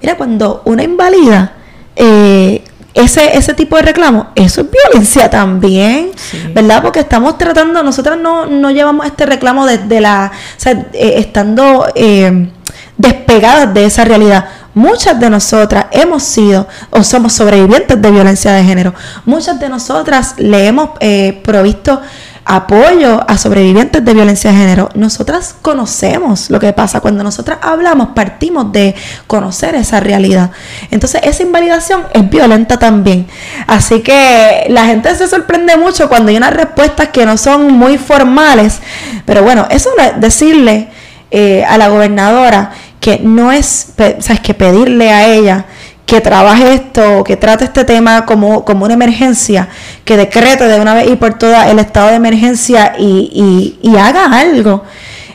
Mira, 0.00 0.16
cuando 0.16 0.62
una 0.64 0.82
invalida 0.82 1.52
eh, 1.96 2.64
ese, 2.94 3.36
ese 3.36 3.54
tipo 3.54 3.76
de 3.76 3.82
reclamo, 3.82 4.28
eso 4.36 4.62
es 4.62 4.68
violencia 4.70 5.28
también, 5.28 6.12
¿verdad? 6.54 6.80
Porque 6.80 7.00
estamos 7.00 7.36
tratando, 7.36 7.82
nosotras 7.82 8.18
no, 8.18 8.46
no 8.46 8.70
llevamos 8.70 9.04
este 9.06 9.26
reclamo 9.26 9.66
desde 9.66 10.00
la, 10.00 10.30
o 10.32 10.60
sea, 10.60 10.72
eh, 10.92 11.14
estando 11.16 11.86
eh, 11.94 12.48
despegadas 12.96 13.72
de 13.74 13.84
esa 13.84 14.04
realidad. 14.04 14.46
Muchas 14.74 15.18
de 15.20 15.30
nosotras 15.30 15.86
hemos 15.92 16.22
sido 16.22 16.66
o 16.90 17.04
somos 17.04 17.32
sobrevivientes 17.32 18.00
de 18.00 18.10
violencia 18.10 18.52
de 18.52 18.64
género. 18.64 18.94
Muchas 19.24 19.60
de 19.60 19.68
nosotras 19.68 20.34
le 20.38 20.66
hemos 20.66 20.90
eh, 21.00 21.40
provisto 21.44 22.00
apoyo 22.44 23.24
a 23.26 23.38
sobrevivientes 23.38 24.04
de 24.04 24.14
violencia 24.14 24.50
de 24.50 24.58
género. 24.58 24.90
Nosotras 24.94 25.54
conocemos 25.62 26.50
lo 26.50 26.60
que 26.60 26.72
pasa. 26.72 27.00
Cuando 27.00 27.22
nosotras 27.22 27.58
hablamos, 27.62 28.08
partimos 28.08 28.70
de 28.72 28.94
conocer 29.26 29.74
esa 29.74 30.00
realidad. 30.00 30.50
Entonces, 30.90 31.20
esa 31.24 31.42
invalidación 31.42 32.02
es 32.12 32.28
violenta 32.28 32.78
también. 32.78 33.26
Así 33.66 34.02
que 34.02 34.66
la 34.68 34.86
gente 34.86 35.14
se 35.14 35.26
sorprende 35.26 35.76
mucho 35.76 36.08
cuando 36.08 36.30
hay 36.30 36.36
unas 36.36 36.52
respuestas 36.52 37.08
que 37.08 37.24
no 37.24 37.38
son 37.38 37.72
muy 37.72 37.96
formales. 37.96 38.80
Pero 39.24 39.42
bueno, 39.42 39.66
eso 39.70 39.90
es 39.98 40.20
decirle 40.20 40.90
eh, 41.30 41.64
a 41.64 41.78
la 41.78 41.88
gobernadora 41.88 42.72
que 43.04 43.20
no 43.22 43.52
es, 43.52 43.88
sabes, 43.98 44.40
que 44.40 44.54
pedirle 44.54 45.12
a 45.12 45.26
ella 45.26 45.66
que 46.06 46.22
trabaje 46.22 46.72
esto, 46.72 47.22
que 47.22 47.36
trate 47.36 47.64
este 47.66 47.84
tema 47.84 48.24
como, 48.24 48.64
como 48.64 48.86
una 48.86 48.94
emergencia, 48.94 49.68
que 50.06 50.16
decrete 50.16 50.64
de 50.64 50.80
una 50.80 50.94
vez 50.94 51.10
y 51.10 51.16
por 51.16 51.34
todas 51.34 51.68
el 51.68 51.78
estado 51.80 52.08
de 52.08 52.14
emergencia 52.14 52.94
y, 52.98 53.78
y, 53.82 53.90
y 53.90 53.96
haga 53.98 54.24
algo. 54.38 54.84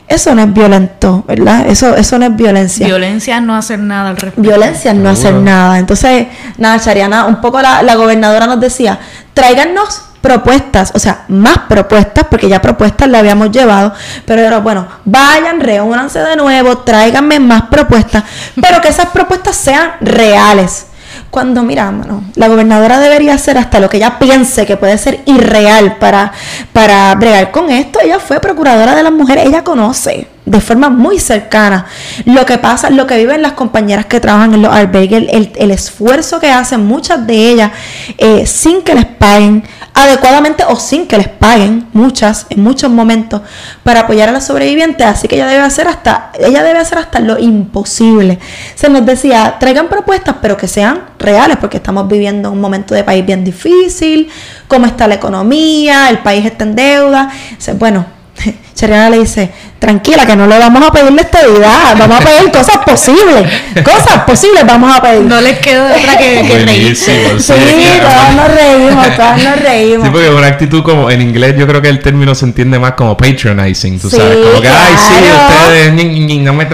Eso 0.08 0.34
no 0.34 0.42
es 0.42 0.52
violento, 0.52 1.22
¿verdad? 1.28 1.68
Eso, 1.68 1.94
eso 1.94 2.18
no 2.18 2.26
es 2.26 2.34
violencia. 2.34 2.88
Violencia 2.88 3.36
es 3.36 3.42
no 3.44 3.54
hacer 3.54 3.78
nada 3.78 4.10
al 4.10 4.16
respecto. 4.16 4.42
Violencia 4.42 4.90
es 4.90 4.96
no 4.96 5.08
hacer 5.08 5.34
nada. 5.34 5.78
Entonces, 5.78 6.26
nada, 6.58 6.80
Chariana, 6.80 7.26
un 7.26 7.40
poco 7.40 7.62
la, 7.62 7.84
la 7.84 7.94
gobernadora 7.94 8.48
nos 8.48 8.58
decía, 8.58 8.98
tráiganos 9.32 10.09
propuestas, 10.20 10.92
o 10.94 10.98
sea, 10.98 11.24
más 11.28 11.58
propuestas, 11.68 12.26
porque 12.28 12.48
ya 12.48 12.60
propuestas 12.60 13.08
le 13.08 13.18
habíamos 13.18 13.50
llevado, 13.50 13.92
pero 14.26 14.60
bueno, 14.60 14.86
vayan, 15.04 15.60
reúnanse 15.60 16.18
de 16.20 16.36
nuevo, 16.36 16.78
tráiganme 16.78 17.40
más 17.40 17.62
propuestas, 17.62 18.24
pero 18.60 18.80
que 18.80 18.88
esas 18.88 19.06
propuestas 19.06 19.56
sean 19.56 19.92
reales. 20.00 20.86
Cuando, 21.30 21.62
mira, 21.62 21.92
la 22.34 22.48
gobernadora 22.48 22.98
debería 22.98 23.34
hacer 23.34 23.56
hasta 23.56 23.78
lo 23.78 23.88
que 23.88 23.98
ella 23.98 24.18
piense 24.18 24.66
que 24.66 24.76
puede 24.76 24.98
ser 24.98 25.20
irreal 25.26 25.96
para, 25.96 26.32
para 26.72 27.14
bregar 27.14 27.52
con 27.52 27.70
esto. 27.70 28.00
Ella 28.02 28.18
fue 28.18 28.40
procuradora 28.40 28.96
de 28.96 29.04
las 29.04 29.12
mujeres, 29.12 29.46
ella 29.46 29.62
conoce 29.62 30.26
de 30.50 30.60
forma 30.60 30.90
muy 30.90 31.20
cercana 31.20 31.86
lo 32.24 32.44
que 32.44 32.58
pasa, 32.58 32.90
lo 32.90 33.06
que 33.06 33.16
viven 33.16 33.40
las 33.40 33.52
compañeras 33.52 34.06
que 34.06 34.18
trabajan 34.18 34.52
en 34.54 34.62
los 34.62 34.72
albergues, 34.72 35.24
el, 35.30 35.70
esfuerzo 35.70 36.40
que 36.40 36.50
hacen 36.50 36.84
muchas 36.84 37.24
de 37.24 37.50
ellas 37.50 37.70
eh, 38.18 38.44
sin 38.46 38.82
que 38.82 38.94
les 38.94 39.04
paguen 39.04 39.62
adecuadamente 39.94 40.64
o 40.68 40.74
sin 40.76 41.06
que 41.06 41.18
les 41.18 41.28
paguen, 41.28 41.86
muchas, 41.92 42.46
en 42.50 42.62
muchos 42.64 42.90
momentos, 42.90 43.42
para 43.84 44.00
apoyar 44.00 44.28
a 44.28 44.32
las 44.32 44.46
sobrevivientes. 44.46 45.06
Así 45.06 45.28
que 45.28 45.36
ella 45.36 45.46
debe 45.46 45.62
hacer 45.62 45.86
hasta, 45.86 46.32
ella 46.38 46.64
debe 46.64 46.80
hacer 46.80 46.98
hasta 46.98 47.20
lo 47.20 47.38
imposible. 47.38 48.40
Se 48.74 48.88
nos 48.88 49.06
decía, 49.06 49.56
traigan 49.60 49.88
propuestas, 49.88 50.36
pero 50.42 50.56
que 50.56 50.66
sean 50.66 51.02
reales, 51.18 51.58
porque 51.58 51.76
estamos 51.76 52.08
viviendo 52.08 52.50
un 52.50 52.60
momento 52.60 52.94
de 52.94 53.04
país 53.04 53.24
bien 53.24 53.44
difícil, 53.44 54.28
cómo 54.66 54.86
está 54.86 55.06
la 55.06 55.14
economía, 55.14 56.08
el 56.10 56.18
país 56.18 56.44
está 56.44 56.64
en 56.64 56.74
deuda. 56.74 57.30
Bueno, 57.78 58.19
Cheriana 58.74 59.10
le 59.10 59.18
dice, 59.18 59.50
tranquila, 59.78 60.24
que 60.24 60.36
no 60.36 60.46
le 60.46 60.58
vamos 60.58 60.82
a 60.82 60.90
pedir 60.90 61.12
la 61.12 61.22
estabilidad, 61.22 61.96
vamos 61.98 62.20
a 62.20 62.24
pedir 62.24 62.50
cosas 62.50 62.78
posibles, 62.78 63.44
cosas 63.84 64.22
posibles 64.26 64.64
vamos 64.66 64.96
a 64.96 65.02
pedir. 65.02 65.22
No 65.22 65.40
les 65.40 65.58
queda 65.58 65.94
otra 65.96 66.16
que, 66.16 66.42
que 66.42 66.64
Buenísimo, 66.64 67.38
Sí, 67.38 67.52
sí, 67.52 68.00
todas 68.00 68.34
nos 68.34 68.54
reímos, 68.54 69.06
todas 69.16 69.42
nos 69.42 69.60
reímos. 69.60 70.06
Sí, 70.06 70.10
porque 70.12 70.30
una 70.30 70.46
actitud 70.46 70.82
como 70.82 71.10
en 71.10 71.20
inglés 71.22 71.56
yo 71.58 71.66
creo 71.66 71.82
que 71.82 71.88
el 71.88 72.00
término 72.00 72.34
se 72.34 72.46
entiende 72.46 72.78
más 72.78 72.92
como 72.92 73.16
patronizing, 73.16 74.00
tú 74.00 74.08
Sí, 74.08 74.16
sabes, 74.16 74.38
como 74.38 74.60
que 74.60 74.68
ay 74.68 74.94
sí, 74.96 75.14
ustedes 75.30 75.92
ñi, 75.92 76.20
ñi, 76.20 76.38
no 76.38 76.54
me 76.54 76.66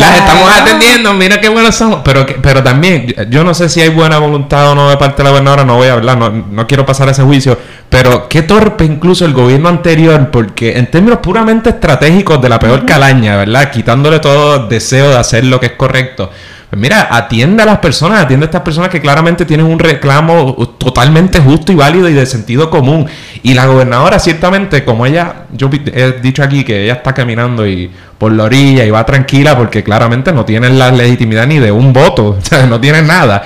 Las 0.00 0.16
estamos 0.18 0.50
atendiendo, 0.60 1.12
mira 1.14 1.40
qué 1.40 1.48
buenos 1.48 1.74
somos. 1.74 2.00
Pero, 2.04 2.24
pero 2.42 2.62
también, 2.62 3.06
yo- 3.06 3.22
yo 3.24 3.44
no 3.44 3.54
sé 3.54 3.68
si 3.68 3.80
hay 3.80 3.88
buena 3.90 4.18
voluntad 4.18 4.70
o 4.70 4.74
no 4.74 4.90
de 4.90 4.96
parte 4.96 5.18
de 5.18 5.24
la 5.24 5.30
gobernadora, 5.30 5.64
no 5.64 5.76
voy 5.76 5.88
a 5.88 5.94
hablar, 5.94 6.16
no, 6.18 6.30
no 6.30 6.66
quiero 6.66 6.84
pasar 6.86 7.08
ese 7.08 7.22
juicio. 7.22 7.58
Pero 7.88 8.28
qué 8.28 8.42
torpe 8.42 8.84
incluso 8.84 9.24
el 9.24 9.32
gobierno 9.34 9.68
anterior, 9.68 10.30
porque 10.30 10.78
en 10.78 10.90
términos 10.90 11.18
puramente 11.22 11.70
estratégicos 11.70 12.40
de 12.40 12.48
la 12.48 12.58
peor 12.58 12.86
calaña, 12.86 13.36
¿verdad? 13.36 13.70
Quitándole 13.70 14.18
todo 14.18 14.66
deseo 14.66 15.10
de 15.10 15.16
hacer 15.18 15.44
lo 15.44 15.60
que 15.60 15.66
es 15.66 15.72
correcto. 15.72 16.30
Pues 16.72 16.80
mira, 16.80 17.08
atiende 17.10 17.62
a 17.62 17.66
las 17.66 17.80
personas, 17.80 18.22
atiende 18.22 18.44
a 18.44 18.48
estas 18.48 18.62
personas 18.62 18.88
que 18.88 18.98
claramente 18.98 19.44
tienen 19.44 19.66
un 19.66 19.78
reclamo 19.78 20.54
totalmente 20.78 21.38
justo 21.38 21.70
y 21.70 21.74
válido 21.74 22.08
y 22.08 22.14
de 22.14 22.24
sentido 22.24 22.70
común. 22.70 23.06
Y 23.42 23.52
la 23.52 23.66
gobernadora, 23.66 24.18
ciertamente, 24.18 24.82
como 24.82 25.04
ella, 25.04 25.44
yo 25.52 25.68
he 25.70 26.12
dicho 26.22 26.42
aquí 26.42 26.64
que 26.64 26.84
ella 26.84 26.94
está 26.94 27.12
caminando 27.12 27.66
y 27.66 27.90
por 28.16 28.32
la 28.32 28.44
orilla 28.44 28.86
y 28.86 28.90
va 28.90 29.04
tranquila 29.04 29.54
porque 29.54 29.84
claramente 29.84 30.32
no 30.32 30.46
tiene 30.46 30.70
la 30.70 30.90
legitimidad 30.90 31.46
ni 31.46 31.58
de 31.58 31.70
un 31.70 31.92
voto, 31.92 32.28
o 32.38 32.40
sea, 32.40 32.64
no 32.64 32.80
tiene 32.80 33.02
nada. 33.02 33.42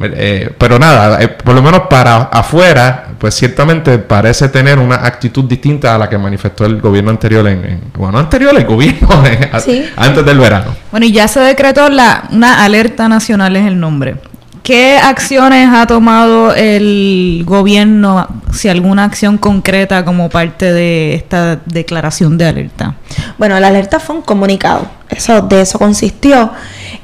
Eh, 0.00 0.50
pero 0.58 0.78
nada, 0.78 1.22
eh, 1.22 1.28
por 1.28 1.54
lo 1.54 1.62
menos 1.62 1.82
para 1.88 2.22
afuera, 2.24 3.08
pues 3.18 3.34
ciertamente 3.34 3.98
parece 3.98 4.48
tener 4.48 4.78
una 4.78 4.96
actitud 4.96 5.44
distinta 5.44 5.94
a 5.94 5.98
la 5.98 6.08
que 6.08 6.18
manifestó 6.18 6.64
el 6.64 6.80
gobierno 6.80 7.10
anterior 7.10 7.46
en, 7.46 7.64
en- 7.64 7.80
bueno, 7.96 8.18
anterior 8.18 8.52
el 8.56 8.64
gobierno 8.64 9.08
eh, 9.26 9.50
a- 9.52 10.04
antes 10.04 10.24
del 10.24 10.38
verano. 10.38 10.74
Bueno, 10.90 11.06
y 11.06 11.12
ya 11.12 11.28
se 11.28 11.40
decretó 11.40 11.88
la, 11.88 12.24
una 12.32 12.64
alerta 12.64 13.08
nacional 13.08 13.54
es 13.56 13.66
el 13.66 13.78
nombre. 13.78 14.16
¿Qué 14.62 14.96
acciones 14.96 15.68
ha 15.72 15.86
tomado 15.88 16.54
el 16.54 17.42
gobierno, 17.44 18.28
si 18.52 18.68
alguna 18.68 19.02
acción 19.04 19.36
concreta 19.36 20.04
como 20.04 20.28
parte 20.30 20.72
de 20.72 21.14
esta 21.14 21.56
declaración 21.66 22.38
de 22.38 22.46
alerta? 22.46 22.94
Bueno, 23.38 23.58
la 23.58 23.66
alerta 23.68 23.98
fue 23.98 24.14
un 24.16 24.22
comunicado. 24.22 24.86
Eso, 25.16 25.42
de 25.42 25.60
eso 25.60 25.78
consistió. 25.78 26.50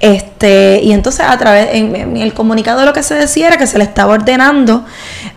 Este, 0.00 0.80
y 0.82 0.92
entonces 0.92 1.26
a 1.28 1.36
través, 1.36 1.68
en, 1.72 1.94
en 1.94 2.16
el 2.16 2.32
comunicado 2.32 2.84
lo 2.84 2.92
que 2.92 3.02
se 3.02 3.14
decía 3.14 3.48
era 3.48 3.56
que 3.56 3.66
se 3.66 3.78
le 3.78 3.84
estaba 3.84 4.14
ordenando 4.14 4.84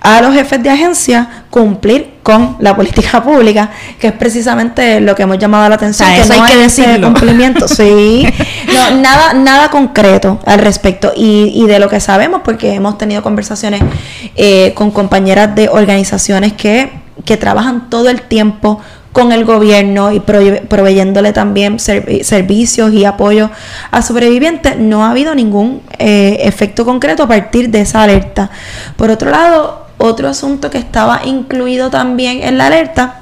a 0.02 0.22
los 0.22 0.34
jefes 0.34 0.62
de 0.62 0.70
agencia 0.70 1.46
cumplir 1.50 2.12
con 2.24 2.58
la 2.60 2.76
política 2.76 3.24
pública, 3.24 3.72
que 4.00 4.08
es 4.08 4.14
precisamente 4.14 5.02
lo 5.02 5.16
que 5.16 5.24
hemos 5.24 5.38
llamado 5.38 5.68
la 5.70 5.76
atención. 5.76 6.10
O 6.10 6.14
sea, 6.14 6.24
eso 6.24 6.34
hay 6.34 6.52
que 6.52 6.58
decirlo. 6.58 7.08
cumplimiento, 7.08 7.68
sí. 7.68 8.28
No, 8.74 8.92
nada, 9.02 9.34
nada 9.34 9.70
concreto 9.70 10.40
al 10.46 10.60
respecto. 10.60 11.12
Y, 11.16 11.52
y 11.56 11.68
de 11.68 11.80
lo 11.80 11.90
que 11.90 12.00
sabemos, 12.00 12.42
porque 12.44 12.74
hemos 12.74 12.98
tenido 12.98 13.22
conversaciones 13.22 13.82
eh, 14.36 14.74
con 14.76 14.92
compañeras 14.92 15.54
de 15.56 15.70
organizaciones 15.70 16.54
que, 16.54 16.92
que 17.26 17.38
trabajan 17.38 17.90
todo 17.90 18.10
el 18.10 18.22
tiempo 18.22 18.80
con 19.12 19.32
el 19.32 19.44
gobierno 19.46 20.12
y 20.12 20.20
prove- 20.20 20.62
proveyéndole 20.68 21.34
también 21.34 21.78
servi- 21.78 22.24
servicios 22.24 22.94
y 22.94 23.06
apoyo 23.06 23.50
a 23.92 24.02
sobrevivientes, 24.02 24.78
no 24.78 25.06
ha 25.06 25.12
habido 25.12 25.36
ningún 25.36 25.82
eh, 26.00 26.40
efecto 26.44 26.86
concreto 26.86 27.24
a 27.24 27.28
partir 27.28 27.70
de 27.70 27.82
esa 27.82 28.04
alerta. 28.04 28.50
Por 28.96 29.10
otro 29.10 29.30
lado, 29.30 29.88
otro 29.98 30.30
asunto 30.30 30.70
que 30.70 30.78
estaba 30.78 31.22
incluido 31.26 31.90
también 31.90 32.42
en 32.42 32.58
la 32.58 32.68
alerta 32.68 33.22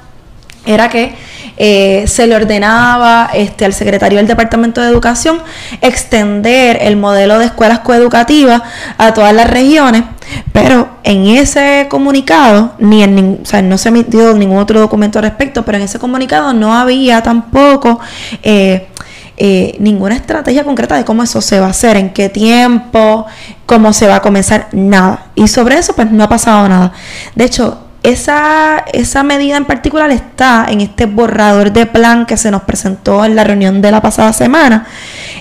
era 0.64 0.88
que 0.88 1.14
eh, 1.56 2.04
se 2.06 2.26
le 2.26 2.36
ordenaba 2.36 3.30
este, 3.34 3.64
al 3.64 3.74
secretario 3.74 4.18
del 4.18 4.26
Departamento 4.26 4.80
de 4.80 4.88
Educación 4.88 5.42
extender 5.82 6.78
el 6.80 6.96
modelo 6.96 7.38
de 7.38 7.46
escuelas 7.46 7.80
coeducativas 7.80 8.62
a 8.96 9.12
todas 9.12 9.34
las 9.34 9.50
regiones, 9.50 10.04
pero 10.52 10.88
en 11.04 11.26
ese 11.26 11.86
comunicado, 11.88 12.72
ni 12.78 13.02
en 13.02 13.40
o 13.42 13.46
sea, 13.46 13.62
no 13.62 13.78
se 13.78 13.88
emitió 13.88 14.34
ningún 14.34 14.58
otro 14.58 14.80
documento 14.80 15.18
al 15.18 15.24
respecto, 15.24 15.64
pero 15.64 15.78
en 15.78 15.84
ese 15.84 15.98
comunicado 15.98 16.52
no 16.52 16.74
había 16.74 17.22
tampoco 17.22 18.00
eh, 18.42 18.88
eh, 19.36 19.76
ninguna 19.78 20.16
estrategia 20.16 20.64
concreta 20.64 20.96
de 20.96 21.04
cómo 21.04 21.22
eso 21.22 21.40
se 21.40 21.60
va 21.60 21.66
a 21.66 21.70
hacer, 21.70 21.96
en 21.96 22.10
qué 22.10 22.28
tiempo, 22.28 23.26
cómo 23.66 23.92
se 23.92 24.06
va 24.06 24.16
a 24.16 24.22
comenzar, 24.22 24.68
nada. 24.72 25.30
Y 25.34 25.48
sobre 25.48 25.78
eso 25.78 25.94
pues 25.94 26.10
no 26.10 26.24
ha 26.24 26.28
pasado 26.28 26.68
nada. 26.68 26.92
De 27.34 27.44
hecho, 27.44 27.78
esa, 28.02 28.84
esa 28.92 29.22
medida 29.22 29.56
en 29.56 29.64
particular 29.64 30.10
está 30.10 30.66
en 30.68 30.80
este 30.80 31.06
borrador 31.06 31.72
de 31.72 31.86
plan 31.86 32.26
que 32.26 32.36
se 32.36 32.50
nos 32.50 32.62
presentó 32.62 33.24
en 33.24 33.36
la 33.36 33.44
reunión 33.44 33.82
de 33.82 33.90
la 33.90 34.00
pasada 34.00 34.32
semana. 34.32 34.86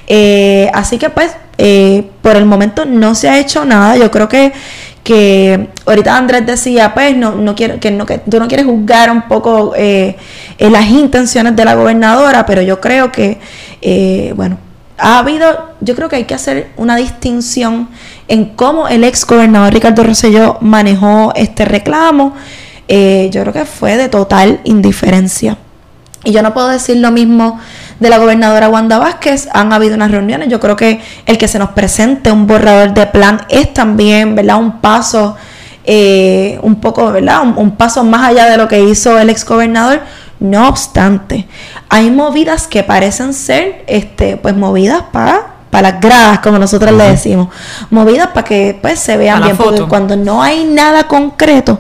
Eh, 0.08 0.70
así 0.74 0.98
que 0.98 1.10
pues 1.10 1.36
eh, 1.58 2.10
por 2.22 2.36
el 2.36 2.46
momento 2.46 2.86
no 2.86 3.16
se 3.16 3.30
ha 3.30 3.40
hecho 3.40 3.66
nada. 3.66 3.98
Yo 3.98 4.12
creo 4.12 4.28
que, 4.28 4.52
que 5.04 5.70
ahorita 5.86 6.18
Andrés 6.18 6.46
decía 6.46 6.94
pues 6.94 7.16
no, 7.16 7.36
no 7.36 7.56
quiero, 7.56 7.80
que, 7.80 7.92
no, 7.92 8.06
que 8.06 8.18
tú 8.20 8.40
no 8.40 8.48
quieres 8.48 8.66
juzgar 8.66 9.12
un 9.12 9.24
poco 9.24 9.74
eh, 9.76 10.16
eh, 10.58 10.70
las 10.70 10.88
intenciones 10.88 11.56
de 11.56 11.66
la 11.66 11.76
gobernadora, 11.76 12.46
pero 12.46 12.62
yo 12.62 12.80
creo 12.80 13.12
que 13.12 13.40
eh, 13.82 14.34
bueno 14.36 14.58
ha 15.00 15.20
habido, 15.20 15.70
yo 15.82 15.96
creo 15.96 16.10
que 16.10 16.18
hay 16.18 16.26
que 16.26 16.34
hacer 16.34 16.72
una 16.78 16.96
distinción 16.96 17.90
en 18.28 18.46
cómo 18.46 18.88
el 18.88 19.04
ex 19.04 19.26
gobernador 19.26 19.74
Ricardo 19.74 20.04
Rosselló 20.04 20.58
manejó 20.62 21.34
este 21.36 21.66
reclamo. 21.66 22.36
Eh, 22.88 23.30
yo 23.32 23.42
creo 23.42 23.54
que 23.54 23.66
fue 23.66 23.98
de 23.98 24.10
total 24.10 24.60
indiferencia. 24.64 25.58
Y 26.24 26.32
yo 26.32 26.42
no 26.42 26.54
puedo 26.54 26.68
decir 26.68 26.98
lo 26.98 27.12
mismo 27.12 27.60
de 28.00 28.10
la 28.10 28.18
gobernadora 28.18 28.68
Wanda 28.68 29.00
Vázquez. 29.00 29.48
Han 29.54 29.72
habido 29.72 29.96
unas 29.96 30.12
reuniones. 30.12 30.50
Yo 30.50 30.60
creo 30.60 30.76
que 30.76 31.02
el 31.26 31.38
que 31.38 31.48
se 31.48 31.60
nos 31.60 31.70
presente 31.70 32.32
un 32.32 32.46
borrador 32.46 32.94
de 32.94 33.06
plan 33.08 33.42
es 33.50 33.74
también, 33.74 34.36
¿verdad? 34.36 34.58
Un 34.58 34.82
paso, 34.82 35.38
eh, 35.86 36.60
un 36.62 36.82
poco, 36.82 37.12
¿verdad? 37.12 37.44
Un, 37.44 37.54
un 37.58 37.72
paso 37.78 38.04
más 38.04 38.28
allá 38.28 38.46
de 38.46 38.58
lo 38.58 38.68
que 38.68 38.82
hizo 38.82 39.18
el 39.18 39.30
ex 39.30 39.46
gobernador. 39.46 40.02
No 40.40 40.70
obstante, 40.70 41.48
hay 41.90 42.12
movidas 42.12 42.68
que 42.68 42.84
parecen 42.84 43.34
ser, 43.34 43.84
este, 43.88 44.38
pues 44.38 44.56
movidas 44.56 45.04
para 45.12 45.56
para 45.70 45.92
las 45.92 46.02
gradas, 46.02 46.40
como 46.40 46.58
nosotros 46.58 46.92
le 46.94 47.12
decimos, 47.12 47.50
movidas 47.92 48.28
para 48.28 48.44
que 48.44 48.78
pues 48.82 49.00
se 49.00 49.18
vean 49.18 49.44
bien, 49.44 49.56
porque 49.56 49.84
cuando 49.84 50.16
no 50.16 50.42
hay 50.42 50.66
nada 50.66 51.08
concreto, 51.08 51.80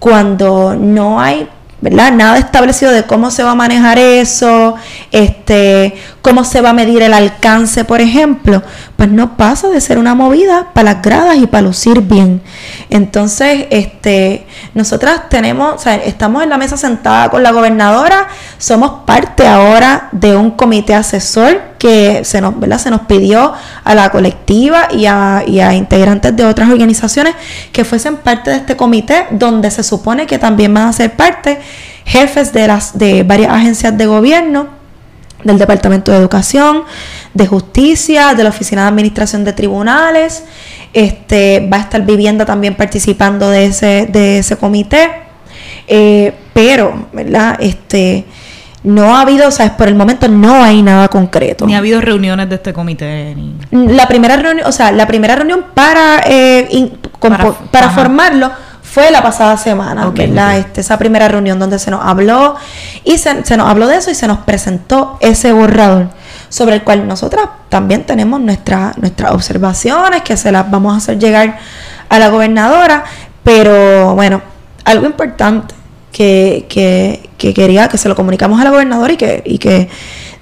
cuando 0.00 0.74
no 0.74 1.20
hay 1.20 1.48
¿verdad? 1.80 2.12
Nada 2.12 2.38
establecido 2.38 2.92
de 2.92 3.04
cómo 3.04 3.30
se 3.30 3.42
va 3.42 3.52
a 3.52 3.54
manejar 3.54 3.98
eso, 3.98 4.74
este, 5.12 5.94
cómo 6.20 6.44
se 6.44 6.60
va 6.60 6.70
a 6.70 6.72
medir 6.72 7.02
el 7.02 7.14
alcance, 7.14 7.84
por 7.84 8.00
ejemplo, 8.00 8.62
pues 8.96 9.10
no 9.10 9.36
pasa 9.36 9.68
de 9.68 9.80
ser 9.80 9.98
una 9.98 10.14
movida 10.14 10.68
para 10.74 10.92
las 10.92 11.02
gradas 11.02 11.38
y 11.38 11.46
para 11.46 11.62
lucir 11.62 12.02
bien. 12.02 12.42
Entonces, 12.90 13.66
este, 13.70 14.46
nosotras 14.74 15.28
tenemos, 15.30 15.86
estamos 15.86 16.42
en 16.42 16.50
la 16.50 16.58
mesa 16.58 16.76
sentada 16.76 17.30
con 17.30 17.42
la 17.42 17.52
gobernadora, 17.52 18.28
somos 18.58 19.04
parte 19.06 19.46
ahora 19.46 20.08
de 20.12 20.36
un 20.36 20.50
comité 20.50 20.94
asesor 20.94 21.70
que 21.78 22.26
se 22.26 22.42
nos, 22.42 22.60
¿verdad? 22.60 22.78
se 22.78 22.90
nos 22.90 23.00
pidió 23.02 23.54
a 23.84 23.94
la 23.94 24.10
colectiva 24.10 24.88
y 24.92 25.06
a, 25.06 25.42
y 25.46 25.60
a 25.60 25.72
integrantes 25.72 26.36
de 26.36 26.44
otras 26.44 26.68
organizaciones 26.68 27.34
que 27.72 27.86
fuesen 27.86 28.18
parte 28.18 28.50
de 28.50 28.56
este 28.56 28.76
comité, 28.76 29.26
donde 29.30 29.70
se 29.70 29.82
supone 29.82 30.26
que 30.26 30.38
también 30.38 30.74
van 30.74 30.88
a 30.88 30.92
ser 30.92 31.16
parte 31.16 31.58
jefes 32.04 32.52
de 32.52 32.66
las 32.66 32.98
de 32.98 33.22
varias 33.22 33.52
agencias 33.52 33.96
de 33.96 34.06
gobierno, 34.06 34.68
del 35.44 35.58
Departamento 35.58 36.10
de 36.12 36.18
Educación, 36.18 36.82
de 37.34 37.46
Justicia, 37.46 38.34
de 38.34 38.42
la 38.44 38.50
Oficina 38.50 38.82
de 38.82 38.88
Administración 38.88 39.44
de 39.44 39.52
Tribunales, 39.52 40.44
este 40.92 41.66
va 41.72 41.78
a 41.78 41.80
estar 41.80 42.02
vivienda 42.04 42.44
también 42.44 42.74
participando 42.74 43.48
de 43.48 43.66
ese, 43.66 44.06
de 44.10 44.38
ese 44.40 44.56
comité. 44.56 45.08
Eh, 45.86 46.32
pero, 46.52 47.06
¿verdad? 47.12 47.56
Este 47.60 48.24
no 48.82 49.14
ha 49.16 49.22
habido, 49.22 49.48
o 49.48 49.50
sea, 49.50 49.76
por 49.76 49.88
el 49.88 49.94
momento 49.94 50.26
no 50.28 50.62
hay 50.62 50.82
nada 50.82 51.08
concreto. 51.08 51.66
Ni 51.66 51.74
ha 51.74 51.78
habido 51.78 52.00
reuniones 52.00 52.48
de 52.48 52.54
este 52.56 52.72
comité. 52.72 53.34
Ni... 53.34 53.88
La 53.94 54.06
primera 54.08 54.36
reunión, 54.36 54.66
o 54.66 54.72
sea, 54.72 54.90
la 54.92 55.06
primera 55.06 55.36
reunión 55.36 55.66
para 55.74 56.20
eh, 56.26 56.66
in- 56.70 56.92
Para- 57.70 57.90
formarlo 57.90 58.50
fue 58.92 59.10
la 59.10 59.22
pasada 59.22 59.56
semana, 59.56 60.08
Ok, 60.08 60.16
¿verdad? 60.16 60.58
ok. 60.58 60.66
Este, 60.66 60.80
esa 60.80 60.98
primera 60.98 61.28
reunión 61.28 61.58
donde 61.58 61.78
se 61.78 61.90
nos 61.90 62.04
habló 62.04 62.56
y 63.04 63.18
se, 63.18 63.44
se 63.44 63.56
nos 63.56 63.68
habló 63.68 63.86
de 63.86 63.96
eso 63.96 64.10
y 64.10 64.14
se 64.14 64.26
nos 64.26 64.38
presentó 64.38 65.16
ese 65.20 65.52
borrador 65.52 66.08
sobre 66.48 66.74
el 66.76 66.82
cual 66.82 67.06
nosotras 67.06 67.46
también 67.68 68.04
tenemos 68.04 68.40
nuestra- 68.40 68.92
nuestras 68.96 69.30
observaciones 69.32 70.22
que 70.22 70.36
se 70.36 70.50
las 70.50 70.68
vamos 70.70 70.94
a 70.94 70.96
hacer 70.96 71.18
llegar 71.18 71.58
a 72.08 72.18
la 72.18 72.28
gobernadora, 72.30 73.04
pero 73.44 74.14
bueno, 74.16 74.42
algo 74.84 75.06
importante 75.06 75.74
que, 76.10 76.66
que, 76.68 77.30
que 77.38 77.54
quería 77.54 77.86
que 77.88 77.96
se 77.98 78.08
lo 78.08 78.16
comunicamos 78.16 78.60
a 78.60 78.64
la 78.64 78.70
gobernadora 78.70 79.12
y 79.12 79.16
que, 79.16 79.42
y 79.46 79.58
que 79.58 79.88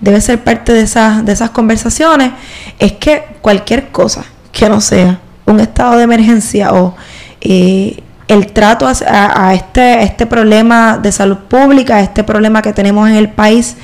debe 0.00 0.20
ser 0.22 0.42
parte 0.42 0.72
de 0.72 0.80
esas, 0.82 1.24
de 1.26 1.32
esas 1.32 1.50
conversaciones 1.50 2.30
es 2.78 2.92
que 2.92 3.24
cualquier 3.42 3.88
cosa 3.88 4.24
que 4.52 4.68
no 4.70 4.80
sea 4.80 5.20
un 5.44 5.60
estado 5.60 5.98
de 5.98 6.04
emergencia 6.04 6.72
o 6.72 6.94
eh, 7.42 8.02
el 8.28 8.52
trato 8.52 8.86
a, 8.86 9.54
este, 9.54 10.02
este 10.02 10.26
problema 10.26 10.98
de 10.98 11.10
salud 11.10 11.38
pública, 11.48 11.96
a 11.96 12.00
este 12.00 12.22
problema 12.22 12.60
que 12.60 12.74
tenemos 12.74 13.08
en 13.08 13.16
el 13.16 13.30
país 13.30 13.76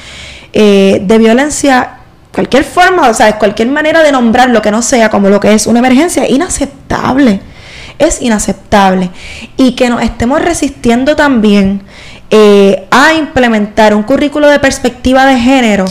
eh, 0.53 1.03
de 1.03 1.19
violencia, 1.19 1.99
cualquier 2.33 2.65
forma, 2.65 3.09
o 3.09 3.15
sea, 3.15 3.39
cualquier 3.39 3.69
manera 3.69 4.03
de 4.03 4.13
nombrar 4.13 4.51
lo 4.51 4.61
que 4.61 4.71
no 4.71 4.83
sea 4.83 5.09
como 5.09 5.31
lo 5.31 5.41
que 5.41 5.55
es 5.55 5.67
una 5.67 5.79
emergencia, 5.79 6.29
inaceptable. 6.29 7.41
Es 7.99 8.21
inaceptable. 8.21 9.11
Y 9.57 9.73
que 9.77 9.89
nos 9.89 10.03
estemos 10.03 10.43
resistiendo 10.43 11.17
también 11.17 11.83
eh, 12.31 12.87
a 12.91 13.15
implementar 13.15 13.95
un 13.95 14.03
currículo 14.03 14.49
de 14.49 14.59
perspectiva 14.59 15.25
de 15.25 15.39
género, 15.39 15.85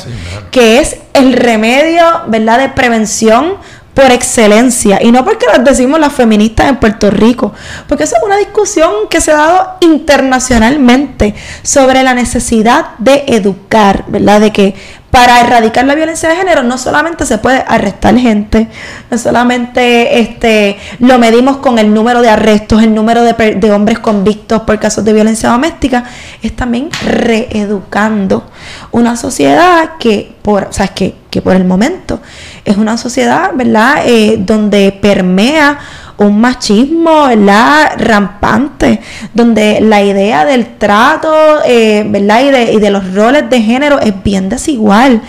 que 0.51 0.79
es 0.79 0.97
el 1.13 1.33
remedio, 1.33 2.03
¿verdad?, 2.27 2.59
de 2.59 2.69
prevención 2.69 3.55
por 3.93 4.11
excelencia. 4.11 4.99
Y 5.01 5.11
no 5.11 5.23
porque 5.23 5.45
lo 5.45 5.63
decimos 5.63 5.99
las 5.99 6.13
feministas 6.13 6.69
en 6.69 6.77
Puerto 6.77 7.11
Rico, 7.11 7.53
porque 7.87 8.03
eso 8.03 8.15
es 8.17 8.23
una 8.23 8.37
discusión 8.37 8.91
que 9.09 9.21
se 9.21 9.31
ha 9.31 9.37
dado 9.37 9.77
internacionalmente 9.81 11.35
sobre 11.61 12.03
la 12.03 12.13
necesidad 12.13 12.97
de 12.97 13.23
educar, 13.27 14.05
¿verdad? 14.07 14.41
De 14.41 14.51
que 14.51 14.75
para 15.13 15.41
erradicar 15.41 15.85
la 15.85 15.93
violencia 15.93 16.27
de 16.27 16.35
género 16.35 16.63
no 16.63 16.75
solamente 16.79 17.27
se 17.27 17.37
puede 17.37 17.63
arrestar 17.67 18.17
gente, 18.17 18.67
no 19.11 19.17
solamente 19.19 20.19
este, 20.19 20.75
lo 20.97 21.19
medimos 21.19 21.57
con 21.57 21.77
el 21.77 21.93
número 21.93 22.23
de 22.23 22.31
arrestos, 22.31 22.81
el 22.81 22.95
número 22.95 23.21
de, 23.21 23.71
hombres 23.71 23.99
convictos 23.99 24.63
por 24.63 24.79
casos 24.79 25.05
de 25.05 25.13
violencia 25.13 25.49
doméstica, 25.49 26.05
es 26.41 26.55
también 26.55 26.89
reeducando 27.05 28.49
una 28.89 29.15
sociedad 29.15 29.97
que 29.99 30.33
por, 30.41 30.63
o 30.63 30.73
sea, 30.73 30.87
que, 30.87 31.13
que 31.29 31.43
por 31.43 31.55
el 31.55 31.63
momento 31.63 32.19
es 32.65 32.77
una 32.77 32.97
sociedad, 32.97 33.51
¿verdad?, 33.53 34.01
eh, 34.07 34.37
donde 34.39 34.97
permea 34.99 35.77
un 36.23 36.39
machismo, 36.39 37.27
¿verdad? 37.27 37.93
Rampante, 37.97 39.01
donde 39.33 39.81
la 39.81 40.03
idea 40.03 40.45
del 40.45 40.77
trato, 40.77 41.33
eh, 41.65 42.05
¿verdad? 42.07 42.43
Y 42.43 42.51
de, 42.51 42.73
y 42.73 42.79
de 42.79 42.89
los 42.89 43.13
roles 43.13 43.49
de 43.49 43.61
género 43.61 43.99
es 43.99 44.13
bien 44.23 44.49
desigual. 44.49 45.21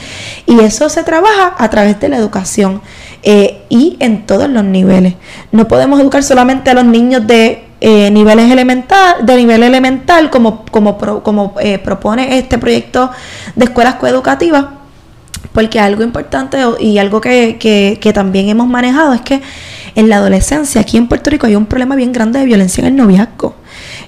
Y 0.46 0.60
eso 0.60 0.88
se 0.88 1.02
trabaja 1.02 1.54
a 1.56 1.70
través 1.70 2.00
de 2.00 2.08
la 2.08 2.16
educación 2.16 2.82
eh, 3.22 3.62
y 3.68 3.96
en 4.00 4.26
todos 4.26 4.48
los 4.48 4.64
niveles. 4.64 5.14
No 5.52 5.68
podemos 5.68 6.00
educar 6.00 6.22
solamente 6.22 6.70
a 6.70 6.74
los 6.74 6.84
niños 6.84 7.26
de 7.26 7.64
eh, 7.80 8.10
niveles 8.10 8.50
elemental, 8.50 9.26
de 9.26 9.36
nivel 9.36 9.62
elemental, 9.62 10.30
como, 10.30 10.64
como, 10.70 10.98
como 11.22 11.54
propone 11.82 12.38
este 12.38 12.58
proyecto 12.58 13.10
de 13.54 13.64
escuelas 13.64 13.96
coeducativas 13.96 14.64
porque 15.54 15.78
algo 15.78 16.02
importante 16.02 16.58
y 16.80 16.98
algo 16.98 17.20
que, 17.20 17.56
que, 17.58 17.98
que, 18.00 18.12
también 18.12 18.48
hemos 18.48 18.66
manejado 18.66 19.14
es 19.14 19.20
que 19.20 19.40
en 19.94 20.08
la 20.08 20.16
adolescencia, 20.16 20.80
aquí 20.80 20.96
en 20.96 21.08
Puerto 21.08 21.30
Rico, 21.30 21.46
hay 21.46 21.56
un 21.56 21.66
problema 21.66 21.96
bien 21.96 22.12
grande 22.12 22.40
de 22.40 22.46
violencia 22.46 22.82
en 22.82 22.88
el 22.88 22.96
noviazgo. 22.96 23.54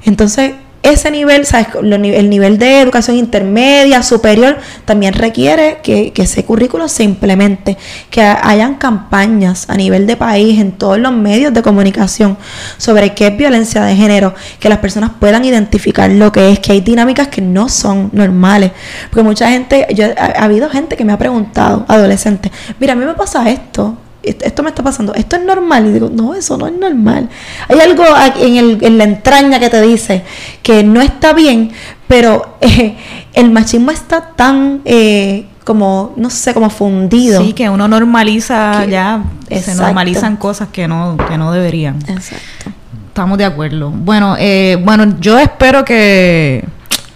Entonces, 0.04 0.52
ese 0.92 1.10
nivel, 1.10 1.44
¿sabes? 1.46 1.68
el 1.82 2.30
nivel 2.30 2.58
de 2.58 2.80
educación 2.80 3.16
intermedia, 3.16 4.02
superior, 4.02 4.58
también 4.84 5.14
requiere 5.14 5.78
que, 5.82 6.12
ese 6.16 6.44
currículo 6.44 6.88
se 6.88 7.02
implemente, 7.02 7.76
que 8.08 8.22
hayan 8.22 8.76
campañas 8.76 9.68
a 9.68 9.76
nivel 9.76 10.06
de 10.06 10.16
país, 10.16 10.60
en 10.60 10.72
todos 10.72 10.98
los 10.98 11.12
medios 11.12 11.52
de 11.52 11.62
comunicación, 11.62 12.36
sobre 12.78 13.14
qué 13.14 13.28
es 13.28 13.36
violencia 13.36 13.82
de 13.84 13.96
género, 13.96 14.34
que 14.60 14.68
las 14.68 14.78
personas 14.78 15.10
puedan 15.18 15.44
identificar 15.44 16.10
lo 16.10 16.30
que 16.30 16.52
es, 16.52 16.60
que 16.60 16.72
hay 16.72 16.80
dinámicas 16.80 17.28
que 17.28 17.40
no 17.40 17.68
son 17.68 18.10
normales. 18.12 18.70
Porque 19.10 19.24
mucha 19.24 19.50
gente, 19.50 19.86
yo, 19.92 20.06
ha, 20.16 20.40
ha 20.40 20.44
habido 20.44 20.70
gente 20.70 20.96
que 20.96 21.04
me 21.04 21.12
ha 21.12 21.18
preguntado, 21.18 21.84
adolescente, 21.88 22.52
mira, 22.78 22.92
a 22.92 22.96
mí 22.96 23.04
me 23.04 23.14
pasa 23.14 23.48
esto, 23.50 23.96
esto 24.26 24.62
me 24.62 24.70
está 24.70 24.82
pasando, 24.82 25.14
esto 25.14 25.36
es 25.36 25.42
normal. 25.42 25.86
Y 25.86 25.92
digo, 25.92 26.10
no, 26.12 26.34
eso 26.34 26.56
no 26.56 26.66
es 26.66 26.72
normal. 26.78 27.28
Hay 27.68 27.78
algo 27.80 28.04
en, 28.40 28.56
el, 28.56 28.78
en 28.82 28.98
la 28.98 29.04
entraña 29.04 29.58
que 29.60 29.70
te 29.70 29.80
dice 29.82 30.24
que 30.62 30.82
no 30.82 31.00
está 31.00 31.32
bien, 31.32 31.70
pero 32.08 32.56
eh, 32.60 32.96
el 33.32 33.50
machismo 33.50 33.90
está 33.90 34.32
tan... 34.34 34.82
Eh, 34.84 35.46
como, 35.64 36.12
no 36.14 36.30
sé, 36.30 36.54
como 36.54 36.70
fundido. 36.70 37.42
Sí, 37.42 37.52
que 37.52 37.68
uno 37.68 37.88
normaliza 37.88 38.84
ya, 38.84 39.24
se 39.50 39.74
normalizan 39.74 40.36
cosas 40.36 40.68
que 40.68 40.86
no, 40.86 41.16
que 41.28 41.36
no 41.36 41.50
deberían. 41.50 41.96
Exacto. 42.06 42.70
Estamos 43.08 43.36
de 43.36 43.46
acuerdo. 43.46 43.90
Bueno, 43.90 44.36
eh, 44.38 44.80
bueno, 44.84 45.18
yo 45.18 45.36
espero 45.38 45.84
que 45.84 46.64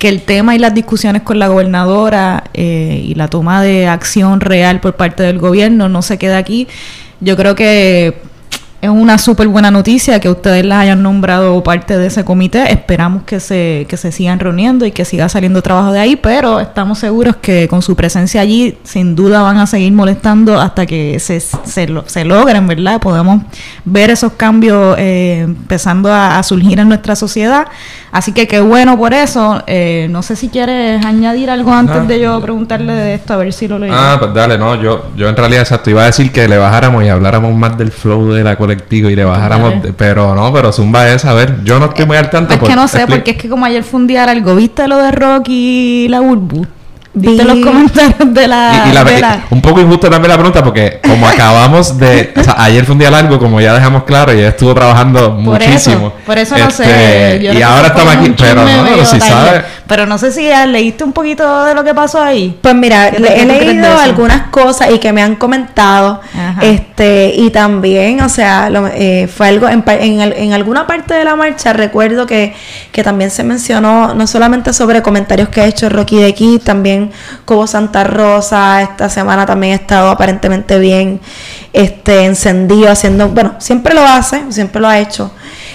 que 0.01 0.09
el 0.09 0.23
tema 0.23 0.57
y 0.57 0.59
las 0.59 0.73
discusiones 0.73 1.21
con 1.21 1.39
la 1.39 1.49
gobernadora 1.49 2.45
eh, 2.55 3.03
y 3.05 3.15
la 3.17 3.29
toma 3.29 3.63
de 3.63 3.87
acción 3.87 4.41
real 4.41 4.81
por 4.81 4.97
parte 4.97 5.23
del 5.23 5.39
gobierno 5.39 5.91
no 5.91 6.01
se 6.01 6.17
queda 6.17 6.39
aquí. 6.39 6.69
Yo 7.21 7.37
creo 7.37 7.55
que 7.55 8.23
es 8.83 8.89
una 8.89 9.19
súper 9.19 9.49
buena 9.49 9.71
noticia 9.71 10.21
que 10.21 10.31
ustedes 10.31 10.65
las 10.65 10.81
hayan 10.81 11.03
nombrado 11.03 11.63
parte 11.63 11.99
de 11.99 12.07
ese 12.07 12.25
comité. 12.25 12.73
Esperamos 12.73 13.25
que 13.25 13.39
se, 13.39 13.87
que 13.89 13.99
se 13.99 14.11
sigan 14.11 14.41
reuniendo 14.41 14.87
y 14.87 14.93
que 14.93 15.05
siga 15.05 15.29
saliendo 15.29 15.61
trabajo 15.61 15.93
de 15.93 16.01
ahí, 16.01 16.17
pero 16.17 16.61
estamos 16.61 16.99
seguros 16.99 17.37
que 17.37 17.69
con 17.69 17.83
su 17.83 17.95
presencia 17.95 18.41
allí 18.41 18.79
sin 18.83 19.15
duda 19.15 19.43
van 19.43 19.59
a 19.59 19.67
seguir 19.67 19.93
molestando 19.93 20.59
hasta 20.59 20.87
que 20.87 21.19
se, 21.21 21.41
se, 21.41 21.89
se 22.07 22.25
logren, 22.25 22.67
¿verdad? 22.67 23.01
Podemos 23.01 23.43
ver 23.85 24.09
esos 24.09 24.33
cambios 24.33 24.97
eh, 24.99 25.41
empezando 25.41 26.11
a, 26.13 26.43
surgir 26.43 26.81
en 26.81 26.89
nuestra 26.89 27.15
sociedad. 27.17 27.67
Así 28.13 28.33
que 28.33 28.49
qué 28.49 28.61
bueno 28.61 28.97
por 28.97 29.13
eso. 29.13 29.63
Eh, 29.67 30.09
no 30.11 30.23
sé 30.23 30.37
si 30.37 30.49
quieres 30.49 31.05
añadir 31.05 31.51
algo 31.51 31.73
antes 31.73 32.09
de 32.09 32.19
yo 32.19 32.41
preguntarle 32.41 32.95
de 32.95 33.15
esto, 33.15 33.35
a 33.35 33.37
ver 33.37 33.53
si 33.53 33.69
lo 33.69 33.79
leí. 33.79 33.91
Ah, 33.93 34.17
pues 34.19 34.33
dale, 34.33 34.57
no, 34.57 34.81
yo, 34.81 35.11
yo 35.17 35.29
en 35.29 35.37
realidad 35.37 35.63
exacto, 35.63 35.91
iba 35.91 36.03
a 36.03 36.07
decir 36.07 36.33
que 36.33 36.49
le 36.49 36.57
bajáramos 36.57 37.05
y 37.05 37.09
habláramos 37.09 37.55
más 37.55 37.77
del 37.77 37.93
flow 37.93 38.33
de 38.33 38.43
la 38.43 38.57
colectivo 38.71 39.11
y 39.11 39.17
le 39.17 39.25
bajáramos, 39.25 39.75
pero 39.97 40.35
no, 40.35 40.53
pero 40.53 40.73
Zumba 40.73 41.09
es, 41.09 41.25
a 41.25 41.35
ver, 41.35 41.65
yo 41.65 41.81
no 41.81 41.87
estoy 41.87 42.07
muy 42.07 42.17
al 42.17 42.31
tanto. 42.31 42.55
Es 42.55 42.61
que 42.61 42.77
no 42.77 42.87
sé, 42.87 43.07
porque 43.07 43.33
es 43.33 43.37
que 43.37 43.49
como 43.49 43.65
ayer 43.65 43.83
fue 43.83 44.01
un 44.01 44.07
día 44.07 44.25
algo, 44.25 44.55
¿viste 44.55 44.87
lo 44.87 44.97
de 44.99 45.11
Rocky 45.11 46.05
y 46.05 46.09
la 46.09 46.21
Burbu? 46.21 46.67
¿Viste 47.13 47.43
los 47.43 47.59
comentarios 47.59 48.33
de 48.33 48.47
la, 48.47 49.43
Un 49.51 49.61
poco 49.61 49.81
injusto 49.81 50.09
también 50.09 50.31
la 50.31 50.37
pregunta 50.37 50.63
porque 50.63 51.01
como 51.05 51.27
acabamos 51.29 51.99
de... 51.99 52.33
O 52.37 52.45
sea, 52.45 52.55
ayer 52.59 52.85
fue 52.85 52.93
un 52.93 53.01
día 53.01 53.11
largo, 53.11 53.37
como 53.41 53.61
ya 53.61 53.75
dejamos 53.75 54.05
claro, 54.05 54.33
y 54.33 54.39
ella 54.39 54.51
estuvo 54.51 54.73
trabajando 54.75 55.33
muchísimo. 55.33 56.13
Por 56.25 56.39
eso, 56.39 56.57
no 56.57 56.71
sé. 56.71 56.85
Este, 57.35 57.53
y 57.53 57.63
ahora 57.63 57.89
estamos 57.89 58.15
aquí, 58.15 58.33
pero 58.39 58.63
no, 58.63 58.85
pero 58.89 59.05
si 59.05 59.21
sabes... 59.21 59.63
Pero 59.91 60.07
no 60.07 60.19
sé 60.19 60.31
si 60.31 60.49
leíste 60.69 61.03
un 61.03 61.13
poquito 61.13 61.65
de 61.65 61.75
lo 61.75 61.83
que 61.83 61.93
pasó 61.93 62.23
ahí. 62.23 62.57
Pues 62.63 62.77
mira, 62.77 63.09
he 63.09 63.45
leído 63.45 63.99
algunas 63.99 64.43
cosas 64.43 64.93
y 64.93 65.01
que 65.01 65.13
me 65.13 65.21
han 65.21 65.35
comentado. 65.35 66.21
este 66.63 67.33
Y 67.37 67.51
también, 67.51 68.21
o 68.21 68.29
sea, 68.29 68.71
eh, 68.95 69.27
fue 69.27 69.49
algo... 69.49 69.69
En, 69.69 69.83
en, 69.89 70.53
alguna 70.53 70.87
parte 70.87 71.15
de 71.15 71.25
la 71.25 71.35
marcha 71.35 71.73
recuerdo 71.73 72.25
que, 72.25 72.55
que 72.93 73.03
también 73.03 73.33
se 73.33 73.43
mencionó 73.43 74.15
no 74.15 74.29
solamente 74.29 74.73
sobre 74.73 75.03
comentarios 75.03 75.49
que 75.49 75.61
ha 75.61 75.67
hecho 75.67 75.89
Rocky 75.89 76.19
de 76.19 76.29
aquí, 76.29 76.61
también 76.61 77.11
como 77.45 77.67
Santa 77.67 78.05
Rosa, 78.05 78.83
esta 78.83 79.09
semana 79.09 79.45
también 79.45 79.73
ha 79.73 79.77
estado 79.77 80.11
aparentemente 80.11 80.79
bien 80.79 81.19
este, 81.73 82.27
encendido, 82.27 82.93
haciendo, 82.93 83.29
bueno, 83.31 83.57
siempre 83.59 83.93
lo 83.95 84.03
hace, 84.03 84.45
siempre 84.51 84.81
lo 84.81 84.87
ha 84.87 85.01
hecho, 85.01 85.33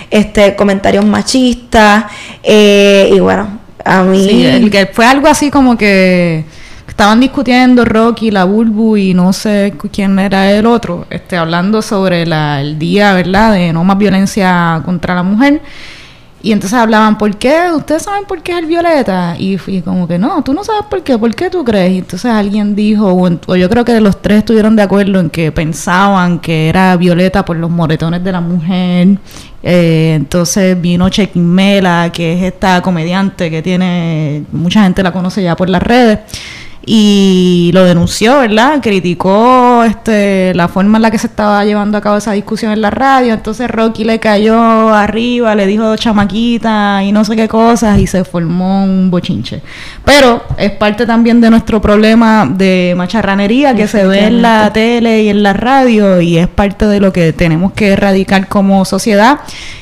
este, 0.09 0.55
comentarios 0.55 1.03
machistas, 1.03 2.05
eh, 2.41 3.11
y 3.13 3.19
bueno, 3.19 3.64
a 3.85 4.03
mí... 4.03 4.69
que 4.69 4.87
fue 4.87 5.05
algo 5.05 5.27
así 5.27 5.49
como 5.49 5.77
que 5.77 6.43
estaban 6.87 7.19
discutiendo 7.19 7.85
Rocky, 7.85 8.31
la 8.31 8.43
Bulbu 8.45 8.97
y 8.97 9.13
no 9.13 9.31
sé 9.31 9.73
quién 9.91 10.17
era 10.19 10.51
el 10.51 10.65
otro, 10.65 11.05
este, 11.09 11.37
hablando 11.37 11.81
sobre 11.81 12.23
el 12.23 12.79
día, 12.79 13.13
¿verdad?, 13.13 13.53
de 13.53 13.71
no 13.71 13.83
más 13.83 13.97
violencia 13.97 14.81
contra 14.83 15.15
la 15.15 15.23
mujer. 15.23 15.61
Y 16.45 16.51
entonces 16.51 16.77
hablaban, 16.77 17.17
¿por 17.17 17.35
qué? 17.37 17.71
¿Ustedes 17.75 18.03
saben 18.03 18.25
por 18.25 18.43
qué 18.43 18.51
es 18.51 18.59
el 18.59 18.67
violeta? 18.67 19.35
Y 19.35 19.57
fui 19.57 19.81
como 19.81 20.07
que 20.07 20.19
no, 20.19 20.43
tú 20.43 20.53
no 20.53 20.63
sabes 20.63 20.83
por 20.87 21.01
qué, 21.01 21.17
¿por 21.17 21.33
qué 21.33 21.49
tú 21.49 21.65
crees? 21.65 21.93
Y 21.93 21.97
entonces 21.97 22.29
alguien 22.29 22.75
dijo, 22.75 23.11
o, 23.47 23.55
yo 23.55 23.67
creo 23.67 23.83
que 23.83 23.99
los 23.99 24.21
tres 24.21 24.37
estuvieron 24.37 24.75
de 24.75 24.83
acuerdo 24.83 25.19
en 25.19 25.31
que 25.31 25.51
pensaban 25.51 26.37
que 26.37 26.69
era 26.69 26.97
violeta 26.97 27.43
por 27.43 27.57
los 27.57 27.71
moretones 27.71 28.23
de 28.23 28.31
la 28.31 28.41
mujer. 28.41 29.17
Eh, 29.63 30.13
entonces 30.15 30.79
vino 30.79 31.09
Chequimela, 31.09 32.11
que 32.13 32.33
es 32.33 32.43
esta 32.43 32.79
comediante 32.83 33.49
que 33.49 33.63
tiene, 33.63 34.43
mucha 34.51 34.83
gente 34.83 35.01
la 35.01 35.11
conoce 35.11 35.41
ya 35.41 35.55
por 35.55 35.67
las 35.67 35.81
redes 35.81 36.19
y 36.85 37.71
lo 37.73 37.83
denunció, 37.83 38.39
¿verdad? 38.39 38.79
Criticó 38.81 39.83
este, 39.83 40.53
la 40.53 40.67
forma 40.67 40.97
en 40.97 41.01
la 41.01 41.11
que 41.11 41.17
se 41.17 41.27
estaba 41.27 41.65
llevando 41.65 41.97
a 41.97 42.01
cabo 42.01 42.17
esa 42.17 42.33
discusión 42.33 42.71
en 42.71 42.81
la 42.81 42.91
radio. 42.91 43.33
Entonces 43.33 43.69
Rocky 43.69 44.03
le 44.03 44.19
cayó 44.19 44.93
arriba, 44.93 45.55
le 45.55 45.65
dijo 45.65 45.95
chamaquita 45.95 47.03
y 47.03 47.11
no 47.11 47.25
sé 47.25 47.35
qué 47.35 47.47
cosas 47.47 47.97
y 47.99 48.05
se 48.05 48.23
formó 48.23 48.83
un 48.83 49.09
bochinche. 49.09 49.61
Pero 50.03 50.43
es 50.57 50.71
parte 50.71 51.07
también 51.07 51.41
de 51.41 51.49
nuestro 51.49 51.81
problema 51.81 52.47
de 52.49 52.93
macharranería 52.95 53.75
que 53.75 53.87
se 53.87 54.05
ve 54.05 54.25
en 54.25 54.41
la 54.43 54.71
tele 54.71 55.23
y 55.23 55.29
en 55.29 55.41
la 55.41 55.53
radio 55.53 56.21
y 56.21 56.37
es 56.37 56.47
parte 56.47 56.85
de 56.85 56.99
lo 56.99 57.11
que 57.11 57.33
tenemos 57.33 57.73
que 57.73 57.89
erradicar 57.89 58.47
como 58.47 58.85
sociedad 58.85 59.39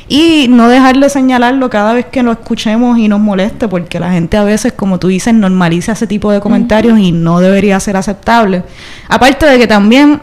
y 0.08 0.48
no 0.50 0.68
dejar 0.68 1.00
de 1.00 1.10
señalarlo 1.10 1.70
cada 1.70 1.94
vez 1.94 2.06
que 2.06 2.24
lo 2.24 2.32
escuchemos 2.32 2.98
y 2.98 3.08
nos 3.08 3.20
moleste, 3.20 3.68
porque 3.68 4.00
la 4.00 4.12
gente 4.12 4.38
a 4.38 4.44
veces, 4.44 4.74
como 4.74 5.00
tú 5.00 5.08
dices, 5.08 5.34
normaliza 5.34 5.94
ese 5.94 6.08
tipo 6.08 6.32
de 6.32 6.40
comentarios 6.40 7.00
y 7.00 7.12
no 7.12 7.40
debería 7.40 7.80
ser 7.80 7.98
aceptable. 7.98 8.64
Aparte 9.08 9.46
de 9.46 9.58
que 9.58 9.68
también 9.68 10.22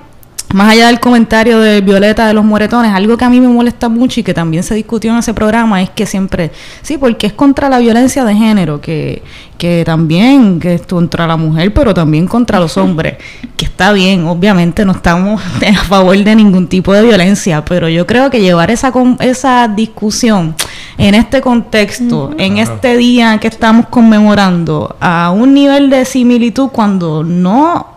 más 0.52 0.72
allá 0.72 0.88
del 0.88 0.98
comentario 0.98 1.60
de 1.60 1.80
Violeta 1.80 2.26
de 2.26 2.34
los 2.34 2.44
moretones, 2.44 2.92
algo 2.92 3.16
que 3.16 3.24
a 3.24 3.30
mí 3.30 3.40
me 3.40 3.48
molesta 3.48 3.88
mucho 3.88 4.20
y 4.20 4.22
que 4.22 4.34
también 4.34 4.62
se 4.62 4.74
discutió 4.74 5.12
en 5.12 5.18
ese 5.18 5.32
programa 5.32 5.80
es 5.80 5.90
que 5.90 6.06
siempre, 6.06 6.50
sí, 6.82 6.98
porque 6.98 7.28
es 7.28 7.32
contra 7.32 7.68
la 7.68 7.78
violencia 7.78 8.24
de 8.24 8.34
género, 8.34 8.80
que, 8.80 9.22
que 9.58 9.84
también 9.84 10.58
que 10.58 10.74
es 10.74 10.82
contra 10.82 11.26
la 11.26 11.36
mujer, 11.36 11.72
pero 11.72 11.94
también 11.94 12.26
contra 12.26 12.58
los 12.58 12.76
hombres, 12.76 13.16
que 13.56 13.64
está 13.64 13.92
bien, 13.92 14.26
obviamente 14.26 14.84
no 14.84 14.92
estamos 14.92 15.40
a 15.66 15.84
favor 15.84 16.16
de 16.16 16.34
ningún 16.34 16.66
tipo 16.66 16.92
de 16.92 17.02
violencia, 17.02 17.64
pero 17.64 17.88
yo 17.88 18.06
creo 18.06 18.28
que 18.30 18.40
llevar 18.40 18.70
esa, 18.70 18.92
esa 19.20 19.68
discusión 19.68 20.56
en 20.98 21.14
este 21.14 21.40
contexto, 21.40 22.34
en 22.38 22.58
este 22.58 22.96
día 22.96 23.38
que 23.38 23.48
estamos 23.48 23.86
conmemorando, 23.86 24.96
a 25.00 25.30
un 25.30 25.54
nivel 25.54 25.90
de 25.90 26.04
similitud 26.04 26.70
cuando 26.70 27.22
no 27.22 27.89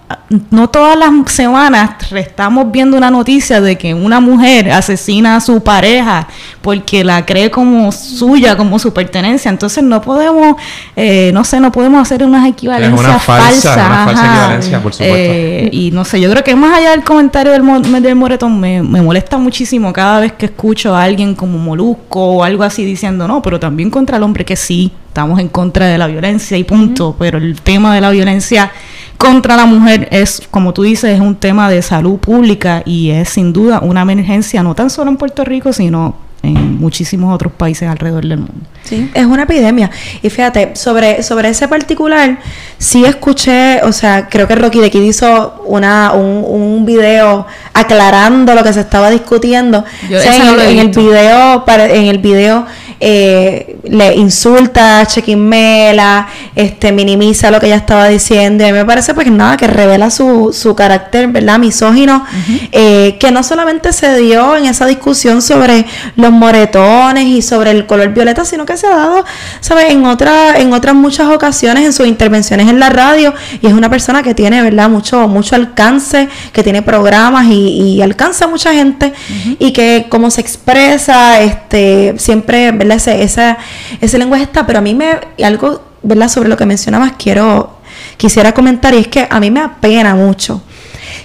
no 0.49 0.69
todas 0.69 0.97
las 0.97 1.11
semanas 1.31 1.91
estamos 2.11 2.71
viendo 2.71 2.97
una 2.97 3.11
noticia 3.11 3.61
de 3.61 3.77
que 3.77 3.93
una 3.93 4.19
mujer 4.19 4.71
asesina 4.71 5.35
a 5.35 5.41
su 5.41 5.61
pareja 5.63 6.27
porque 6.61 7.03
la 7.03 7.25
cree 7.25 7.51
como 7.51 7.91
suya, 7.91 8.57
como 8.57 8.79
su 8.79 8.93
pertenencia. 8.93 9.49
Entonces 9.49 9.83
no 9.83 10.01
podemos, 10.01 10.55
eh, 10.95 11.31
no 11.33 11.43
sé, 11.43 11.59
no 11.59 11.71
podemos 11.71 12.01
hacer 12.01 12.23
unas 12.23 12.47
equivalencias 12.47 12.99
una 12.99 13.19
falsa, 13.19 13.43
falsas. 13.43 13.75
Una 13.75 14.05
falsa 14.05 14.25
equivalencia, 14.25 14.83
por 14.83 14.93
supuesto. 14.93 15.15
Eh, 15.17 15.69
y 15.71 15.91
no 15.91 16.05
sé, 16.05 16.19
yo 16.19 16.29
creo 16.31 16.43
que 16.43 16.55
más 16.55 16.77
allá 16.77 16.91
del 16.91 17.03
comentario 17.03 17.51
del, 17.51 18.01
del 18.01 18.15
Moretón, 18.15 18.59
me, 18.59 18.81
me, 18.81 19.01
molesta 19.01 19.37
muchísimo 19.37 19.93
cada 19.93 20.21
vez 20.21 20.33
que 20.33 20.45
escucho 20.47 20.95
a 20.95 21.03
alguien 21.03 21.35
como 21.35 21.57
Molusco 21.57 22.25
o 22.25 22.43
algo 22.43 22.63
así 22.63 22.83
diciendo, 22.83 23.27
no, 23.27 23.41
pero 23.41 23.59
también 23.59 23.89
contra 23.89 24.17
el 24.17 24.23
hombre 24.23 24.45
que 24.45 24.55
sí, 24.55 24.91
estamos 25.13 25.39
en 25.39 25.47
contra 25.47 25.85
de 25.85 25.99
la 25.99 26.07
violencia 26.07 26.57
y 26.57 26.63
punto. 26.63 27.15
Pero 27.19 27.37
el 27.37 27.61
tema 27.61 27.93
de 27.93 28.01
la 28.01 28.09
violencia 28.09 28.71
contra 29.19 29.55
la 29.55 29.67
mujer 29.67 30.07
es, 30.11 30.41
como 30.49 30.73
tú 30.73 30.81
dices, 30.81 31.11
es 31.11 31.21
un 31.21 31.35
tema 31.35 31.69
de 31.69 31.83
salud 31.83 32.17
pública 32.17 32.81
y 32.83 33.11
es 33.11 33.29
sin 33.29 33.53
duda 33.53 33.79
una 33.81 34.01
emergencia, 34.01 34.63
no 34.63 34.73
tan 34.73 34.89
solo 34.89 35.11
en 35.11 35.17
Puerto 35.17 35.45
Rico, 35.45 35.71
sino 35.71 36.15
en 36.41 36.77
muchísimos 36.77 37.33
otros 37.33 37.53
países 37.53 37.87
alrededor 37.87 38.25
del 38.25 38.39
mundo. 38.39 38.65
Sí, 38.83 39.09
es 39.13 39.25
una 39.25 39.43
epidemia. 39.43 39.89
Y 40.21 40.29
fíjate, 40.29 40.75
sobre, 40.75 41.23
sobre 41.23 41.49
ese 41.49 41.67
particular, 41.69 42.39
sí 42.77 43.05
escuché, 43.05 43.81
o 43.83 43.93
sea, 43.93 44.27
creo 44.27 44.45
que 44.47 44.55
Rocky 44.55 44.79
de 44.79 44.91
Kid 44.91 45.03
hizo 45.03 45.63
una, 45.65 46.11
un, 46.11 46.43
un 46.45 46.85
video 46.85 47.45
aclarando 47.71 48.53
lo 48.55 48.63
que 48.63 48.73
se 48.73 48.81
estaba 48.81 49.09
discutiendo. 49.09 49.85
Yo 50.09 50.19
en, 50.19 50.59
en 50.59 50.79
el 50.79 50.89
video, 50.89 51.63
para, 51.65 51.85
en 51.85 52.07
el 52.07 52.17
video 52.17 52.65
eh, 52.99 53.77
le 53.83 54.15
insulta 54.15 55.01
a 55.01 55.05
Chequimela, 55.05 56.27
este, 56.55 56.91
minimiza 56.91 57.51
lo 57.51 57.59
que 57.59 57.67
ella 57.67 57.75
estaba 57.75 58.07
diciendo. 58.07 58.63
Y 58.63 58.67
a 58.67 58.71
mí 58.71 58.77
me 58.79 58.85
parece 58.85 59.13
pues 59.13 59.29
nada, 59.31 59.57
que 59.57 59.67
revela 59.67 60.09
su, 60.09 60.51
su 60.53 60.75
carácter, 60.75 61.27
¿verdad? 61.27 61.59
Misógino, 61.59 62.25
eh, 62.71 63.17
que 63.19 63.31
no 63.31 63.43
solamente 63.43 63.93
se 63.93 64.17
dio 64.17 64.55
en 64.57 64.65
esa 64.65 64.85
discusión 64.85 65.41
sobre 65.41 65.85
los 66.15 66.31
moretones 66.31 67.25
y 67.25 67.41
sobre 67.41 67.71
el 67.71 67.85
color 67.85 68.09
violeta, 68.13 68.45
sino 68.45 68.65
que 68.65 68.77
se 68.77 68.87
ha 68.87 68.95
dado, 68.95 69.25
¿sabes? 69.59 69.91
En, 69.91 70.05
otra, 70.05 70.57
en 70.57 70.73
otras 70.73 70.95
muchas 70.95 71.27
ocasiones 71.27 71.83
en 71.85 71.93
sus 71.93 72.07
intervenciones 72.07 72.69
en 72.69 72.79
la 72.79 72.89
radio 72.89 73.33
y 73.61 73.67
es 73.67 73.73
una 73.73 73.89
persona 73.89 74.23
que 74.23 74.33
tiene, 74.33 74.61
¿verdad? 74.61 74.89
Mucho, 74.89 75.27
mucho 75.27 75.55
alcance, 75.55 76.29
que 76.51 76.63
tiene 76.63 76.81
programas 76.81 77.47
y, 77.47 78.01
alcanza 78.03 78.45
a 78.45 78.47
mucha 78.49 78.73
gente 78.73 79.13
y 79.59 79.71
que 79.71 80.07
como 80.09 80.29
se 80.29 80.41
expresa, 80.41 81.39
este, 81.41 82.15
siempre, 82.17 82.71
¿verdad? 82.83 82.97
Ese, 83.07 83.57
ese 84.01 84.17
lenguaje 84.17 84.43
está, 84.43 84.65
pero 84.65 84.79
a 84.79 84.81
mí 84.81 84.93
me, 84.93 85.19
algo, 85.43 85.81
¿verdad? 86.01 86.29
Sobre 86.29 86.49
lo 86.49 86.57
que 86.57 86.65
mencionabas, 86.65 87.13
quiero, 87.17 87.77
quisiera 88.17 88.53
comentar, 88.53 88.93
y 88.93 88.97
es 88.97 89.07
que 89.07 89.27
a 89.29 89.39
mí 89.39 89.51
me 89.51 89.61
apena 89.61 90.15
mucho 90.15 90.61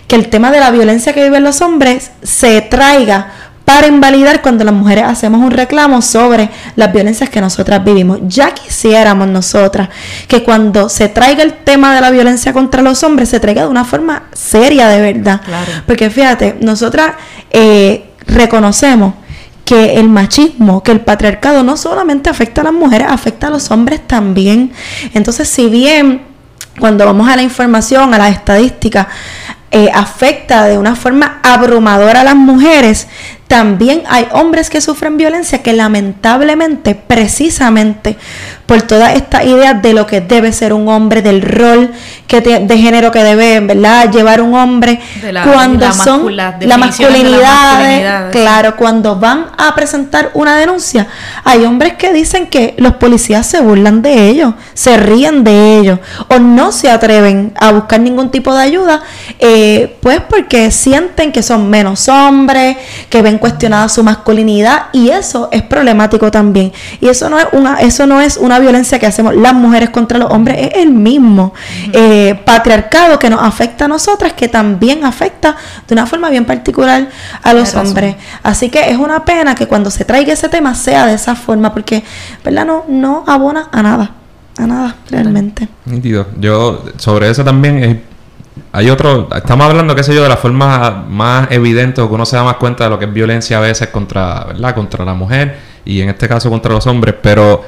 que 0.06 0.16
el 0.16 0.28
tema 0.28 0.50
de 0.50 0.61
la 0.61 0.70
violencia 0.70 1.12
que 1.12 1.22
viven 1.22 1.44
los 1.44 1.61
hombres 1.61 2.11
se 2.22 2.61
traiga 2.62 3.32
para 3.68 3.86
invalidar 3.86 4.40
cuando 4.40 4.64
las 4.64 4.72
mujeres 4.72 5.04
hacemos 5.04 5.42
un 5.42 5.50
reclamo 5.50 6.00
sobre 6.00 6.48
las 6.74 6.90
violencias 6.90 7.28
que 7.28 7.38
nosotras 7.38 7.84
vivimos. 7.84 8.18
Ya 8.22 8.54
quisiéramos 8.54 9.28
nosotras 9.28 9.90
que 10.26 10.42
cuando 10.42 10.88
se 10.88 11.11
traiga 11.11 11.42
el 11.42 11.52
tema 11.52 11.94
de 11.94 12.00
la 12.00 12.11
violencia 12.11 12.54
contra 12.54 12.80
los 12.80 13.02
hombres, 13.02 13.28
se 13.28 13.40
traiga 13.40 13.62
de 13.62 13.68
una 13.68 13.84
forma 13.84 14.22
seria 14.32 14.88
de 14.88 15.12
verdad. 15.12 15.42
Porque 15.86 16.09
fíjate, 16.09 16.56
nosotras 16.62 17.12
eh, 17.50 18.09
reconocemos 18.26 19.12
que 19.68 19.96
el 20.00 20.08
machismo, 20.08 20.82
que 20.82 20.92
el 20.92 21.02
patriarcado 21.02 21.62
no 21.62 21.76
solamente 21.76 22.30
afecta 22.30 22.62
a 22.62 22.64
las 22.64 22.72
mujeres, 22.72 23.06
afecta 23.10 23.48
a 23.48 23.50
los 23.50 23.70
hombres 23.70 24.00
también. 24.08 24.72
Entonces, 25.12 25.46
si 25.46 25.66
bien 25.66 26.22
cuando 26.80 27.04
vamos 27.04 27.28
a 27.28 27.36
la 27.36 27.42
información, 27.42 28.14
a 28.14 28.18
las 28.18 28.32
estadísticas, 28.32 29.08
eh, 29.70 29.90
afecta 29.92 30.64
de 30.64 30.78
una 30.78 30.96
forma 30.96 31.40
abrumadora 31.42 32.22
a 32.22 32.24
las 32.24 32.36
mujeres, 32.36 33.06
también 33.48 34.02
hay 34.08 34.28
hombres 34.32 34.68
que 34.68 34.82
sufren 34.82 35.16
violencia 35.16 35.62
que 35.62 35.72
lamentablemente, 35.72 36.94
precisamente 36.94 38.18
por 38.66 38.82
toda 38.82 39.14
esta 39.14 39.42
idea 39.42 39.72
de 39.72 39.94
lo 39.94 40.06
que 40.06 40.20
debe 40.20 40.52
ser 40.52 40.74
un 40.74 40.86
hombre, 40.88 41.22
del 41.22 41.40
rol 41.40 41.90
que 42.26 42.42
de 42.42 42.78
género 42.78 43.10
que 43.10 43.24
debe 43.24 43.60
¿verdad? 43.60 44.12
llevar 44.12 44.42
un 44.42 44.52
hombre, 44.54 45.00
cuando 45.50 45.90
son 45.94 46.36
la 46.36 46.76
masculinidad, 46.76 48.30
claro, 48.30 48.76
cuando 48.76 49.16
van 49.16 49.46
a 49.56 49.74
presentar 49.74 50.30
una 50.34 50.58
denuncia, 50.58 51.06
hay 51.42 51.64
hombres 51.64 51.94
que 51.94 52.12
dicen 52.12 52.48
que 52.48 52.74
los 52.76 52.96
policías 52.96 53.46
se 53.46 53.62
burlan 53.62 54.02
de 54.02 54.28
ellos, 54.28 54.52
se 54.74 54.98
ríen 54.98 55.42
de 55.42 55.78
ellos, 55.78 56.00
o 56.28 56.38
no 56.38 56.70
se 56.70 56.90
atreven 56.90 57.54
a 57.58 57.72
buscar 57.72 58.00
ningún 58.00 58.30
tipo 58.30 58.54
de 58.54 58.62
ayuda, 58.62 59.02
eh, 59.38 59.57
pues 60.00 60.20
porque 60.20 60.70
sienten 60.70 61.32
que 61.32 61.42
son 61.42 61.70
menos 61.70 62.09
hombres, 62.09 62.76
que 63.09 63.22
ven 63.22 63.38
cuestionada 63.38 63.88
su 63.88 64.02
masculinidad 64.02 64.86
y 64.92 65.11
eso 65.11 65.48
es 65.52 65.62
problemático 65.62 66.30
también. 66.30 66.72
Y 67.00 67.09
eso 67.09 67.28
no 67.28 67.38
es 67.38 67.46
una, 67.52 67.80
eso 67.80 68.06
no 68.06 68.20
es 68.20 68.36
una 68.36 68.59
violencia 68.59 68.98
que 68.98 69.06
hacemos 69.06 69.34
las 69.34 69.54
mujeres 69.54 69.90
contra 69.90 70.18
los 70.18 70.30
hombres, 70.30 70.56
es 70.59 70.82
el 70.82 70.90
mismo 70.90 71.54
eh, 71.92 72.40
patriarcado 72.44 73.18
que 73.18 73.30
nos 73.30 73.42
afecta 73.42 73.86
a 73.86 73.88
nosotras, 73.88 74.32
que 74.32 74.48
también 74.48 75.04
afecta 75.04 75.56
de 75.86 75.94
una 75.94 76.06
forma 76.06 76.30
bien 76.30 76.44
particular 76.44 77.09
a 77.42 77.52
los 77.52 77.74
hombres. 77.74 78.16
Así 78.42 78.70
que 78.70 78.90
es 78.90 78.96
una 78.96 79.24
pena 79.24 79.54
que 79.54 79.66
cuando 79.66 79.90
se 79.90 80.04
traiga 80.04 80.32
ese 80.32 80.48
tema 80.48 80.74
sea 80.74 81.06
de 81.06 81.14
esa 81.14 81.34
forma, 81.34 81.72
porque, 81.72 82.04
¿verdad? 82.44 82.66
No, 82.66 82.84
no 82.88 83.24
abona 83.26 83.68
a 83.72 83.82
nada 83.82 84.11
a 84.59 84.66
nada, 84.66 84.96
realmente. 85.09 85.68
Yo 86.40 86.84
sobre 86.96 87.30
eso 87.30 87.44
también 87.44 87.84
es 87.84 87.96
hay 88.72 88.90
otro, 88.90 89.28
estamos 89.34 89.66
hablando, 89.66 89.94
qué 89.94 90.02
sé 90.02 90.14
yo, 90.14 90.22
de 90.22 90.28
la 90.28 90.36
forma 90.36 91.04
más 91.09 91.50
evidente 91.50 92.00
o 92.00 92.09
que 92.09 92.14
uno 92.14 92.26
se 92.26 92.36
da 92.36 92.44
más 92.44 92.56
cuenta 92.56 92.84
de 92.84 92.90
lo 92.90 92.98
que 92.98 93.06
es 93.06 93.12
violencia 93.12 93.59
a 93.59 93.61
veces 93.61 93.88
contra, 93.88 94.44
¿verdad? 94.44 94.74
Contra 94.74 95.04
la 95.04 95.14
mujer 95.14 95.56
y 95.84 96.00
en 96.00 96.09
este 96.11 96.28
caso 96.28 96.50
contra 96.50 96.72
los 96.72 96.86
hombres, 96.86 97.14
pero 97.20 97.62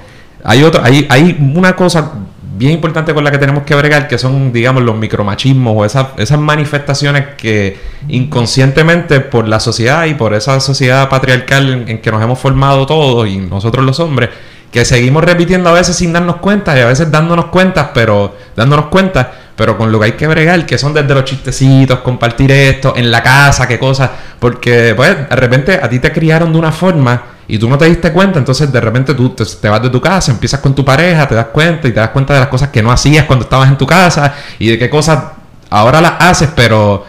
hay 0.45 0.63
otro, 0.63 0.83
hay, 0.83 1.07
hay 1.11 1.37
una 1.55 1.75
cosa 1.75 2.13
bien 2.57 2.73
importante 2.73 3.15
con 3.15 3.25
la 3.25 3.31
que 3.31 3.39
tenemos 3.39 3.63
que 3.63 3.75
bregar, 3.75 4.07
que 4.07 4.19
son, 4.19 4.53
digamos, 4.53 4.83
los 4.83 4.95
micromachismos 4.95 5.75
o 5.77 5.85
esas, 5.85 6.09
esas 6.19 6.39
manifestaciones 6.39 7.35
que 7.37 7.79
inconscientemente 8.09 9.21
por 9.21 9.49
la 9.49 9.61
sociedad 9.61 10.05
y 10.05 10.15
por 10.15 10.35
esa 10.35 10.61
sociedad 10.61 11.09
patriarcal 11.09 11.73
en, 11.73 11.89
en 11.89 12.03
que 12.03 12.11
nos 12.11 12.23
hemos 12.23 12.39
formado 12.39 12.87
todos 12.87 13.27
y 13.29 13.39
nosotros 13.39 13.85
los 13.85 13.99
hombres, 14.01 14.29
que 14.71 14.85
seguimos 14.85 15.25
repitiendo 15.25 15.71
a 15.71 15.73
veces 15.73 15.97
sin 15.97 16.13
darnos 16.13 16.37
cuenta 16.37 16.77
y 16.77 16.81
a 16.81 16.87
veces 16.87 17.11
dándonos 17.11 17.47
cuenta, 17.47 17.93
pero 17.93 18.37
dándonos 18.55 18.87
cuenta, 18.87 19.33
pero 19.61 19.77
con 19.77 19.93
lo 19.93 20.01
que 20.01 20.07
hay 20.07 20.13
que 20.13 20.27
bregar, 20.27 20.65
que 20.65 20.79
son 20.79 20.95
desde 20.95 21.13
los 21.13 21.23
chistecitos, 21.27 21.99
compartir 21.99 22.51
esto, 22.51 22.95
en 22.97 23.11
la 23.11 23.23
casa, 23.23 23.69
qué 23.69 23.79
cosas, 23.79 24.09
porque 24.39 24.95
pues 24.97 25.29
de 25.29 25.37
repente 25.37 25.75
a 25.75 25.87
ti 25.87 25.99
te 25.99 26.11
criaron 26.11 26.51
de 26.51 26.59
una 26.59 26.73
forma 26.73 27.25
y 27.47 27.59
tú 27.59 27.69
no 27.69 27.77
te 27.77 27.85
diste 27.85 28.11
cuenta, 28.11 28.39
entonces 28.39 28.73
de 28.73 28.81
repente 28.81 29.13
tú 29.13 29.35
te, 29.35 29.69
vas 29.69 29.83
de 29.83 29.91
tu 29.91 30.01
casa, 30.01 30.33
empiezas 30.33 30.61
con 30.61 30.75
tu 30.75 30.83
pareja, 30.83 31.29
te 31.29 31.35
das 31.35 31.49
cuenta 31.53 31.87
y 31.89 31.93
te 31.93 32.01
das 32.01 32.09
cuenta 32.09 32.33
de 32.33 32.41
las 32.41 32.49
cosas 32.49 32.71
que 32.71 32.83
no 32.83 32.91
hacías 32.91 33.27
cuando 33.27 33.45
estabas 33.45 33.69
en 33.69 33.77
tu 33.77 33.87
casa 33.87 34.33
y 34.59 34.71
de 34.71 34.79
qué 34.79 34.89
cosas 34.89 35.25
ahora 35.69 36.01
las 36.01 36.15
haces, 36.21 36.49
pero 36.57 37.05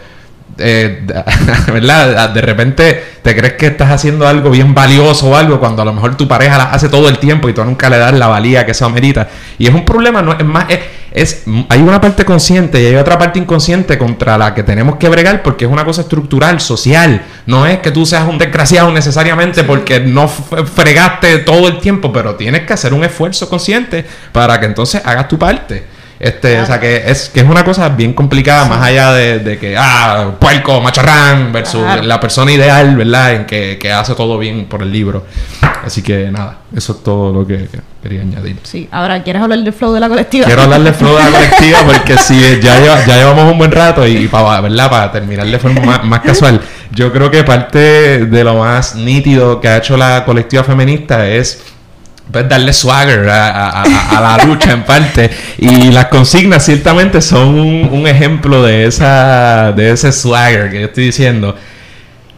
eh, 0.58 1.06
¿verdad? 1.72 2.28
De 2.34 2.40
repente 2.42 3.02
te 3.22 3.34
crees 3.34 3.54
que 3.54 3.68
estás 3.68 3.90
haciendo 3.90 4.28
algo 4.28 4.50
bien 4.50 4.74
valioso 4.74 5.30
o 5.30 5.36
algo 5.36 5.58
cuando 5.58 5.80
a 5.80 5.86
lo 5.86 5.94
mejor 5.94 6.16
tu 6.16 6.28
pareja 6.28 6.58
las 6.58 6.74
hace 6.74 6.90
todo 6.90 7.08
el 7.08 7.16
tiempo 7.16 7.48
y 7.48 7.54
tú 7.54 7.64
nunca 7.64 7.88
le 7.88 7.96
das 7.96 8.12
la 8.12 8.26
valía 8.26 8.66
que 8.66 8.72
eso 8.72 8.84
amerita. 8.84 9.26
Y 9.56 9.68
es 9.68 9.72
un 9.72 9.86
problema, 9.86 10.20
no 10.20 10.32
es 10.32 10.44
más, 10.44 10.66
hay 11.68 11.80
una 11.80 12.00
parte 12.00 12.24
consciente 12.24 12.82
y 12.82 12.86
hay 12.86 12.96
otra 12.96 13.18
parte 13.18 13.38
inconsciente 13.38 13.98
contra 13.98 14.38
la 14.38 14.54
que 14.54 14.62
tenemos 14.62 14.96
que 14.96 15.08
bregar 15.08 15.42
porque 15.42 15.66
es 15.66 15.70
una 15.70 15.84
cosa 15.84 16.02
estructural, 16.02 16.60
social. 16.60 17.22
No 17.46 17.66
es 17.66 17.78
que 17.80 17.90
tú 17.90 18.06
seas 18.06 18.26
un 18.26 18.38
desgraciado 18.38 18.90
necesariamente 18.92 19.64
porque 19.64 20.00
no 20.00 20.28
fregaste 20.28 21.38
todo 21.38 21.68
el 21.68 21.78
tiempo, 21.80 22.12
pero 22.12 22.36
tienes 22.36 22.62
que 22.62 22.72
hacer 22.72 22.94
un 22.94 23.04
esfuerzo 23.04 23.48
consciente 23.48 24.04
para 24.32 24.58
que 24.58 24.66
entonces 24.66 25.02
hagas 25.04 25.28
tu 25.28 25.38
parte. 25.38 25.91
Este, 26.22 26.60
o 26.60 26.66
sea 26.66 26.78
que 26.78 27.02
es, 27.10 27.30
que 27.30 27.40
es 27.40 27.46
una 27.46 27.64
cosa 27.64 27.88
bien 27.88 28.12
complicada, 28.12 28.66
más 28.66 28.80
allá 28.80 29.12
de, 29.12 29.40
de 29.40 29.58
que, 29.58 29.74
ah, 29.76 30.30
puerco, 30.38 30.80
macharrán, 30.80 31.52
versus 31.52 31.82
la 32.04 32.20
persona 32.20 32.52
ideal, 32.52 32.94
¿verdad? 32.94 33.32
En 33.34 33.44
que, 33.44 33.76
que 33.76 33.90
hace 33.90 34.14
todo 34.14 34.38
bien 34.38 34.66
por 34.66 34.82
el 34.82 34.92
libro. 34.92 35.26
Así 35.84 36.00
que 36.00 36.30
nada, 36.30 36.58
eso 36.76 36.92
es 36.92 37.02
todo 37.02 37.32
lo 37.32 37.44
que 37.44 37.68
quería 38.00 38.20
añadir. 38.20 38.56
Sí, 38.62 38.88
ahora, 38.92 39.20
¿quieres 39.24 39.42
hablar 39.42 39.58
del 39.58 39.72
flow 39.72 39.92
de 39.92 39.98
la 39.98 40.08
colectiva? 40.08 40.46
Quiero 40.46 40.62
hablar 40.62 40.82
de 40.84 40.92
flow 40.92 41.16
de 41.16 41.24
la 41.24 41.30
colectiva 41.38 41.78
porque 41.84 42.16
si 42.18 42.38
ya, 42.62 42.78
lleva- 42.78 43.04
ya 43.04 43.16
llevamos 43.16 43.50
un 43.50 43.58
buen 43.58 43.72
rato 43.72 44.06
y, 44.06 44.28
para, 44.28 44.60
¿verdad? 44.60 44.88
para 44.88 45.10
terminar 45.10 45.44
de 45.48 45.58
forma 45.58 45.80
más, 45.80 46.04
más 46.04 46.20
casual, 46.20 46.60
yo 46.92 47.12
creo 47.12 47.32
que 47.32 47.42
parte 47.42 48.26
de 48.26 48.44
lo 48.44 48.54
más 48.54 48.94
nítido 48.94 49.60
que 49.60 49.66
ha 49.66 49.78
hecho 49.78 49.96
la 49.96 50.24
colectiva 50.24 50.62
feminista 50.62 51.26
es 51.28 51.64
pues, 52.32 52.48
darle 52.48 52.72
swagger 52.72 53.28
a, 53.28 53.48
a- 53.68 53.82
a- 53.82 54.20
la 54.38 54.44
lucha 54.44 54.72
en 54.72 54.82
parte. 54.84 55.30
Y 55.58 55.90
las 55.92 56.06
consignas 56.06 56.64
ciertamente 56.64 57.20
son 57.20 57.48
un, 57.58 57.88
un 57.92 58.06
ejemplo 58.08 58.62
de 58.62 58.86
esa 58.86 59.72
de 59.72 59.90
ese 59.92 60.10
swagger 60.12 60.70
que 60.70 60.80
yo 60.80 60.86
estoy 60.86 61.04
diciendo 61.04 61.56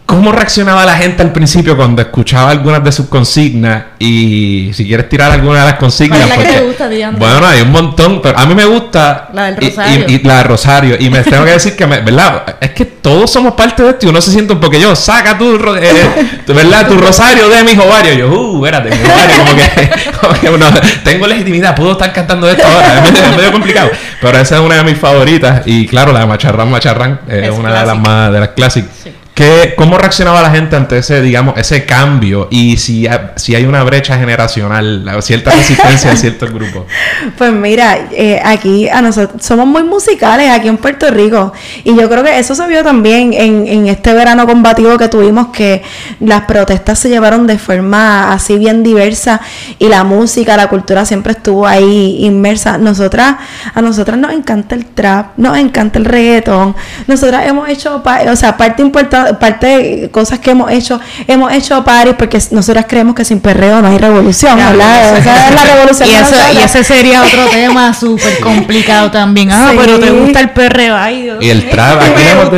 ¿Cómo 0.07 0.33
reaccionaba 0.33 0.85
la 0.85 0.97
gente 0.97 1.23
al 1.23 1.33
principio 1.33 1.77
cuando 1.79 2.03
escuchaba 2.03 2.51
algunas 2.51 2.85
de 2.85 2.93
sus 2.93 3.07
consignas? 3.07 3.85
Y 3.99 4.71
si 4.75 4.87
quieres 4.87 5.09
tirar 5.09 5.33
alguna 5.33 5.61
de 5.61 5.65
las 5.65 5.75
consignas. 5.79 6.19
¿Cuál 6.19 6.31
es 6.31 6.37
la 6.37 6.37
que 6.37 6.43
porque- 6.45 6.61
te 6.61 6.67
gusta, 6.67 6.89
Diana? 6.91 7.17
Bueno, 7.19 7.47
hay 7.47 7.63
un 7.63 7.71
montón, 7.73 8.21
pero 8.23 8.39
a 8.39 8.45
mí 8.45 8.55
me 8.55 8.67
gusta. 8.67 9.31
La 9.33 9.47
del 9.51 9.57
Rosario. 9.57 10.05
Y, 10.07 10.15
y 10.17 10.19
la 10.23 10.37
de 10.37 10.43
Rosario. 10.45 10.97
Y 11.01 11.09
me 11.09 11.21
tengo 11.25 11.45
que 11.47 11.53
decir 11.53 11.75
que, 11.75 11.87
me- 11.87 12.01
¿verdad? 12.03 12.57
Es 12.61 12.71
que 12.73 12.85
todos 12.85 13.31
somos 13.33 13.55
parte 13.55 13.83
de 13.83 13.91
esto 13.91 14.05
y 14.05 14.09
uno 14.11 14.21
se 14.21 14.31
siente 14.31 14.53
un 14.53 14.61
poco 14.61 14.77
yo. 14.77 14.95
Saca 14.95 15.39
tu, 15.39 15.55
eh, 15.75 16.43
tu- 16.47 16.53
¿verdad? 16.55 16.87
Tu 16.87 16.99
Rosario 16.99 17.49
de 17.49 17.65
mis 17.65 17.79
ovarios. 17.79 18.17
Yo, 18.19 18.29
uh, 18.29 18.57
espérate, 18.67 18.91
mis 18.91 19.09
ovarios. 19.09 19.39
Como 19.39 19.57
que, 19.57 19.91
como 20.21 20.35
que 20.41 20.51
uno, 20.51 20.67
tengo 21.03 21.27
legitimidad, 21.27 21.75
puedo 21.75 21.93
estar 21.93 22.13
cantando 22.13 22.49
esto 22.51 22.63
ahora. 22.67 22.99
Es 23.07 23.11
medio, 23.11 23.25
es 23.31 23.37
medio 23.39 23.53
complicado. 23.53 23.91
Pero 24.21 24.39
esa 24.39 24.57
es 24.57 24.61
una 24.61 24.75
de 24.77 24.85
mis 24.85 24.99
favoritas. 24.99 25.63
Y 25.65 25.87
claro, 25.87 26.13
la 26.13 26.21
de 26.21 26.27
Macharrán, 26.27 26.71
Macharrán 26.71 27.21
es, 27.27 27.45
Es 27.49 27.51
una 27.59 27.81
de 27.81 27.87
las 27.87 27.99
más 27.99 28.31
de 28.31 28.41
las 28.41 28.49
clásicas. 28.51 28.91
Sí. 29.03 29.11
¿Qué- 29.35 29.75
¿Cómo 29.77 29.99
reaccionaba 29.99 30.41
la 30.43 30.51
gente 30.51 30.77
ante 30.77 30.99
ese, 30.99 31.21
digamos, 31.21 31.59
ese 31.59 31.85
cambio? 31.85 32.47
Y 32.53 32.77
si, 32.77 33.09
si 33.35 33.55
hay 33.57 33.65
una 33.67 33.83
brecha 33.83 34.17
generacional, 34.17 35.05
cierta 35.23 35.51
resistencia 35.51 36.11
de 36.11 36.17
ciertos 36.17 36.51
grupos. 36.53 36.85
Pues 37.37 37.53
mira, 37.53 37.99
eh, 38.13 38.41
aquí 38.45 38.89
a 38.89 39.03
nosotros 39.03 39.45
somos 39.45 39.67
muy 39.67 39.83
musicales 39.83 40.51
aquí 40.51 40.69
en 40.69 40.77
Puerto 40.77 41.11
Rico 41.11 41.53
y 41.83 41.97
yo 41.97 42.09
creo 42.09 42.23
que 42.23 42.39
eso 42.39 42.55
se 42.55 42.65
vio 42.69 42.85
también 42.85 43.33
en, 43.33 43.67
en 43.67 43.89
este 43.89 44.13
verano 44.15 44.47
combativo 44.47 44.97
que 44.99 45.09
tuvimos 45.09 45.49
que 45.49 45.83
las 46.21 46.43
protestas 46.43 46.99
se 47.01 47.09
llevaron 47.09 47.47
de 47.49 47.59
forma 47.59 48.33
así 48.33 48.57
bien 48.57 48.85
diversa 48.85 49.41
y 49.81 49.89
la 49.89 50.05
música, 50.05 50.57
la 50.57 50.69
cultura 50.69 51.05
siempre 51.05 51.33
estuvo 51.33 51.67
ahí 51.67 52.19
inmersa. 52.21 52.79
Nosotras, 52.79 53.35
a 53.75 53.83
nosotras 53.83 54.17
nos 54.17 54.33
encanta 54.33 54.77
el 54.77 54.87
trap, 54.87 55.37
nos 55.39 55.59
encanta 55.59 55.99
el 55.99 56.05
reggaetón. 56.05 56.77
Nosotras 57.09 57.47
hemos 57.49 57.69
hecho, 57.69 58.01
o 58.31 58.37
sea, 58.37 58.57
parte 58.57 58.81
importante, 58.83 59.24
parte 59.41 59.67
de 59.67 60.11
cosas 60.11 60.39
que 60.39 60.51
hemos 60.51 60.71
hecho, 60.71 61.01
hemos 61.27 61.53
hecho 61.53 61.83
paris 61.85 62.15
porque 62.19 62.39
nosotras 62.51 62.87
creemos 62.89 63.15
que 63.15 63.25
sin 63.25 63.41
perreo 63.41 63.81
no 63.83 63.89
hay 63.89 63.99
revolución, 63.99 64.55
Claro, 64.57 64.77
¿verdad? 64.77 65.19
Esa 65.19 65.49
es 65.49 65.55
la 65.55 65.65
revolución. 65.75 66.09
Y, 66.09 66.13
eso, 66.15 66.35
y 66.55 66.57
ese 66.59 66.85
sería 66.85 67.23
otro 67.23 67.47
tema 67.53 67.93
súper 67.95 68.39
complicado 68.41 69.11
también. 69.11 69.51
Ah, 69.53 69.71
Sí. 69.73 69.79
pero 69.81 69.99
te 69.99 70.11
gusta 70.11 70.41
el 70.41 70.51
perreo. 70.51 70.97
Ay, 70.97 71.23
Dios 71.23 71.39
Y 71.43 71.51
el 71.51 71.69
trap, 71.71 72.01
aquí 72.03 72.23
le 72.23 72.31
hemos. 72.31 72.51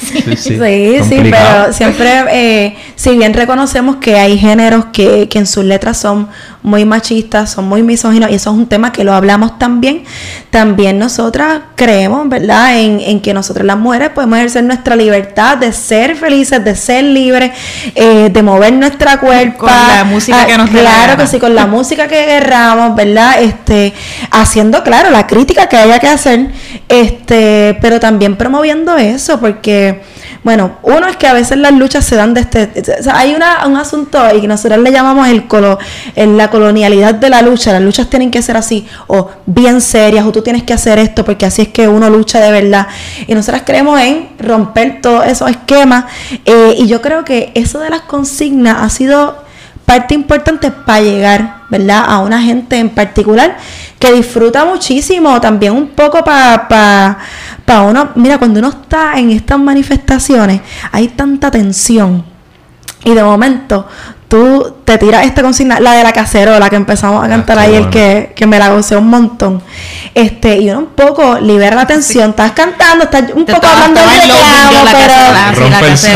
Sí, 0.00 0.22
sí, 0.22 0.36
Sí, 0.36 0.58
sí, 1.02 1.14
complicado. 1.14 1.60
pero 1.62 1.72
siempre, 1.72 2.24
eh, 2.30 2.76
si 2.96 3.16
bien 3.16 3.32
reconocemos 3.34 3.96
que 3.96 4.18
hay 4.18 4.38
géneros 4.38 4.86
que, 4.92 5.28
que 5.28 5.38
en 5.38 5.46
sus 5.46 5.64
letras 5.64 5.96
son 5.98 6.28
muy 6.62 6.84
machistas, 6.84 7.50
son 7.50 7.66
muy 7.66 7.82
misóginos, 7.82 8.30
y 8.30 8.34
eso 8.34 8.50
es 8.50 8.56
un 8.56 8.66
tema 8.66 8.92
que 8.92 9.04
lo 9.04 9.14
hablamos 9.14 9.58
también, 9.58 10.04
también 10.50 10.98
nosotras 10.98 11.60
creemos, 11.74 12.28
¿verdad?, 12.28 12.78
en, 12.78 13.00
en 13.00 13.20
que 13.20 13.32
nosotras 13.32 13.64
las 13.66 13.78
mujeres 13.78 14.10
podemos 14.10 14.38
ejercer 14.38 14.64
nuestra 14.64 14.94
libertad 14.96 15.19
de 15.58 15.72
ser 15.72 16.16
felices, 16.16 16.64
de 16.64 16.74
ser 16.74 17.04
libres, 17.04 17.50
eh, 17.94 18.28
de 18.30 18.42
mover 18.42 18.72
nuestra 18.72 19.18
cuerpo. 19.18 19.66
Con 19.66 19.68
la 19.68 20.04
música 20.04 20.46
que 20.46 20.56
nos 20.56 20.70
Claro 20.70 21.16
que 21.16 21.26
sí, 21.26 21.38
con 21.38 21.54
la 21.54 21.66
música 21.66 22.08
que 22.08 22.24
querramos, 22.24 22.94
¿verdad? 22.94 23.40
Este, 23.40 23.92
haciendo, 24.30 24.82
claro, 24.82 25.10
la 25.10 25.26
crítica 25.26 25.68
que 25.68 25.76
haya 25.76 25.98
que 25.98 26.08
hacer, 26.08 26.48
este, 26.88 27.78
pero 27.80 28.00
también 28.00 28.36
promoviendo 28.36 28.96
eso, 28.96 29.40
porque, 29.40 30.02
bueno, 30.42 30.78
uno 30.82 31.06
es 31.06 31.16
que 31.16 31.26
a 31.26 31.34
veces 31.34 31.58
las 31.58 31.72
luchas 31.72 32.02
se 32.04 32.16
dan 32.16 32.32
de 32.32 32.40
este, 32.40 32.70
o 32.98 33.02
sea, 33.02 33.18
hay 33.18 33.34
una, 33.34 33.66
un 33.66 33.76
asunto 33.76 34.18
y 34.34 34.40
que 34.40 34.48
nosotros 34.48 34.78
le 34.80 34.90
llamamos 34.90 35.28
el 35.28 35.46
colo, 35.46 35.78
el- 36.14 36.36
la 36.38 36.48
colonialidad 36.48 37.14
de 37.14 37.28
la 37.28 37.42
lucha, 37.42 37.72
las 37.72 37.82
luchas 37.82 38.08
tienen 38.08 38.30
que 38.30 38.40
ser 38.40 38.56
así, 38.56 38.86
o 39.06 39.28
bien 39.44 39.82
serias, 39.82 40.24
o 40.24 40.32
tú 40.32 40.40
tienes 40.42 40.62
que 40.62 40.72
hacer 40.72 40.98
esto, 40.98 41.24
porque 41.26 41.44
así 41.44 41.60
es 41.62 41.68
que 41.68 41.88
uno 41.88 42.08
lucha 42.08 42.40
de 42.40 42.50
verdad, 42.52 42.86
y 43.26 43.34
nosotras 43.34 43.64
creemos 43.66 44.00
en 44.00 44.30
romper 44.38 45.00
todos 45.02 45.26
esos 45.26 45.50
esquemas, 45.50 46.06
eh, 46.46 46.74
y 46.78 46.86
yo 46.86 47.02
creo 47.02 47.22
que 47.24 47.52
eso 47.54 47.78
de 47.80 47.90
las 47.90 48.00
consignas 48.02 48.78
ha 48.80 48.88
sido 48.88 49.44
parte 49.84 50.14
importante 50.14 50.70
para 50.70 51.02
llegar, 51.02 51.59
¿verdad? 51.70 52.04
A 52.06 52.18
una 52.18 52.42
gente 52.42 52.78
en 52.78 52.90
particular 52.90 53.56
que 53.98 54.12
disfruta 54.12 54.64
muchísimo, 54.64 55.40
también 55.40 55.72
un 55.72 55.88
poco 55.88 56.24
para 56.24 56.68
pa, 56.68 57.18
pa 57.64 57.82
uno, 57.82 58.10
mira, 58.14 58.38
cuando 58.38 58.58
uno 58.58 58.68
está 58.68 59.18
en 59.18 59.30
estas 59.30 59.58
manifestaciones, 59.58 60.60
hay 60.90 61.08
tanta 61.08 61.50
tensión 61.50 62.24
y 63.04 63.14
de 63.14 63.22
momento 63.22 63.86
tú 64.30 64.76
te 64.84 64.96
tiras 64.96 65.26
esta 65.26 65.42
consigna, 65.42 65.80
la 65.80 65.92
de 65.94 66.04
la 66.04 66.12
cacerola 66.12 66.70
que 66.70 66.76
empezamos 66.76 67.20
a 67.22 67.26
Ah, 67.26 67.28
cantar 67.28 67.58
qué 67.58 67.64
ayer, 67.64 67.78
bueno. 67.80 67.90
que, 67.90 68.32
que 68.36 68.46
me 68.46 68.58
la 68.60 68.68
gocé 68.70 68.96
un 68.96 69.08
montón. 69.10 69.60
Este, 70.14 70.56
y 70.58 70.70
uno 70.70 70.78
un 70.78 70.86
poco 70.86 71.38
libera 71.40 71.74
la 71.76 71.86
tensión, 71.86 72.30
estás 72.30 72.52
cantando, 72.52 73.04
estás 73.04 73.24
un 73.34 73.44
Te 73.44 73.52
poco 73.52 73.66
estaba- 73.66 73.86
hablando 73.86 74.00
yo 74.00 74.84
reclamo, 74.84 75.96
sí, 75.96 76.08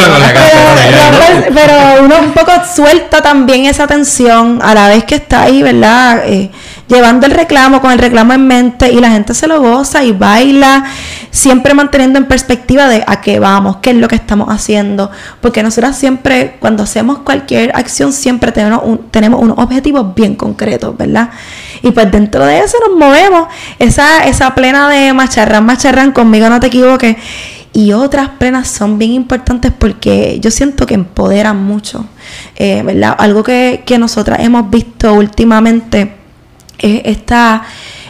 pero 1.55 2.05
uno 2.05 2.15
un 2.21 2.33
poco 2.33 2.53
suelta 2.75 3.21
también 3.21 3.67
esa 3.67 3.87
tensión 3.87 4.61
a 4.63 4.75
la 4.75 4.89
vez 4.89 5.05
que 5.05 5.17
está 5.17 5.43
ahí, 5.43 5.63
¿verdad? 5.63 6.23
Eh, 6.27 6.51
llevando 6.87 7.27
el 7.27 7.33
reclamo, 7.33 7.81
con 7.81 7.91
el 7.93 7.99
reclamo 7.99 8.33
en 8.33 8.47
mente 8.47 8.93
y 8.93 9.01
la 9.01 9.11
gente 9.11 9.35
se 9.35 9.47
lo 9.47 9.61
goza 9.61 10.05
y 10.05 10.13
baila, 10.13 10.85
siempre 11.31 11.75
manteniendo 11.75 12.19
en 12.19 12.27
perspectiva 12.27 12.89
de 12.89 13.03
a 13.07 13.21
qué 13.21 13.39
vamos, 13.41 13.77
qué 13.83 13.91
es 13.91 13.97
lo 13.97 14.09
que 14.09 14.17
estamos 14.17 14.49
haciendo, 14.51 15.11
porque 15.41 15.63
nosotras 15.63 15.97
siempre, 15.97 16.57
cuando 16.61 16.83
hacemos 16.83 17.19
cualquier 17.19 17.75
acción, 17.75 18.13
siempre 18.13 18.53
tenemos, 18.53 18.81
un- 18.85 19.11
tenemos 19.11 19.41
unos 19.43 19.59
objetivos 19.59 20.15
bien 20.15 20.37
concretos, 20.37 20.97
¿verdad? 20.97 21.31
Y 21.83 21.91
pues 21.91 22.11
dentro 22.11 22.45
de 22.45 22.59
eso 22.61 22.77
nos 22.87 22.97
movemos, 22.99 23.49
esa, 23.79 24.25
esa 24.25 24.55
plena 24.55 24.89
de 24.89 25.13
macharrán, 25.13 25.65
macharrán, 25.67 26.13
conmigo 26.13 26.49
no 26.49 26.61
te 26.61 26.67
equivoques. 26.69 27.17
Y 27.77 27.93
otras 27.93 28.29
plenas 28.39 28.69
son 28.69 28.99
bien 29.01 29.11
importantes 29.11 29.73
porque 29.77 30.39
yo 30.41 30.53
siento 30.53 30.87
que 30.87 30.95
empoderan 30.95 31.57
mucho, 31.65 32.07
eh, 32.55 32.83
¿verdad? 32.85 33.17
Algo 33.19 33.43
que, 33.43 33.83
que 33.85 33.99
nosotras 33.99 34.39
hemos 34.41 34.71
visto 34.71 35.13
últimamente 35.13 36.15
esta, 36.79 37.63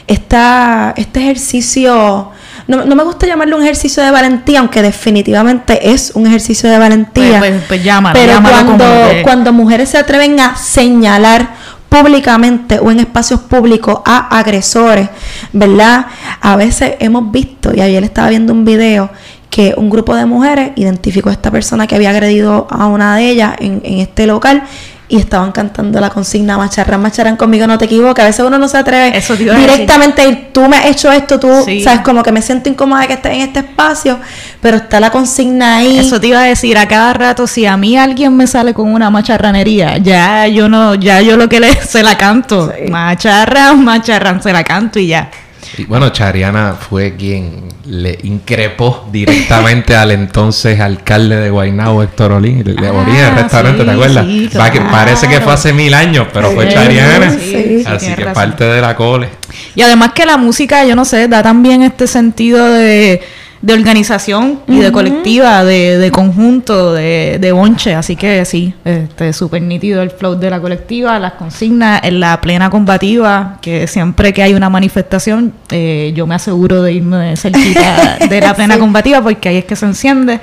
esta, 0.07 0.95
este 0.97 1.21
ejercicio, 1.21 2.31
no, 2.67 2.85
no 2.85 2.97
me 2.97 3.05
gusta 3.05 3.27
llamarlo 3.27 3.57
un 3.57 3.63
ejercicio 3.63 4.03
de 4.03 4.11
valentía, 4.11 4.61
aunque 4.61 4.83
definitivamente 4.83 5.93
es 5.93 6.13
un 6.15 6.27
ejercicio 6.27 6.71
de 6.71 6.79
valentía. 6.79 7.39
Pues, 7.39 7.51
pues, 7.51 7.65
pues 7.69 7.85
llámalo, 7.85 8.15
Pero 8.15 8.33
llámalo 8.33 8.57
cuando, 8.57 8.85
como 8.85 9.23
cuando 9.23 9.53
mujeres 9.53 9.89
se 9.91 9.99
atreven 9.99 10.39
a 10.41 10.57
señalar 10.57 11.55
públicamente 11.89 12.81
o 12.81 12.91
en 12.91 13.01
espacios 13.01 13.41
públicos 13.41 14.01
a 14.05 14.37
agresores, 14.39 15.09
¿verdad? 15.53 16.07
A 16.41 16.57
veces 16.57 16.95
hemos 16.99 17.31
visto, 17.31 17.73
y 17.73 17.81
ayer 17.81 18.03
estaba 18.03 18.31
viendo 18.31 18.53
un 18.53 18.65
video, 18.65 19.11
que 19.49 19.73
un 19.77 19.89
grupo 19.89 20.17
de 20.17 20.27
mujeres 20.27 20.73
identificó 20.75 21.29
a 21.29 21.33
esta 21.33 21.53
persona 21.53 21.87
que 21.87 21.95
había 21.95 22.11
agredido 22.11 22.67
a 22.69 22.87
una 22.87 23.15
de 23.15 23.31
ellas 23.31 23.55
en, 23.61 23.81
en 23.85 24.01
este 24.01 24.27
local 24.27 24.65
y 25.07 25.19
estaban 25.19 25.53
cantando 25.53 26.01
la 26.01 26.09
consigna 26.09 26.57
macharrán, 26.57 27.03
macharrán 27.03 27.37
conmigo, 27.37 27.67
no 27.67 27.77
te 27.77 27.85
equivoques. 27.85 28.23
A 28.25 28.27
veces 28.29 28.45
uno 28.47 28.59
no 28.59 28.69
se 28.69 28.79
atreve 28.79 29.17
Eso 29.19 29.35
a 29.35 29.37
decir. 29.37 29.55
directamente 29.55 30.23
a 30.23 30.29
ir, 30.29 30.49
tú 30.53 30.63
me 30.67 30.79
has 30.79 30.87
hecho 30.87 31.13
esto, 31.13 31.39
tú, 31.39 31.51
Sí. 31.65 31.83
sabes, 31.83 32.01
como 32.01 32.23
que 32.23 32.33
me 32.33 32.41
siento 32.41 32.71
incómoda 32.71 33.03
de 33.03 33.09
que 33.09 33.13
estés 33.15 33.33
en 33.33 33.41
este 33.43 33.59
espacio, 33.61 34.19
pero 34.63 34.79
está 34.79 35.01
la 35.01 35.11
consigna 35.11 35.77
ahí. 35.77 35.99
Eso 35.99 36.19
te 36.21 36.29
iba 36.29 36.41
a 36.41 36.45
decir 36.45 36.79
a 36.79 36.89
cada 36.89 37.13
rato, 37.13 37.47
si 37.47 37.67
a 37.67 37.77
mí 37.77 37.99
alguien 37.99 38.35
me 38.35 38.47
sale 38.47 38.73
con 38.73 38.93
una 38.93 39.11
macharranería, 39.11 39.99
ya 39.99 40.47
yo 40.49 40.69
no, 40.71 40.95
ya 40.95 41.21
yo 41.21 41.37
lo 41.37 41.49
que 41.51 41.61
le 41.61 41.75
se 41.87 42.03
la 42.03 42.17
canto. 42.17 42.73
Sí. 42.75 42.91
Macharran, 42.91 43.85
macharran, 43.85 44.43
se 44.43 44.53
la 44.53 44.65
canto 44.65 44.99
y 44.99 45.09
ya. 45.09 45.31
Y 45.79 45.85
bueno, 45.87 46.11
Chariana 46.11 46.75
fue 46.75 47.17
quien 47.17 47.65
le 47.87 48.19
increpó 48.23 49.09
directamente 49.11 49.97
al 49.97 50.11
entonces 50.13 50.79
alcalde 50.81 51.37
de 51.37 51.51
Guaynabo, 51.51 52.03
Héctor 52.03 52.33
Olín, 52.33 52.63
le, 52.65 52.75
le 52.75 52.87
Ah, 52.89 52.93
Olín 52.93 53.17
el 53.17 53.35
restaurante, 53.35 53.81
sí, 53.81 53.85
¿te 53.87 53.91
acuerdas? 53.93 54.27
sí, 54.27 54.43
que 54.45 54.49
claro. 54.51 54.91
parece 54.91 55.29
que 55.29 55.41
fue 55.41 55.53
hace 55.53 55.73
mil 55.73 55.93
años, 55.95 56.29
pero 56.33 56.51
fue 56.53 56.69
Chariana. 56.69 57.31
sí, 57.31 57.39
sí, 57.51 57.85
Así 57.87 58.15
que 58.15 58.25
razón. 58.25 58.35
parte 58.35 58.65
de 58.65 58.81
la 58.81 58.95
cole. 58.97 59.29
Y 59.75 59.83
además 59.83 60.13
que 60.15 60.25
la 60.27 60.37
música, 60.37 60.85
yo 60.85 60.95
no 60.97 61.05
sé, 61.05 61.29
da 61.29 61.43
también 61.43 61.83
este 61.83 62.07
sentido 62.07 62.65
de, 62.73 63.21
de 63.65 63.73
organización 63.73 64.61
y 64.69 64.79
de 64.81 64.93
colectiva, 64.93 65.65
de, 65.65 65.97
de 65.97 66.11
conjunto, 66.11 66.93
de, 66.93 67.39
de 67.41 67.51
bonche. 67.51 67.95
Así 67.95 68.15
que 68.15 68.45
sí, 68.45 68.75
este 68.85 69.33
súper 69.33 69.63
nítido 69.63 70.03
el 70.03 70.11
flow 70.11 70.35
de 70.35 70.51
la 70.51 70.61
colectiva, 70.61 71.19
las 71.19 71.33
consignas, 71.33 72.03
en 72.05 72.21
la 72.21 72.43
plena 72.43 72.69
combativa, 72.69 73.57
que 73.63 73.87
siempre 73.87 74.35
que 74.35 74.43
hay 74.43 74.53
una 74.53 74.69
manifestación, 74.69 75.55
eh, 75.71 76.13
yo 76.15 76.27
me 76.27 76.35
aseguro 76.35 76.83
de 76.83 76.93
irme 76.93 77.37
cerquita 77.39 78.19
de 78.29 78.41
la 78.43 78.55
plena 78.55 78.79
combativa 78.79 79.23
porque 79.23 79.49
ahí 79.49 79.57
es 79.57 79.65
que 79.65 79.77
se 79.77 79.87
enciende. 79.87 80.41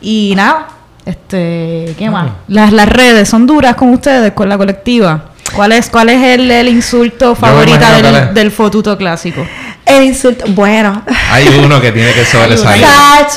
Y 0.00 0.32
nada, 0.34 0.66
este, 1.04 1.94
¿qué 1.96 2.10
más? 2.10 2.32
Las, 2.48 2.72
las 2.72 2.88
redes 2.88 3.28
son 3.28 3.46
duras 3.46 3.76
con 3.76 3.90
ustedes, 3.90 4.32
con 4.32 4.48
la 4.48 4.58
colectiva. 4.58 5.26
¿Cuál 5.54 5.70
es, 5.70 5.88
cuál 5.88 6.08
es 6.08 6.20
el, 6.20 6.50
el 6.50 6.68
insulto 6.68 7.36
del, 7.36 8.04
es. 8.04 8.34
del 8.34 8.50
fotuto 8.50 8.98
clásico? 8.98 9.46
El 9.86 10.02
insulto, 10.02 10.44
bueno. 10.48 11.02
Hay 11.30 11.46
uno 11.64 11.80
que 11.80 11.92
tiene 11.92 12.12
que 12.12 12.24
sobresalir. 12.30 12.84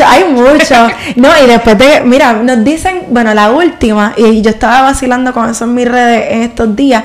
Hay 0.05 0.23
mucho. 0.33 0.89
No, 1.15 1.29
y 1.43 1.47
después 1.47 1.77
de, 1.77 2.01
mira, 2.01 2.33
nos 2.33 2.63
dicen, 2.65 3.03
bueno, 3.09 3.33
la 3.35 3.51
última, 3.51 4.13
y 4.17 4.41
yo 4.41 4.49
estaba 4.49 4.81
vacilando 4.81 5.31
con 5.31 5.47
eso 5.47 5.65
en 5.65 5.75
mis 5.75 5.87
redes 5.87 6.25
en 6.31 6.41
estos 6.41 6.75
días, 6.75 7.03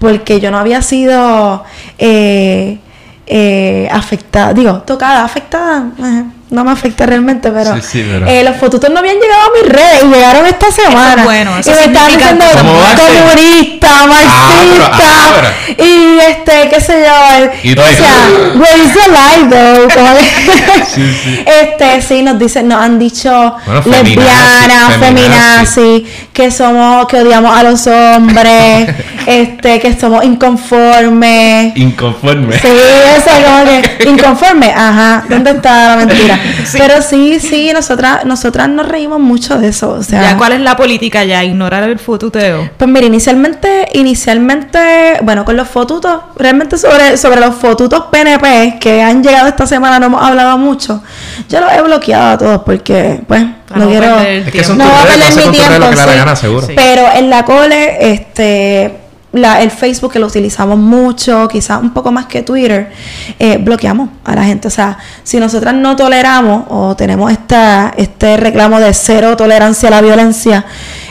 porque 0.00 0.40
yo 0.40 0.50
no 0.50 0.58
había 0.58 0.82
sido 0.82 1.64
eh, 1.98 2.78
eh, 3.26 3.88
afectada, 3.92 4.52
digo, 4.52 4.80
tocada, 4.80 5.24
afectada, 5.24 5.84
eh, 6.02 6.24
no 6.50 6.64
me 6.64 6.72
afecta 6.72 7.06
realmente, 7.06 7.50
pero, 7.50 7.74
Sí, 7.76 7.80
sí, 7.82 8.06
pero- 8.10 8.26
eh, 8.26 8.42
los 8.44 8.56
fotutos 8.56 8.90
no 8.90 8.98
habían 8.98 9.16
llegado 9.16 9.40
a 9.40 9.62
mis 9.62 9.72
redes 9.72 10.02
y 10.02 10.06
llegaron 10.08 10.46
esta 10.46 10.70
semana. 10.72 11.24
bueno, 11.24 11.56
eso 11.58 11.70
y 11.70 11.74
me 11.74 11.80
estaban 11.84 12.16
diciendo 12.16 12.44
¿Cómo 12.56 12.72
va 12.78 12.90
a 12.92 12.96
ser? 12.96 13.06
comunista, 13.22 13.88
marxista, 14.06 14.90
Ah, 14.92 15.32
pero- 15.36 15.48
ah, 15.48 15.82
y 15.84 16.18
este, 16.28 16.68
qué 16.68 16.80
sé 16.80 17.04
yo, 17.06 17.50
Y 17.62 17.74
tú 17.74 17.80
o 17.82 17.84
sea, 17.84 18.28
where 18.56 18.82
is 18.84 18.92
the 18.92 19.08
light 19.10 19.48
though? 19.50 19.88
Sí, 20.94 21.16
sí. 21.24 21.44
este, 21.46 22.02
sí, 22.02 22.22
nos 22.22 22.38
dicen, 22.38 22.66
nos 22.68 22.80
han 22.82 22.98
dicho 22.98 23.30
Bueno, 23.66 23.82
lesbianas, 23.86 24.94
feminazi, 24.98 25.70
feminazi, 25.70 26.06
que 26.32 26.50
somos, 26.50 27.06
que 27.06 27.18
odiamos 27.20 27.56
a 27.56 27.62
los 27.62 27.86
hombres, 27.86 28.88
este, 29.26 29.78
que 29.78 29.96
somos 29.98 30.24
inconformes. 30.24 31.76
Inconforme. 31.76 32.58
Sí, 32.58 32.68
eso 33.16 33.30
como 33.44 33.64
que 33.64 34.08
inconforme, 34.08 34.72
ajá, 34.76 35.24
¿dónde 35.28 35.50
está 35.52 35.96
la 35.96 36.06
mentira? 36.06 36.39
Pero 36.72 37.02
sí, 37.02 37.38
sí, 37.40 37.70
nosotras, 37.72 38.24
nosotras 38.24 38.68
nos 38.68 38.86
reímos 38.88 39.20
mucho 39.20 39.58
de 39.58 39.68
eso, 39.68 39.90
o 39.90 40.02
sea, 40.02 40.22
ya, 40.22 40.36
¿Cuál 40.36 40.52
es 40.52 40.60
la 40.60 40.76
política 40.76 41.24
ya? 41.24 41.42
Ignorar 41.44 41.84
el 41.84 41.98
fotuteo. 41.98 42.70
pues 42.76 42.90
mira, 42.90 43.06
inicialmente, 43.06 43.88
inicialmente, 43.92 45.18
bueno, 45.22 45.44
con 45.44 45.56
los 45.56 45.68
fotutos, 45.68 46.20
realmente 46.36 46.78
sobre, 46.78 47.16
sobre 47.16 47.40
los 47.40 47.54
fotutos 47.54 48.04
PNP 48.10 48.78
que 48.80 49.02
han 49.02 49.22
llegado 49.22 49.48
esta 49.48 49.66
semana 49.66 49.98
no 49.98 50.06
hemos 50.06 50.22
hablado 50.22 50.58
mucho. 50.58 51.02
Yo 51.48 51.60
los 51.60 51.72
he 51.72 51.82
bloqueado 51.82 52.30
a 52.30 52.38
todos 52.38 52.62
porque, 52.64 53.20
pues, 53.26 53.44
Para 53.68 53.80
no, 53.80 53.84
no 53.84 53.90
quiero. 53.90 54.20
Es 54.20 54.52
que 54.52 54.64
son 54.64 54.78
No 54.78 54.84
voy 54.84 54.94
a 54.94 55.06
perder 55.06 55.46
mi 55.46 55.52
tiempo. 55.52 56.60
Sí. 56.66 56.72
Pero 56.74 57.02
en 57.14 57.30
la 57.30 57.44
cole, 57.44 58.12
este, 58.12 58.99
la, 59.32 59.62
el 59.62 59.70
Facebook 59.70 60.12
que 60.12 60.18
lo 60.18 60.26
utilizamos 60.26 60.78
mucho, 60.78 61.46
quizás 61.48 61.80
un 61.80 61.90
poco 61.90 62.10
más 62.10 62.26
que 62.26 62.42
Twitter, 62.42 62.90
eh, 63.38 63.58
bloqueamos 63.58 64.10
a 64.24 64.34
la 64.34 64.44
gente. 64.44 64.68
O 64.68 64.70
sea, 64.70 64.98
si 65.22 65.38
nosotras 65.38 65.74
no 65.74 65.94
toleramos 65.94 66.64
o 66.68 66.96
tenemos 66.96 67.30
esta, 67.30 67.92
este 67.96 68.36
reclamo 68.36 68.80
de 68.80 68.92
cero 68.92 69.36
tolerancia 69.36 69.88
a 69.88 69.90
la 69.90 70.00
violencia, 70.00 70.64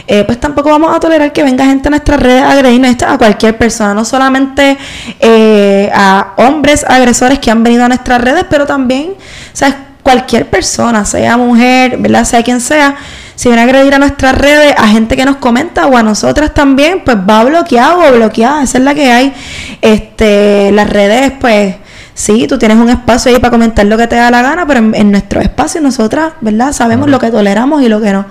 eh, 0.07 0.23
pues 0.25 0.39
tampoco 0.39 0.69
vamos 0.69 0.93
a 0.95 0.99
tolerar 0.99 1.31
que 1.31 1.43
venga 1.43 1.65
gente 1.65 1.87
a 1.87 1.91
nuestras 1.91 2.19
redes 2.19 2.41
a 2.41 2.51
agredirnos 2.51 2.95
a 3.03 3.17
cualquier 3.17 3.57
persona, 3.57 3.93
no 3.93 4.03
solamente 4.03 4.77
eh, 5.19 5.89
a 5.93 6.33
hombres 6.37 6.83
agresores 6.83 7.39
que 7.39 7.51
han 7.51 7.63
venido 7.63 7.85
a 7.85 7.87
nuestras 7.87 8.19
redes, 8.19 8.45
pero 8.49 8.65
también, 8.65 9.11
o 9.13 9.55
sea, 9.55 9.85
cualquier 10.03 10.49
persona, 10.49 11.05
sea 11.05 11.37
mujer, 11.37 11.97
¿verdad? 11.97 12.25
Sea 12.25 12.41
quien 12.41 12.59
sea, 12.59 12.95
si 13.39 13.47
viene 13.47 13.61
a 13.61 13.63
agredir 13.63 13.93
a 13.93 13.99
nuestras 13.99 14.37
redes, 14.37 14.75
a 14.77 14.85
gente 14.89 15.15
que 15.15 15.23
nos 15.23 15.37
comenta 15.37 15.87
o 15.87 15.95
a 15.95 16.03
nosotras 16.03 16.53
también, 16.53 17.03
pues 17.05 17.15
va 17.15 17.41
bloqueado 17.45 18.01
o 18.05 18.11
bloqueada, 18.11 18.63
esa 18.63 18.79
es 18.79 18.83
la 18.83 18.93
que 18.93 19.09
hay. 19.09 19.33
Este, 19.81 20.73
las 20.73 20.89
redes, 20.89 21.31
pues, 21.39 21.75
sí, 22.13 22.47
tú 22.49 22.57
tienes 22.57 22.77
un 22.77 22.89
espacio 22.89 23.31
ahí 23.31 23.39
para 23.39 23.49
comentar 23.49 23.85
lo 23.85 23.97
que 23.97 24.07
te 24.07 24.17
da 24.17 24.29
la 24.29 24.41
gana, 24.41 24.67
pero 24.67 24.79
en, 24.79 24.93
en 24.93 25.11
nuestro 25.11 25.39
espacio 25.39 25.79
nosotras, 25.79 26.33
¿verdad? 26.41 26.73
Sabemos 26.73 27.09
lo 27.09 27.17
que 27.17 27.31
toleramos 27.31 27.81
y 27.81 27.87
lo 27.87 28.01
que 28.01 28.11
no. 28.11 28.25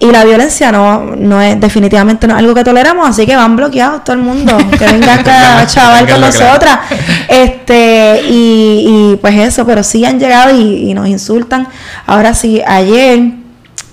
Y 0.00 0.10
la 0.10 0.24
violencia 0.24 0.72
no, 0.72 1.14
no 1.14 1.40
es 1.40 1.60
definitivamente 1.60 2.26
no 2.26 2.34
es 2.34 2.40
algo 2.40 2.52
que 2.52 2.64
toleramos, 2.64 3.08
así 3.08 3.24
que 3.24 3.36
van 3.36 3.54
bloqueados 3.54 4.02
todo 4.02 4.16
el 4.16 4.22
mundo. 4.22 4.58
Que 4.76 4.86
venga 4.86 5.14
acá 5.14 5.64
chaval 5.68 6.08
con 6.08 6.20
nosotras. 6.20 6.80
Este, 7.28 8.22
y, 8.28 9.12
y 9.12 9.18
pues 9.20 9.36
eso, 9.36 9.64
pero 9.64 9.84
sí 9.84 10.04
han 10.04 10.18
llegado 10.18 10.52
y, 10.52 10.90
y 10.90 10.94
nos 10.94 11.06
insultan. 11.06 11.68
Ahora 12.06 12.34
sí, 12.34 12.60
ayer, 12.66 13.41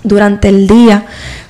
durante 0.03 0.49
el 0.49 0.67
día, 0.67 1.05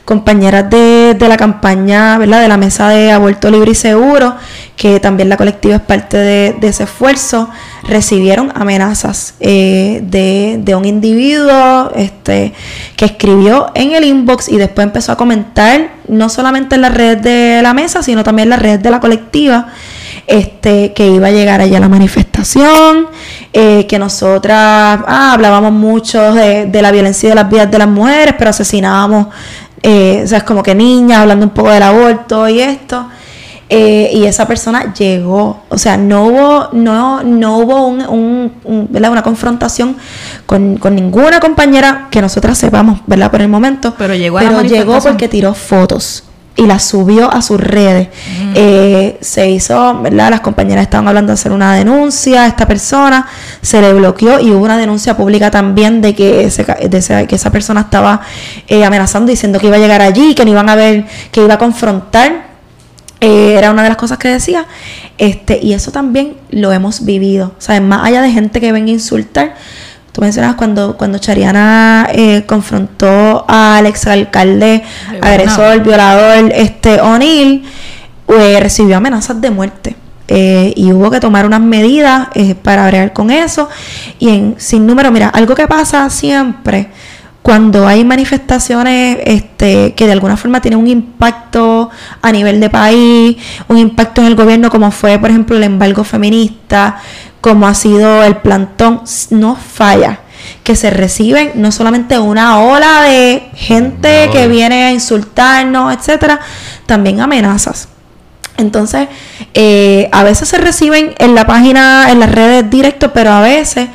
compañeras 0.06 0.70
de, 0.72 1.14
de 1.14 1.28
la 1.30 1.38
campaña, 1.38 2.18
¿verdad? 2.18 2.42
De 2.42 2.48
la 2.48 2.58
mesa 2.58 2.90
de 2.90 3.12
aborto 3.12 3.52
libre 3.52 3.72
y 3.72 3.76
seguro, 3.76 4.36
que 4.76 5.00
también 5.00 5.30
la 5.30 5.38
colectiva 5.38 5.76
es 5.76 5.82
parte 5.82 6.18
de, 6.18 6.56
de 6.60 6.68
ese 6.68 6.84
esfuerzo, 6.84 7.50
recibieron 7.88 8.52
amenazas 8.56 9.36
eh, 9.40 10.02
de, 10.04 10.60
de 10.64 10.76
un 10.76 10.86
individuo 10.86 11.92
este, 11.96 12.54
que 12.96 13.06
escribió 13.06 13.72
en 13.76 13.92
el 13.92 14.04
inbox 14.04 14.50
y 14.50 14.58
después 14.58 14.88
empezó 14.88 15.12
a 15.12 15.16
comentar, 15.16 15.92
no 16.08 16.30
solamente 16.30 16.74
en 16.76 16.82
las 16.82 16.94
redes 16.94 17.22
de 17.22 17.60
la 17.62 17.76
mesa, 17.76 18.02
sino 18.02 18.24
también 18.24 18.48
en 18.48 18.50
las 18.52 18.62
redes 18.64 18.82
de 18.82 18.90
la 18.90 19.00
colectiva, 19.00 19.68
este, 20.30 20.94
que 20.94 21.08
iba 21.08 21.28
a 21.28 21.32
llegar 21.32 21.60
allá 21.60 21.80
la 21.80 21.90
manifestación, 21.90 23.08
eh, 23.52 23.86
que 23.88 23.98
nosotras 24.00 25.00
ah, 25.08 25.32
hablábamos 25.34 25.72
mucho 25.72 26.34
de, 26.34 26.66
de 26.68 26.82
la 26.82 26.92
violencia 26.92 27.28
y 27.28 27.30
de 27.32 27.36
las 27.36 27.50
vidas 27.50 27.70
de 27.72 27.78
las 27.80 27.88
mujeres, 27.88 28.36
pero 28.38 28.52
asesinábamos, 28.52 29.28
eh, 29.82 30.22
o 30.24 30.28
sea, 30.28 30.38
es 30.40 30.44
como 30.44 30.62
que 30.64 30.76
niñas, 30.76 31.20
hablando 31.20 31.46
un 31.46 31.52
poco 31.52 31.72
del 31.72 31.84
aborto 31.84 32.48
y 32.48 32.60
esto. 32.62 33.08
Eh, 33.72 34.10
y 34.14 34.26
esa 34.26 34.48
persona 34.48 34.94
llegó, 34.96 35.62
o 35.70 35.78
sea, 35.78 35.96
no 35.96 36.26
hubo, 36.26 36.70
no, 36.74 37.22
no 37.24 37.58
hubo 37.60 37.86
un, 37.86 38.02
un- 38.02 38.52
un- 38.64 38.88
¿verdad? 38.90 39.12
una 39.12 39.22
confrontación 39.22 39.96
con, 40.48 40.78
con 40.78 40.96
ninguna 40.96 41.40
compañera 41.40 42.08
que 42.10 42.20
nosotras 42.20 42.58
sepamos, 42.58 43.02
¿verdad? 43.06 43.30
Por 43.30 43.42
el 43.44 43.48
momento. 43.48 43.94
Pero 43.96 44.16
llegó 44.16 44.40
a 44.40 44.42
la 44.44 44.50
Pero 44.50 44.62
llegó 44.64 44.74
manifestación. 44.94 45.14
porque 45.14 45.28
tiró 45.28 45.54
fotos 45.54 46.24
y 46.60 46.66
las 46.68 46.84
subió 46.84 47.32
a 47.34 47.42
sus 47.42 47.60
redes. 47.60 48.10
Eh, 48.54 49.18
se 49.22 49.50
hizo, 49.50 50.00
¿verdad? 50.02 50.30
Las 50.30 50.42
compañeras 50.42 50.84
estaban 50.84 51.08
hablando 51.08 51.30
de 51.32 51.34
hacer 51.36 51.52
una 51.52 51.74
denuncia 51.76 52.44
a 52.44 52.48
esta 52.48 52.68
persona, 52.68 53.28
se 53.62 53.82
le 53.82 53.94
bloqueó 53.94 54.40
y 54.40 54.52
hubo 54.52 54.64
una 54.66 54.78
denuncia 54.78 55.16
pública 55.16 55.50
también 55.50 56.02
de 56.02 56.14
que, 56.14 56.44
ese, 56.44 56.64
de 56.66 56.98
ese- 56.98 57.26
que 57.28 57.36
esa 57.36 57.50
persona 57.52 57.82
estaba 57.82 58.22
eh, 58.68 58.84
amenazando, 58.84 59.30
diciendo 59.32 59.60
que 59.60 59.68
iba 59.68 59.78
a 59.78 59.80
llegar 59.80 60.02
allí, 60.02 60.36
que 60.36 60.44
no 60.46 60.52
iban 60.52 60.70
a 60.70 60.76
ver, 60.76 61.06
que 61.32 61.44
iba 61.44 61.54
a 61.54 61.58
confrontar. 61.58 62.50
Eh, 63.22 63.56
era 63.58 63.72
una 63.72 63.84
de 63.84 63.90
las 63.90 63.98
cosas 63.98 64.18
que 64.18 64.30
decía. 64.30 64.66
Este, 65.18 65.60
y 65.62 65.74
eso 65.74 65.92
también 65.92 66.36
lo 66.52 66.72
hemos 66.72 67.04
vivido. 67.04 67.54
¿Sabes? 67.58 67.82
Más 67.82 68.06
allá 68.06 68.22
de 68.22 68.32
gente 68.32 68.62
que 68.62 68.72
venga 68.72 68.88
a 68.90 68.94
insultar. 68.94 69.56
Tú 70.12 70.22
mencionabas 70.22 70.56
cuando, 70.56 70.98
cuando 70.98 71.18
Chariana 71.18 72.08
eh, 72.12 72.44
confrontó 72.48 73.46
al 73.48 73.86
exalcalde, 73.86 74.84
Ay, 75.10 75.20
agresor, 75.22 75.82
violador, 75.84 76.52
este 76.54 77.00
O'Neill, 77.00 77.64
eh, 78.28 78.60
recibió 78.60 78.98
amenazas 78.98 79.40
de 79.40 79.52
muerte. 79.52 79.96
Eh, 80.32 80.74
y 80.76 80.92
hubo 80.92 81.10
que 81.10 81.20
tomar 81.20 81.48
unas 81.48 81.60
medidas 81.60 82.28
eh, 82.36 82.54
para 82.54 82.86
bregar 82.88 83.14
con 83.14 83.32
eso. 83.32 83.68
Y 84.20 84.30
en 84.30 84.56
sin 84.60 84.86
número, 84.86 85.12
mira, 85.12 85.30
algo 85.30 85.56
que 85.56 85.68
pasa 85.68 86.10
siempre 86.10 86.90
cuando 87.50 87.88
hay 87.88 88.04
manifestaciones 88.04 89.18
este, 89.26 89.96
que 89.96 90.06
de 90.06 90.12
alguna 90.12 90.38
forma 90.38 90.62
tienen 90.62 90.80
un 90.80 90.86
impacto 90.86 91.90
a 92.22 92.32
nivel 92.32 92.60
de 92.60 92.70
país, 92.70 93.38
un 93.68 93.80
impacto 93.80 94.22
en 94.22 94.28
el 94.28 94.36
gobierno, 94.36 94.70
como 94.70 94.92
fue, 94.92 95.18
por 95.18 95.32
ejemplo, 95.32 95.58
el 95.58 95.64
embargo 95.64 96.04
feminista, 96.04 97.02
como 97.42 97.68
ha 97.68 97.74
sido 97.74 98.24
el 98.24 98.36
plantón, 98.36 99.02
no 99.32 99.56
falla 99.56 100.20
que 100.64 100.76
se 100.76 100.92
reciben 100.92 101.54
no 101.56 101.72
solamente 101.72 102.20
una 102.20 102.60
ola 102.60 103.02
de 103.02 103.50
gente 103.56 104.30
que 104.32 104.48
viene 104.48 104.84
a 104.84 104.92
insultarnos, 104.92 105.92
etcétera, 105.92 106.40
también 106.86 107.20
amenazas. 107.20 107.88
Entonces, 108.58 109.08
eh, 109.56 110.08
a 110.12 110.24
veces 110.24 110.50
se 110.50 110.60
reciben 110.60 111.16
en 111.18 111.34
la 111.34 111.48
página, 111.48 112.12
en 112.12 112.20
las 112.20 112.32
redes 112.32 112.70
directo, 112.70 113.12
pero 113.12 113.32
a 113.32 113.42
veces 113.42 113.90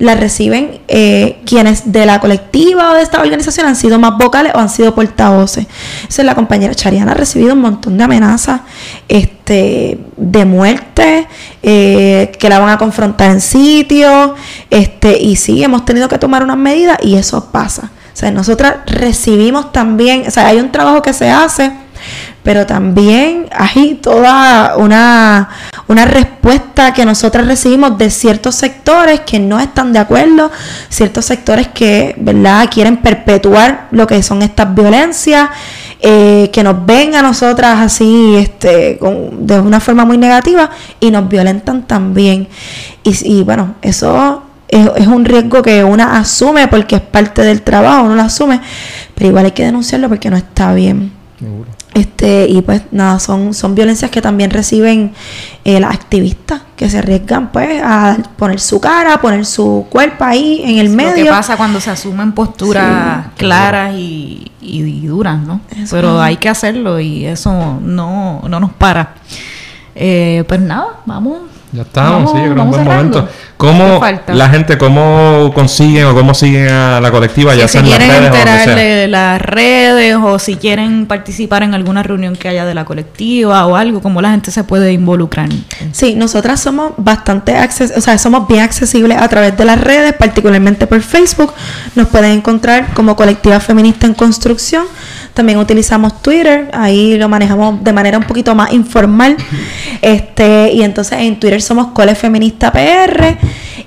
las 0.00 0.18
reciben 0.18 0.80
eh, 0.88 1.40
quienes 1.44 1.92
de 1.92 2.06
la 2.06 2.20
colectiva 2.20 2.90
o 2.90 2.94
de 2.94 3.02
esta 3.02 3.20
organización 3.20 3.66
han 3.66 3.76
sido 3.76 3.98
más 3.98 4.16
vocales 4.16 4.52
o 4.54 4.58
han 4.58 4.70
sido 4.70 4.94
portavoces. 4.94 5.66
Esa 6.08 6.22
es 6.22 6.26
la 6.26 6.34
compañera 6.34 6.74
Chariana 6.74 7.12
ha 7.12 7.14
recibido 7.14 7.52
un 7.52 7.60
montón 7.60 7.98
de 7.98 8.04
amenazas 8.04 8.62
este, 9.08 9.98
de 10.16 10.44
muerte, 10.46 11.28
eh, 11.62 12.32
que 12.38 12.48
la 12.48 12.58
van 12.58 12.70
a 12.70 12.78
confrontar 12.78 13.30
en 13.30 13.42
sitio, 13.42 14.34
este, 14.70 15.18
y 15.20 15.36
sí, 15.36 15.62
hemos 15.62 15.84
tenido 15.84 16.08
que 16.08 16.18
tomar 16.18 16.42
unas 16.42 16.56
medidas 16.56 16.96
y 17.02 17.16
eso 17.16 17.50
pasa. 17.52 17.90
O 18.12 18.16
sea, 18.16 18.30
nosotras 18.30 18.76
recibimos 18.86 19.70
también, 19.70 20.24
o 20.26 20.30
sea, 20.30 20.46
hay 20.46 20.60
un 20.60 20.72
trabajo 20.72 21.02
que 21.02 21.12
se 21.12 21.30
hace 21.30 21.72
pero 22.42 22.66
también 22.66 23.48
hay 23.52 23.96
toda 23.96 24.76
una, 24.76 25.50
una 25.90 26.04
respuesta 26.04 26.94
que 26.94 27.04
nosotras 27.04 27.46
recibimos 27.46 27.98
de 27.98 28.10
ciertos 28.10 28.54
sectores 28.54 29.20
que 29.20 29.40
no 29.40 29.58
están 29.58 29.92
de 29.92 29.98
acuerdo, 29.98 30.50
ciertos 30.88 31.24
sectores 31.24 31.68
que, 31.68 32.14
¿verdad?, 32.16 32.68
quieren 32.70 32.98
perpetuar 32.98 33.88
lo 33.90 34.06
que 34.06 34.22
son 34.22 34.42
estas 34.42 34.74
violencias. 34.74 35.50
Eh, 36.02 36.48
que 36.50 36.62
nos 36.62 36.86
ven 36.86 37.14
a 37.14 37.20
nosotras 37.20 37.78
así 37.78 38.34
este, 38.34 38.98
de 38.98 39.60
una 39.60 39.80
forma 39.80 40.06
muy 40.06 40.16
negativa 40.16 40.70
y 40.98 41.10
nos 41.10 41.28
violentan 41.28 41.86
también. 41.86 42.48
Y, 43.04 43.40
y 43.40 43.42
bueno, 43.42 43.74
eso 43.82 44.44
es, 44.70 45.06
un 45.06 45.24
riesgo 45.24 45.62
que 45.62 45.84
una 45.84 46.18
asume 46.18 46.68
porque 46.68 46.96
es 46.96 47.02
parte 47.02 47.42
del 47.42 47.62
trabajo, 47.62 48.04
uno 48.04 48.14
lo 48.14 48.22
asume, 48.22 48.60
pero 49.14 49.28
igual 49.28 49.44
hay 49.44 49.52
que 49.52 49.64
denunciarlo 49.64 50.08
porque 50.08 50.30
no 50.30 50.36
está 50.36 50.72
bien. 50.72 51.12
Este, 51.92 52.46
y 52.48 52.62
pues 52.62 52.82
nada, 52.92 53.18
son, 53.18 53.52
son 53.52 53.74
violencias 53.74 54.10
que 54.10 54.22
también 54.22 54.50
reciben 54.50 55.12
eh, 55.64 55.80
las 55.80 55.92
activistas 55.92 56.62
que 56.76 56.88
se 56.88 56.98
arriesgan 56.98 57.50
pues 57.50 57.82
a 57.84 58.16
poner 58.36 58.60
su 58.60 58.80
cara, 58.80 59.14
a 59.14 59.20
poner 59.20 59.44
su 59.44 59.86
cuerpo 59.90 60.24
ahí 60.24 60.62
en 60.64 60.78
el 60.78 60.88
medio. 60.88 61.24
Lo 61.24 61.24
que 61.24 61.30
pasa 61.30 61.56
cuando 61.56 61.80
se 61.80 61.90
asumen 61.90 62.32
posturas 62.32 63.26
claras 63.36 63.94
y, 63.96 64.50
duras, 65.04 65.40
¿no? 65.40 65.60
Pero 65.90 66.20
hay 66.20 66.36
que 66.36 66.48
hacerlo 66.48 67.00
y 67.00 67.26
eso 67.26 67.80
no, 67.82 68.42
no 68.48 68.60
nos 68.60 68.72
para. 68.72 69.14
Eh, 69.96 70.44
pues 70.46 70.60
nada, 70.60 71.00
vamos 71.04 71.40
ya 71.72 71.82
estamos, 71.82 72.32
sí, 72.32 72.36
yo 72.38 72.42
creo 72.42 72.54
que 72.54 72.60
un 72.60 72.70
buen 72.70 72.84
momento. 72.84 73.28
¿Cómo 73.60 74.00
la 74.28 74.48
gente, 74.48 74.78
cómo 74.78 75.52
consiguen 75.54 76.06
o 76.06 76.14
cómo 76.14 76.32
siguen 76.32 76.70
a 76.70 76.98
la 76.98 77.10
colectiva? 77.10 77.54
ya 77.54 77.68
si 77.68 77.78
quieren 77.80 78.10
enterar 78.10 78.74
de 78.74 79.06
las 79.06 79.38
redes 79.42 80.16
o 80.16 80.38
si 80.38 80.56
quieren 80.56 81.04
participar 81.04 81.62
en 81.62 81.74
alguna 81.74 82.02
reunión 82.02 82.36
que 82.36 82.48
haya 82.48 82.64
de 82.64 82.74
la 82.74 82.86
colectiva 82.86 83.66
o 83.66 83.76
algo, 83.76 84.00
¿cómo 84.00 84.22
la 84.22 84.30
gente 84.30 84.50
se 84.50 84.64
puede 84.64 84.94
involucrar? 84.94 85.50
Sí, 85.92 86.14
nosotras 86.14 86.58
somos 86.60 86.92
bastante 86.96 87.54
acces 87.54 87.92
o 87.94 88.00
sea, 88.00 88.16
somos 88.16 88.48
bien 88.48 88.62
accesibles 88.62 89.18
a 89.20 89.28
través 89.28 89.54
de 89.58 89.66
las 89.66 89.78
redes, 89.78 90.14
particularmente 90.14 90.86
por 90.86 91.02
Facebook. 91.02 91.52
Nos 91.94 92.08
pueden 92.08 92.32
encontrar 92.32 92.94
como 92.94 93.14
Colectiva 93.14 93.60
Feminista 93.60 94.06
en 94.06 94.14
Construcción. 94.14 94.86
También 95.34 95.58
utilizamos 95.58 96.22
Twitter, 96.22 96.70
ahí 96.72 97.16
lo 97.18 97.28
manejamos 97.28 97.84
de 97.84 97.92
manera 97.92 98.16
un 98.16 98.24
poquito 98.24 98.54
más 98.54 98.72
informal. 98.72 99.36
Este, 100.02 100.72
y 100.72 100.82
entonces 100.82 101.18
en 101.20 101.38
Twitter 101.38 101.60
somos 101.60 101.88
Cole 101.88 102.14
Feminista 102.14 102.72
PR. 102.72 103.36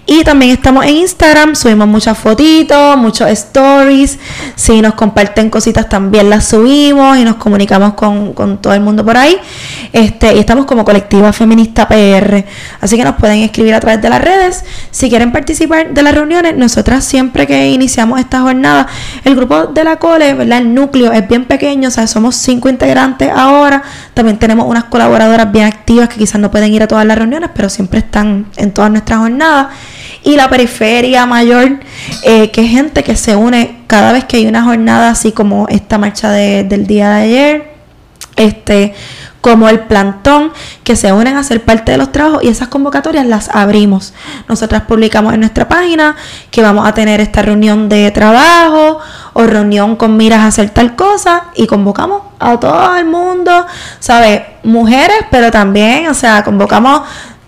Y 0.06 0.24
también 0.24 0.52
estamos 0.52 0.86
en 0.86 0.98
Instagram, 0.98 1.56
subimos 1.56 1.88
muchas 1.88 2.18
fotitos, 2.18 2.98
muchos 2.98 3.30
stories. 3.30 4.20
Si 4.56 4.82
nos 4.82 4.96
comparten 4.96 5.50
cositas 5.50 5.88
también 5.88 6.30
las 6.30 6.46
subimos 6.46 7.18
y 7.18 7.24
nos 7.24 7.36
comunicamos 7.38 7.94
con, 7.94 8.34
con 8.34 8.58
todo 8.58 8.74
el 8.74 8.82
mundo 8.82 9.06
por 9.06 9.16
ahí. 9.16 9.38
Este, 9.94 10.36
y 10.36 10.40
estamos 10.40 10.66
como 10.66 10.84
colectiva 10.84 11.32
feminista 11.32 11.88
PR. 11.88 12.44
Así 12.82 12.98
que 12.98 13.04
nos 13.04 13.16
pueden 13.16 13.40
escribir 13.40 13.74
a 13.76 13.80
través 13.80 14.02
de 14.02 14.10
las 14.10 14.22
redes. 14.22 14.66
Si 14.92 15.10
quieren 15.10 15.32
participar 15.32 15.94
de 15.94 16.04
las 16.04 16.14
reuniones, 16.14 16.58
nosotras 16.58 17.06
siempre 17.06 17.48
que 17.48 17.70
iniciamos 17.70 18.20
esta 18.20 18.42
jornada, 18.42 18.88
el 19.24 19.36
grupo 19.36 19.68
de 19.68 19.84
la 19.86 19.98
cole, 19.98 20.34
¿verdad? 20.34 20.58
El 20.58 20.74
núcleo 20.74 21.14
es 21.14 21.26
bien 21.28 21.46
pequeño, 21.46 21.88
o 21.88 21.92
sea, 21.92 22.08
somos 22.08 22.36
cinco 22.36 22.68
integrantes 22.68 23.32
ahora. 23.34 23.84
También 24.14 24.38
tenemos 24.38 24.68
unas 24.68 24.86
colaboradoras 24.86 25.52
bien 25.52 25.66
activas 25.66 26.10
que 26.10 26.18
quizás 26.18 26.42
no 26.42 26.52
pueden 26.52 26.74
ir 26.74 26.84
a 26.84 26.88
todas 26.88 27.06
las 27.06 27.18
reuniones, 27.18 27.52
pero 27.56 27.70
siempre 27.70 28.00
están 28.00 28.48
en 28.58 28.72
todas 28.72 28.92
nuestras 28.92 29.20
jornadas 29.20 29.53
y 30.24 30.36
la 30.36 30.50
periferia 30.50 31.26
mayor, 31.26 31.80
eh, 32.24 32.50
que 32.52 32.62
es 32.62 32.70
gente 32.70 33.04
que 33.04 33.16
se 33.16 33.36
une 33.36 33.84
cada 33.88 34.14
vez 34.14 34.24
que 34.26 34.38
hay 34.38 34.48
una 34.48 34.64
jornada 34.64 35.10
así 35.10 35.32
como 35.32 35.68
esta 35.70 35.98
marcha 35.98 36.32
del 36.32 36.88
día 36.88 37.10
de 37.10 37.22
ayer, 37.22 37.74
este 38.36 38.94
como 39.44 39.68
el 39.68 39.82
plantón, 39.82 40.54
que 40.86 40.96
se 40.96 41.12
unen 41.12 41.36
a 41.36 41.44
ser 41.44 41.66
parte 41.66 41.92
de 41.92 41.98
los 41.98 42.14
trabajos 42.14 42.46
y 42.46 42.48
esas 42.48 42.70
convocatorias 42.70 43.26
las 43.26 43.50
abrimos. 43.50 44.14
Nosotras 44.48 44.84
publicamos 44.84 45.34
en 45.34 45.42
nuestra 45.42 45.68
página 45.68 46.16
que 46.50 46.62
vamos 46.62 46.88
a 46.88 46.94
tener 46.94 47.20
esta 47.20 47.42
reunión 47.42 47.90
de 47.90 48.10
trabajo 48.12 49.00
o 49.34 49.44
reunión 49.44 49.98
con 49.98 50.16
miras 50.16 50.40
a 50.40 50.48
hacer 50.48 50.70
tal 50.70 50.96
cosa 50.96 51.48
y 51.56 51.68
convocamos 51.68 52.22
a 52.40 52.58
todo 52.58 52.96
el 52.96 53.04
mundo, 53.04 53.66
¿sabes? 54.00 54.44
Mujeres, 54.64 55.26
pero 55.30 55.52
también, 55.52 56.08
o 56.08 56.14
sea, 56.14 56.42
convocamos 56.46 57.02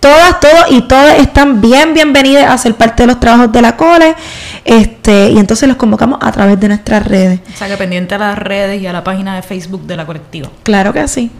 todas, 0.05 0.39
todos 0.39 0.65
y 0.69 0.81
todas 0.83 1.17
están 1.17 1.61
bien 1.61 1.95
bienvenidas 1.95 2.45
a 2.51 2.55
ser 2.59 2.75
parte 2.75 3.01
de 3.03 3.07
los 3.07 3.19
trabajos 3.19 3.51
de 3.51 3.59
la 3.59 3.75
cole. 3.75 4.13
Este, 4.63 5.31
y 5.31 5.39
entonces 5.39 5.67
los 5.67 5.77
convocamos 5.77 6.19
a 6.21 6.31
través 6.31 6.59
de 6.59 6.67
nuestras 6.67 7.07
redes. 7.07 7.39
O 7.55 7.57
sea 7.57 7.67
que 7.67 7.75
pendiente 7.75 8.13
a 8.13 8.19
las 8.19 8.37
redes 8.37 8.79
y 8.79 8.85
a 8.85 8.93
la 8.93 9.03
página 9.03 9.35
de 9.35 9.41
Facebook 9.41 9.81
de 9.87 9.97
la 9.97 10.05
colectiva. 10.05 10.49
Claro 10.61 10.93
que 10.93 11.07
sí. 11.07 11.31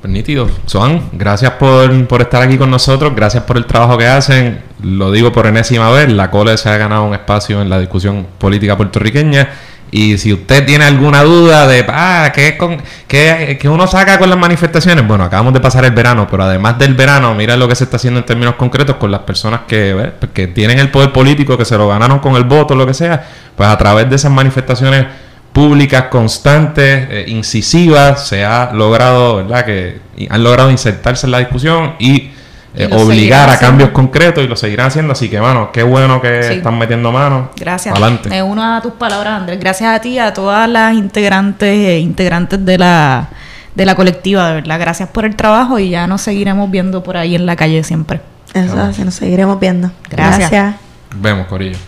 Pues 0.00 0.10
nítido. 0.10 0.48
Soan, 0.64 1.10
gracias 1.12 1.52
por, 1.52 2.06
por, 2.06 2.22
estar 2.22 2.42
aquí 2.42 2.56
con 2.56 2.70
nosotros, 2.70 3.14
gracias 3.14 3.44
por 3.44 3.58
el 3.58 3.66
trabajo 3.66 3.98
que 3.98 4.06
hacen. 4.06 4.62
Lo 4.82 5.12
digo 5.12 5.30
por 5.30 5.46
enésima 5.46 5.90
vez, 5.90 6.10
la 6.10 6.30
cole 6.30 6.56
se 6.56 6.70
ha 6.70 6.78
ganado 6.78 7.04
un 7.04 7.12
espacio 7.12 7.60
en 7.60 7.68
la 7.68 7.78
discusión 7.78 8.26
política 8.38 8.74
puertorriqueña 8.74 9.50
y 9.94 10.16
si 10.16 10.32
usted 10.32 10.64
tiene 10.64 10.86
alguna 10.86 11.22
duda 11.22 11.66
de, 11.68 11.84
ah, 11.86 12.32
¿qué, 12.34 12.56
con, 12.56 12.80
qué, 13.06 13.58
uno 13.64 13.86
saca 13.86 14.18
con 14.18 14.30
las 14.30 14.38
manifestaciones? 14.38 15.06
Bueno, 15.06 15.24
acabamos 15.24 15.52
de 15.52 15.60
pasar 15.60 15.84
el 15.84 15.90
verano, 15.90 16.26
pero 16.30 16.44
además 16.44 16.78
del 16.78 16.94
verano, 16.94 17.34
mira 17.34 17.58
lo 17.58 17.68
que 17.68 17.74
se 17.74 17.84
está 17.84 17.98
haciendo 17.98 18.20
en 18.20 18.24
términos 18.24 18.54
concretos 18.54 18.96
con 18.96 19.10
las 19.10 19.20
personas 19.20 19.60
que, 19.68 20.12
que 20.32 20.46
tienen 20.46 20.78
el 20.78 20.90
poder 20.90 21.12
político, 21.12 21.58
que 21.58 21.66
se 21.66 21.76
lo 21.76 21.88
ganaron 21.88 22.20
con 22.20 22.36
el 22.36 22.44
voto, 22.44 22.74
lo 22.74 22.86
que 22.86 22.94
sea, 22.94 23.22
pues 23.54 23.68
a 23.68 23.76
través 23.76 24.08
de 24.08 24.16
esas 24.16 24.32
manifestaciones 24.32 25.04
públicas, 25.52 26.04
constantes, 26.04 27.08
eh, 27.10 27.24
incisivas, 27.28 28.26
se 28.26 28.46
ha 28.46 28.72
logrado, 28.72 29.36
¿verdad? 29.36 29.66
Que 29.66 30.00
han 30.30 30.42
logrado 30.42 30.70
insertarse 30.70 31.26
en 31.26 31.32
la 31.32 31.38
discusión 31.38 31.96
y 31.98 32.30
eh, 32.74 32.88
obligar 32.90 33.50
a 33.50 33.58
cambios 33.58 33.90
concretos 33.90 34.42
y 34.42 34.48
lo 34.48 34.56
seguirán 34.56 34.86
haciendo. 34.86 35.12
Así 35.12 35.28
que, 35.28 35.38
bueno, 35.38 35.70
qué 35.72 35.82
bueno 35.82 36.20
que 36.20 36.56
están 36.56 36.78
metiendo 36.78 37.12
mano. 37.12 37.50
Gracias. 37.56 37.92
Adelante. 37.94 38.28
Me 38.28 38.42
uno 38.42 38.76
a 38.76 38.80
tus 38.80 38.92
palabras, 38.92 39.40
Andrés. 39.40 39.60
Gracias 39.60 39.94
a 39.94 40.00
ti 40.00 40.10
y 40.10 40.18
a 40.18 40.32
todas 40.32 40.68
las 40.68 40.94
integrantes 40.94 41.68
e 41.68 41.98
integrantes 41.98 42.64
de 42.64 42.78
la, 42.78 43.28
de 43.74 43.84
la 43.84 43.94
colectiva, 43.94 44.48
de 44.48 44.54
verdad. 44.54 44.80
Gracias 44.80 45.08
por 45.08 45.24
el 45.24 45.36
trabajo 45.36 45.78
y 45.78 45.90
ya 45.90 46.06
nos 46.06 46.22
seguiremos 46.22 46.70
viendo 46.70 47.02
por 47.02 47.16
ahí 47.16 47.34
en 47.34 47.46
la 47.46 47.56
calle 47.56 47.82
siempre. 47.84 48.20
Eso, 48.54 48.80
así 48.80 49.04
nos 49.04 49.14
seguiremos 49.14 49.58
viendo. 49.60 49.90
Gracias. 50.08 50.50
Gracias. 50.50 50.74
Vemos, 51.16 51.46
Corillo. 51.46 51.78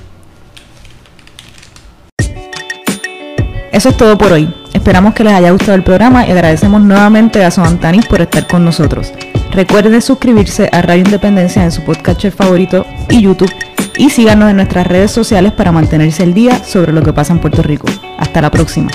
Eso 3.72 3.88
es 3.88 3.96
todo 3.96 4.16
por 4.16 4.32
hoy. 4.32 4.54
Esperamos 4.72 5.14
que 5.14 5.24
les 5.24 5.32
haya 5.32 5.50
gustado 5.50 5.74
el 5.74 5.82
programa 5.82 6.26
y 6.26 6.30
agradecemos 6.30 6.80
nuevamente 6.80 7.44
a 7.44 7.50
Soantanis 7.50 8.06
por 8.06 8.20
estar 8.20 8.46
con 8.46 8.64
nosotros. 8.64 9.12
Recuerden 9.54 10.02
suscribirse 10.02 10.68
a 10.72 10.82
Radio 10.82 11.04
Independencia 11.04 11.62
en 11.62 11.70
su 11.70 11.82
podcast 11.82 12.24
favorito 12.30 12.84
y 13.08 13.22
YouTube 13.22 13.54
y 13.96 14.10
síganos 14.10 14.50
en 14.50 14.56
nuestras 14.56 14.84
redes 14.84 15.12
sociales 15.12 15.52
para 15.52 15.70
mantenerse 15.70 16.24
al 16.24 16.34
día 16.34 16.64
sobre 16.64 16.92
lo 16.92 17.02
que 17.02 17.12
pasa 17.12 17.32
en 17.32 17.38
Puerto 17.38 17.62
Rico. 17.62 17.86
Hasta 18.18 18.42
la 18.42 18.50
próxima. 18.50 18.90